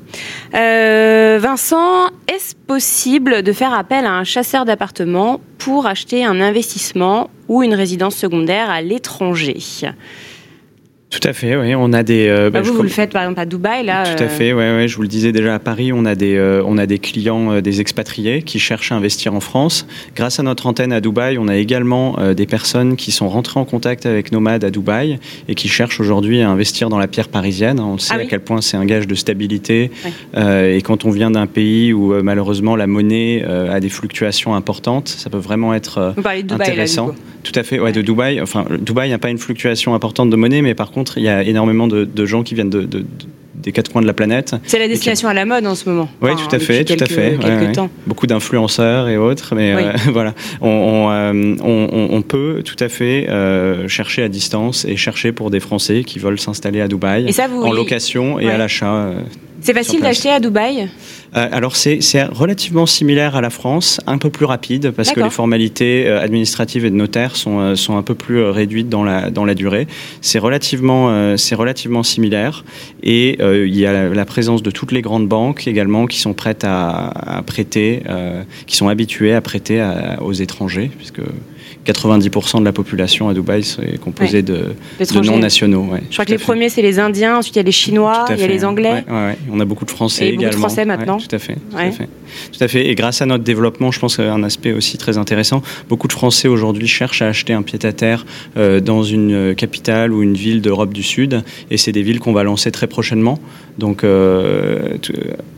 Euh, 0.54 1.38
Vincent, 1.40 2.06
est-ce 2.28 2.54
possible 2.66 3.42
de 3.42 3.52
faire 3.52 3.72
appel 3.72 4.04
à 4.04 4.12
un 4.12 4.24
chasseur 4.24 4.64
d'appartements 4.64 5.40
pour 5.58 5.86
acheter 5.86 6.24
un 6.24 6.40
investissement 6.40 7.30
ou 7.48 7.62
une 7.62 7.74
résidence 7.74 8.16
secondaire 8.16 8.70
à 8.70 8.82
l'étranger? 8.82 9.58
Tout 11.08 11.20
à 11.22 11.32
fait, 11.32 11.56
oui. 11.56 11.74
On 11.76 11.92
a 11.92 12.02
des. 12.02 12.26
Euh, 12.26 12.50
bah, 12.50 12.60
bah, 12.60 12.68
vous, 12.68 12.74
vous 12.74 12.82
le 12.82 12.88
faites 12.88 13.12
par 13.12 13.22
exemple 13.22 13.38
à 13.38 13.46
Dubaï, 13.46 13.84
là. 13.84 14.16
Tout 14.16 14.22
à 14.22 14.26
euh, 14.26 14.28
fait, 14.28 14.52
ouais, 14.52 14.76
ouais. 14.76 14.88
Je 14.88 14.96
vous 14.96 15.02
le 15.02 15.08
disais 15.08 15.30
déjà 15.30 15.54
à 15.54 15.58
Paris, 15.60 15.92
on 15.92 16.04
a 16.04 16.16
des, 16.16 16.34
euh, 16.34 16.62
on 16.66 16.78
a 16.78 16.86
des 16.86 16.98
clients, 16.98 17.60
des 17.60 17.80
expatriés 17.80 18.42
qui 18.42 18.58
cherchent 18.58 18.90
à 18.90 18.96
investir 18.96 19.32
en 19.32 19.40
France. 19.40 19.86
Grâce 20.16 20.40
à 20.40 20.42
notre 20.42 20.66
antenne 20.66 20.92
à 20.92 21.00
Dubaï, 21.00 21.38
on 21.38 21.46
a 21.46 21.56
également 21.56 22.16
des 22.34 22.46
personnes 22.46 22.96
qui 22.96 23.12
sont 23.12 23.28
rentrées 23.28 23.60
en 23.60 23.64
contact 23.64 24.04
avec 24.04 24.32
Nomade 24.32 24.64
à 24.64 24.70
Dubaï 24.70 25.18
et 25.48 25.54
qui 25.54 25.68
cherchent 25.68 26.00
aujourd'hui 26.00 26.42
à 26.42 26.50
investir 26.50 26.88
dans 26.88 26.98
la 26.98 27.06
pierre 27.06 27.28
parisienne. 27.28 27.78
On 27.78 27.98
sait 27.98 28.14
ah 28.16 28.20
à 28.20 28.24
quel 28.24 28.40
point 28.40 28.60
c'est 28.60 28.76
un 28.76 28.84
gage 28.84 29.06
de 29.06 29.14
stabilité. 29.14 29.90
et 30.36 30.82
quand 30.82 31.04
on 31.04 31.10
vient 31.10 31.30
d'un 31.30 31.46
pays 31.46 31.92
où 31.92 32.20
malheureusement 32.22 32.74
la 32.74 32.88
monnaie 32.88 33.44
a 33.44 33.78
des 33.78 33.90
fluctuations 33.90 34.54
importantes, 34.56 35.08
ça 35.08 35.30
peut 35.30 35.38
vraiment 35.38 35.72
être 35.72 36.14
intéressant. 36.50 37.14
Tout 37.46 37.52
à 37.54 37.62
fait, 37.62 37.78
ouais, 37.78 37.92
de 37.92 38.02
Dubaï. 38.02 38.40
Enfin, 38.40 38.64
Dubaï 38.80 39.08
n'a 39.10 39.18
pas 39.18 39.30
une 39.30 39.38
fluctuation 39.38 39.94
importante 39.94 40.30
de 40.30 40.36
monnaie, 40.36 40.62
mais 40.62 40.74
par 40.74 40.90
contre, 40.90 40.95
il 41.16 41.22
y 41.22 41.28
a 41.28 41.42
énormément 41.42 41.86
de, 41.86 42.26
gens 42.26 42.42
qui 42.42 42.54
viennent 42.54 42.70
de, 42.70 42.86
des 43.66 43.72
quatre 43.72 43.90
coins 43.90 44.02
de 44.02 44.06
la 44.06 44.12
planète. 44.12 44.54
C'est 44.64 44.78
la 44.78 44.88
destination 44.88 45.28
à 45.28 45.34
la 45.34 45.44
mode 45.44 45.66
en 45.66 45.74
ce 45.74 45.88
moment. 45.88 46.08
Oui, 46.22 46.30
tout 46.36 46.54
à 46.54 46.58
fait, 46.58 46.84
tout 46.84 47.02
à 47.02 47.06
fait. 47.06 47.38
Beaucoup 48.06 48.26
d'influenceurs 48.26 49.08
et 49.08 49.16
autres, 49.16 49.54
mais 49.54 49.72
euh, 49.72 49.92
voilà, 50.12 50.34
euh, 50.62 51.56
on, 51.60 52.08
on, 52.10 52.22
peut 52.22 52.62
tout 52.64 52.76
à 52.78 52.88
fait 52.88 53.28
euh, 53.28 53.88
chercher 53.88 54.22
à 54.22 54.28
distance 54.28 54.84
et 54.84 54.96
chercher 54.96 55.32
pour 55.32 55.50
des 55.50 55.60
Français 55.60 56.04
qui 56.04 56.18
veulent 56.18 56.40
s'installer 56.40 56.80
à 56.80 56.88
Dubaï 56.88 57.28
en 57.62 57.72
location 57.72 58.38
et 58.38 58.48
à 58.48 58.56
l'achat. 58.56 59.10
C'est 59.60 59.74
facile 59.74 60.00
d'acheter 60.00 60.30
à 60.30 60.40
Dubaï? 60.40 60.88
Euh, 61.36 61.48
alors 61.52 61.76
c'est 61.76 62.00
relativement 62.24 62.86
similaire 62.86 63.36
à 63.36 63.40
la 63.40 63.50
France, 63.50 64.00
un 64.06 64.18
peu 64.18 64.30
plus 64.30 64.44
rapide 64.44 64.90
parce 64.90 65.10
que 65.10 65.20
les 65.20 65.30
formalités 65.30 66.06
euh, 66.06 66.20
administratives 66.20 66.84
et 66.84 66.90
de 66.90 66.94
notaire 66.94 67.36
sont, 67.36 67.58
euh, 67.58 67.74
sont 67.74 67.96
un 67.96 68.02
peu 68.02 68.14
plus 68.14 68.42
réduites 68.42 68.88
dans 68.88 69.04
la, 69.04 69.30
dans 69.30 69.44
la 69.44 69.54
durée. 69.54 69.86
C'est 70.20 70.38
relativement, 70.38 71.36
c'est 71.36 71.54
relativement 71.54 72.02
similaire. 72.02 72.64
Et 73.02 73.38
il 73.40 73.76
y 73.76 73.86
a 73.86 74.08
la, 74.08 74.24
présence 74.24 74.62
de 74.62 74.70
toutes 74.70 74.92
les 74.92 75.02
grandes 75.02 75.28
banques 75.28 75.68
également 75.68 76.06
qui 76.06 76.18
sont 76.18 76.34
prêtes 76.34 76.64
à, 76.64 77.42
prêter, 77.46 78.02
qui 78.66 78.76
sont 78.76 78.88
habituées 78.88 79.34
à 79.34 79.40
prêter 79.40 79.84
aux 80.20 80.32
étrangers 80.32 80.90
puisque 80.96 81.20
90% 81.86 82.60
de 82.60 82.64
la 82.64 82.72
population 82.72 83.28
à 83.28 83.34
Dubaï 83.34 83.60
est 83.60 83.98
composée 83.98 84.42
de, 84.42 84.74
non-nationaux. 85.24 85.86
Je 86.10 86.14
crois 86.14 86.24
que 86.24 86.30
les 86.30 86.38
premiers, 86.38 86.68
c'est 86.68 86.82
les 86.82 86.98
Indiens, 86.98 87.38
ensuite 87.38 87.56
il 87.56 87.58
y 87.58 87.60
a 87.60 87.64
les 87.64 87.72
Chinois, 87.72 88.26
il 88.30 88.38
y 88.38 88.44
a 88.44 88.46
les 88.46 88.64
Anglais. 88.64 89.04
On 89.50 89.60
a 89.60 89.64
beaucoup 89.64 89.84
de 89.84 89.90
Français 89.90 90.26
et 90.26 90.28
également. 90.28 90.46
Beaucoup 90.46 90.54
de 90.54 90.60
Français 90.60 90.84
maintenant. 90.84 91.18
tout, 91.18 91.34
à 91.34 91.38
fait, 91.38 91.54
tout, 91.54 91.76
à 91.76 91.90
fait, 91.90 92.08
tout 92.52 92.64
à 92.64 92.68
fait. 92.68 92.86
Et 92.88 92.94
grâce 92.94 93.22
à 93.22 93.26
notre 93.26 93.44
développement, 93.44 93.90
je 93.90 94.00
pense 94.00 94.18
un 94.18 94.42
aspect 94.42 94.72
aussi 94.72 94.98
très 94.98 95.18
intéressant, 95.18 95.62
beaucoup 95.88 96.08
de 96.08 96.12
Français 96.12 96.48
aujourd'hui 96.48 96.86
cherchent 96.86 97.22
à 97.22 97.28
acheter 97.28 97.52
un 97.52 97.62
pied-à-terre 97.62 98.26
euh, 98.56 98.80
dans 98.80 99.02
une 99.02 99.32
euh, 99.32 99.54
capitale 99.54 100.12
ou 100.12 100.22
une 100.22 100.34
ville 100.34 100.60
d'Europe 100.60 100.92
du 100.92 101.02
Sud. 101.02 101.42
Et 101.70 101.76
c'est 101.76 101.92
des 101.92 102.02
villes 102.02 102.20
qu'on 102.20 102.32
va 102.32 102.42
lancer 102.42 102.70
très 102.70 102.86
prochainement. 102.86 103.38
Donc, 103.78 104.04
euh, 104.04 104.96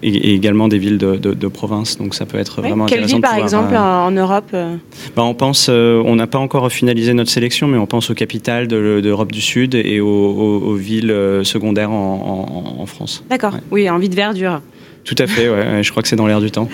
et, 0.02 0.34
également 0.34 0.68
des 0.68 0.78
villes 0.78 0.98
de, 0.98 1.48
province. 1.48 1.98
Donc 1.98 2.14
ça 2.14 2.26
peut 2.26 2.38
être 2.38 2.60
vraiment 2.60 2.86
Quelle 2.86 3.04
ville, 3.04 3.20
par 3.20 3.36
exemple, 3.36 3.76
en 3.76 4.10
Europe 4.10 4.50
bah, 4.52 5.24
On 5.24 5.34
pense, 5.34 5.68
on 5.68 6.16
n'a 6.16 6.26
pas 6.26 6.38
encore 6.38 6.70
finalisé 6.70 7.14
notre 7.14 7.30
sélection, 7.30 7.68
mais 7.68 7.78
on 7.78 7.86
pense 7.86 8.10
aux 8.10 8.14
capitales 8.14 8.68
d'Europe 8.68 9.32
du 9.32 9.40
Sud 9.40 9.74
et 9.74 10.00
aux, 10.00 10.74
villes 10.74 11.14
secondaires 11.42 11.90
en, 11.90 12.84
France. 12.86 13.22
D'accord, 13.28 13.54
oui, 13.70 13.88
envie 13.90 14.08
de 14.08 14.14
verdure. 14.14 14.60
Tout 15.08 15.14
à 15.22 15.26
fait, 15.26 15.48
ouais, 15.48 15.82
je 15.82 15.90
crois 15.90 16.02
que 16.02 16.08
c'est 16.08 16.16
dans 16.16 16.26
l'air 16.26 16.38
du 16.38 16.50
temps. 16.50 16.68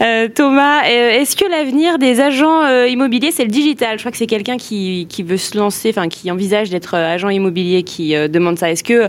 Euh, 0.00 0.26
Thomas, 0.26 0.82
euh, 0.86 1.20
est-ce 1.20 1.36
que 1.36 1.48
l'avenir 1.48 1.98
des 1.98 2.18
agents 2.18 2.64
euh, 2.64 2.88
immobiliers, 2.88 3.30
c'est 3.30 3.44
le 3.44 3.48
digital? 3.48 3.96
Je 3.96 4.02
crois 4.02 4.10
que 4.10 4.18
c'est 4.18 4.26
quelqu'un 4.26 4.56
qui, 4.56 5.06
qui, 5.08 5.22
veut 5.22 5.36
se 5.36 5.56
lancer, 5.56 5.90
enfin 5.90 6.08
qui 6.08 6.28
envisage 6.32 6.68
d'être 6.68 6.94
agent 6.94 7.28
immobilier 7.28 7.84
qui 7.84 8.12
demande 8.28 8.58
ça. 8.58 8.72
Est-ce 8.72 8.82
que 8.82 9.08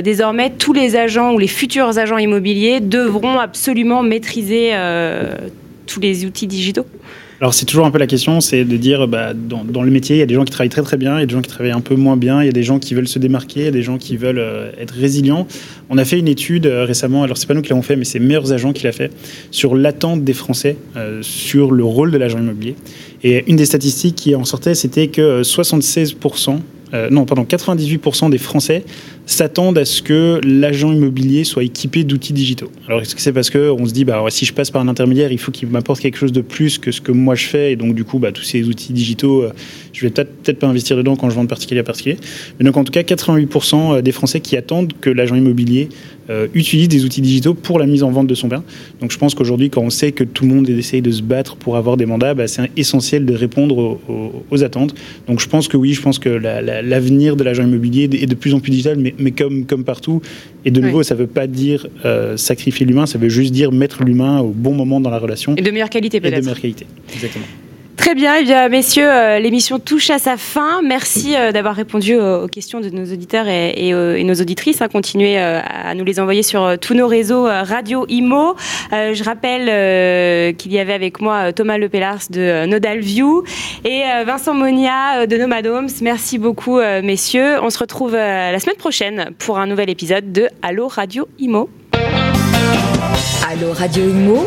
désormais 0.00 0.48
tous 0.48 0.72
les 0.72 0.96
agents 0.96 1.34
ou 1.34 1.38
les 1.38 1.48
futurs 1.48 1.98
agents 1.98 2.16
immobiliers 2.16 2.80
devront 2.80 3.38
absolument 3.38 4.02
maîtriser 4.02 4.72
tous 5.86 6.00
les 6.00 6.24
outils 6.24 6.46
digitaux? 6.46 6.86
Alors 7.40 7.54
c'est 7.54 7.66
toujours 7.66 7.86
un 7.86 7.92
peu 7.92 7.98
la 7.98 8.08
question, 8.08 8.40
c'est 8.40 8.64
de 8.64 8.76
dire 8.76 9.06
bah, 9.06 9.32
dans, 9.32 9.82
le 9.82 9.90
métier, 9.92 10.16
il 10.16 10.18
y 10.18 10.22
a 10.22 10.26
des 10.26 10.34
gens 10.34 10.44
qui 10.44 10.50
travaillent 10.50 10.70
très 10.70 10.82
très 10.82 10.96
bien, 10.96 11.16
il 11.18 11.20
y 11.20 11.22
a 11.22 11.26
des 11.26 11.34
gens 11.34 11.40
qui 11.40 11.48
travaillent 11.48 11.70
un 11.70 11.80
peu 11.80 11.94
moins 11.94 12.16
bien, 12.16 12.42
il 12.42 12.46
y 12.46 12.48
a 12.48 12.52
des 12.52 12.64
gens 12.64 12.80
qui 12.80 12.94
veulent 12.94 13.06
se 13.06 13.20
démarquer, 13.20 13.60
il 13.60 13.64
y 13.66 13.68
a 13.68 13.72
des 13.72 13.82
gens 13.82 13.96
qui 13.96 14.16
veulent 14.16 14.40
euh, 14.40 14.72
être 14.76 14.90
résilients. 14.90 15.46
On 15.88 15.98
a 15.98 16.04
fait 16.04 16.18
une 16.18 16.26
étude 16.26 16.66
euh, 16.66 16.84
récemment, 16.84 17.22
alors 17.22 17.38
c'est 17.38 17.46
pas 17.46 17.54
nous 17.54 17.62
qui 17.62 17.68
l'avons 17.68 17.82
fait, 17.82 17.94
mais 17.94 18.04
c'est 18.04 18.18
Meilleurs 18.18 18.52
Agents 18.52 18.72
qui 18.72 18.84
l'a 18.84 18.92
fait, 18.92 19.12
sur 19.52 19.76
l'attente 19.76 20.24
des 20.24 20.32
Français 20.32 20.76
euh, 20.96 21.20
sur 21.22 21.70
le 21.70 21.84
rôle 21.84 22.10
de 22.10 22.18
l'agent 22.18 22.38
immobilier. 22.38 22.74
Et 23.22 23.48
une 23.48 23.56
des 23.56 23.66
statistiques 23.66 24.16
qui 24.16 24.34
en 24.34 24.44
sortait, 24.44 24.74
c'était 24.74 25.06
que 25.06 25.42
76%, 25.42 26.58
non 27.10 27.24
pardon, 27.24 27.44
98% 27.44 28.30
des 28.30 28.38
Français 28.38 28.84
s'attendent 29.28 29.76
à 29.76 29.84
ce 29.84 30.00
que 30.00 30.40
l'agent 30.42 30.90
immobilier 30.90 31.44
soit 31.44 31.62
équipé 31.62 32.02
d'outils 32.02 32.32
digitaux. 32.32 32.72
Alors 32.86 33.02
est-ce 33.02 33.14
que 33.14 33.20
c'est 33.20 33.32
parce 33.32 33.50
qu'on 33.50 33.86
se 33.86 33.92
dit 33.92 34.06
bah 34.06 34.24
si 34.30 34.46
je 34.46 34.54
passe 34.54 34.70
par 34.70 34.80
un 34.80 34.88
intermédiaire, 34.88 35.30
il 35.30 35.38
faut 35.38 35.52
qu'il 35.52 35.68
m'apporte 35.68 36.00
quelque 36.00 36.16
chose 36.16 36.32
de 36.32 36.40
plus 36.40 36.78
que 36.78 36.90
ce 36.90 37.02
que 37.02 37.12
moi 37.12 37.34
je 37.34 37.44
fais 37.44 37.72
et 37.72 37.76
donc 37.76 37.94
du 37.94 38.04
coup 38.04 38.18
bah, 38.18 38.32
tous 38.32 38.42
ces 38.42 38.66
outils 38.66 38.94
digitaux, 38.94 39.42
euh, 39.42 39.52
je 39.92 40.00
vais 40.00 40.10
peut-être 40.10 40.34
peut-être 40.42 40.58
pas 40.58 40.66
investir 40.66 40.96
dedans 40.96 41.14
quand 41.14 41.28
je 41.28 41.34
vends 41.34 41.44
de 41.44 41.48
particulier 41.48 41.80
à 41.80 41.84
particulier. 41.84 42.16
Mais 42.58 42.64
donc 42.64 42.78
en 42.78 42.84
tout 42.84 42.92
cas 42.92 43.02
88% 43.02 43.98
euh, 43.98 44.02
des 44.02 44.12
Français 44.12 44.40
qui 44.40 44.56
attendent 44.56 44.94
que 44.98 45.10
l'agent 45.10 45.36
immobilier 45.36 45.90
euh, 46.30 46.46
utilise 46.54 46.88
des 46.88 47.04
outils 47.04 47.20
digitaux 47.20 47.52
pour 47.52 47.78
la 47.78 47.86
mise 47.86 48.02
en 48.02 48.10
vente 48.10 48.28
de 48.28 48.34
son 48.34 48.48
bien. 48.48 48.64
Donc 49.00 49.12
je 49.12 49.18
pense 49.18 49.34
qu'aujourd'hui 49.34 49.68
quand 49.68 49.82
on 49.82 49.90
sait 49.90 50.12
que 50.12 50.24
tout 50.24 50.46
le 50.46 50.54
monde 50.54 50.70
essaye 50.70 51.02
de 51.02 51.10
se 51.10 51.22
battre 51.22 51.56
pour 51.56 51.76
avoir 51.76 51.98
des 51.98 52.06
mandats, 52.06 52.32
bah, 52.32 52.48
c'est 52.48 52.70
essentiel 52.78 53.26
de 53.26 53.34
répondre 53.34 53.98
aux, 54.50 54.64
attentes. 54.64 54.94
Donc 55.26 55.40
je 55.40 55.48
pense 55.48 55.68
que 55.68 55.76
oui, 55.76 55.92
je 55.92 56.00
pense 56.02 56.18
que 56.18 56.28
l'avenir 56.28 57.36
de 57.36 57.44
l'agent 57.44 57.62
immobilier 57.62 58.04
est 58.04 58.26
de 58.26 58.34
plus 58.34 58.54
en 58.54 58.60
plus 58.60 58.70
digital, 58.70 58.96
mais 58.98 59.14
mais 59.18 59.32
comme, 59.32 59.66
comme 59.66 59.84
partout. 59.84 60.20
Et 60.64 60.70
de 60.70 60.80
nouveau, 60.80 61.02
ça 61.02 61.14
ne 61.14 61.20
veut 61.20 61.26
pas 61.26 61.46
dire 61.46 61.86
euh, 62.04 62.36
sacrifier 62.36 62.86
l'humain, 62.86 63.06
ça 63.06 63.18
veut 63.18 63.28
juste 63.28 63.52
dire 63.52 63.72
mettre 63.72 64.04
l'humain 64.04 64.40
au 64.40 64.50
bon 64.50 64.74
moment 64.74 65.00
dans 65.00 65.10
la 65.10 65.18
relation. 65.18 65.54
Et 65.56 65.62
de 65.62 65.70
meilleure 65.70 65.90
qualité, 65.90 66.20
peut-être. 66.20 66.34
Et 66.34 66.40
de 66.40 66.44
meilleure 66.44 66.60
qualité, 66.60 66.86
exactement. 67.12 67.46
Très 67.98 68.14
bien, 68.14 68.36
eh 68.40 68.44
bien 68.44 68.68
messieurs, 68.68 69.10
euh, 69.10 69.38
l'émission 69.40 69.80
touche 69.80 70.08
à 70.10 70.20
sa 70.20 70.36
fin. 70.36 70.82
Merci 70.82 71.34
euh, 71.36 71.50
d'avoir 71.50 71.74
répondu 71.74 72.14
aux, 72.14 72.46
questions 72.46 72.80
de 72.80 72.88
nos 72.90 73.12
auditeurs 73.12 73.48
et, 73.48 73.92
nos 74.22 74.34
auditrices. 74.34 74.80
Hein. 74.80 74.88
Continuez 74.88 75.36
à 75.36 75.94
nous 75.94 76.04
les 76.04 76.20
envoyer 76.20 76.44
sur 76.44 76.78
tous 76.78 76.94
nos 76.94 77.08
réseaux 77.08 77.44
Radio 77.44 78.06
Imo. 78.08 78.54
je 78.92 79.24
rappelle 79.24 80.54
qu'il 80.56 80.72
y 80.72 80.78
avait 80.78 80.92
avec 80.92 81.20
moi 81.20 81.52
Thomas 81.52 81.76
Lepellars 81.76 82.30
de 82.30 82.66
Nodal 82.66 83.00
View 83.00 83.42
et 83.84 84.02
Vincent 84.24 84.54
Monia 84.54 85.26
de 85.26 85.36
Nomadomes. 85.36 85.88
Merci 86.00 86.38
beaucoup, 86.38 86.78
messieurs. 87.02 87.56
On 87.62 87.70
se 87.70 87.78
retrouve 87.78 88.12
la 88.12 88.58
semaine 88.60 88.76
prochaine 88.76 89.30
pour 89.38 89.58
un 89.58 89.66
nouvel 89.66 89.90
épisode 89.90 90.32
de 90.32 90.48
Allo 90.62 90.88
Radio 90.88 91.28
Imo. 91.38 91.68
Allo 93.50 93.72
Radio 93.72 94.04
Imo 94.04 94.46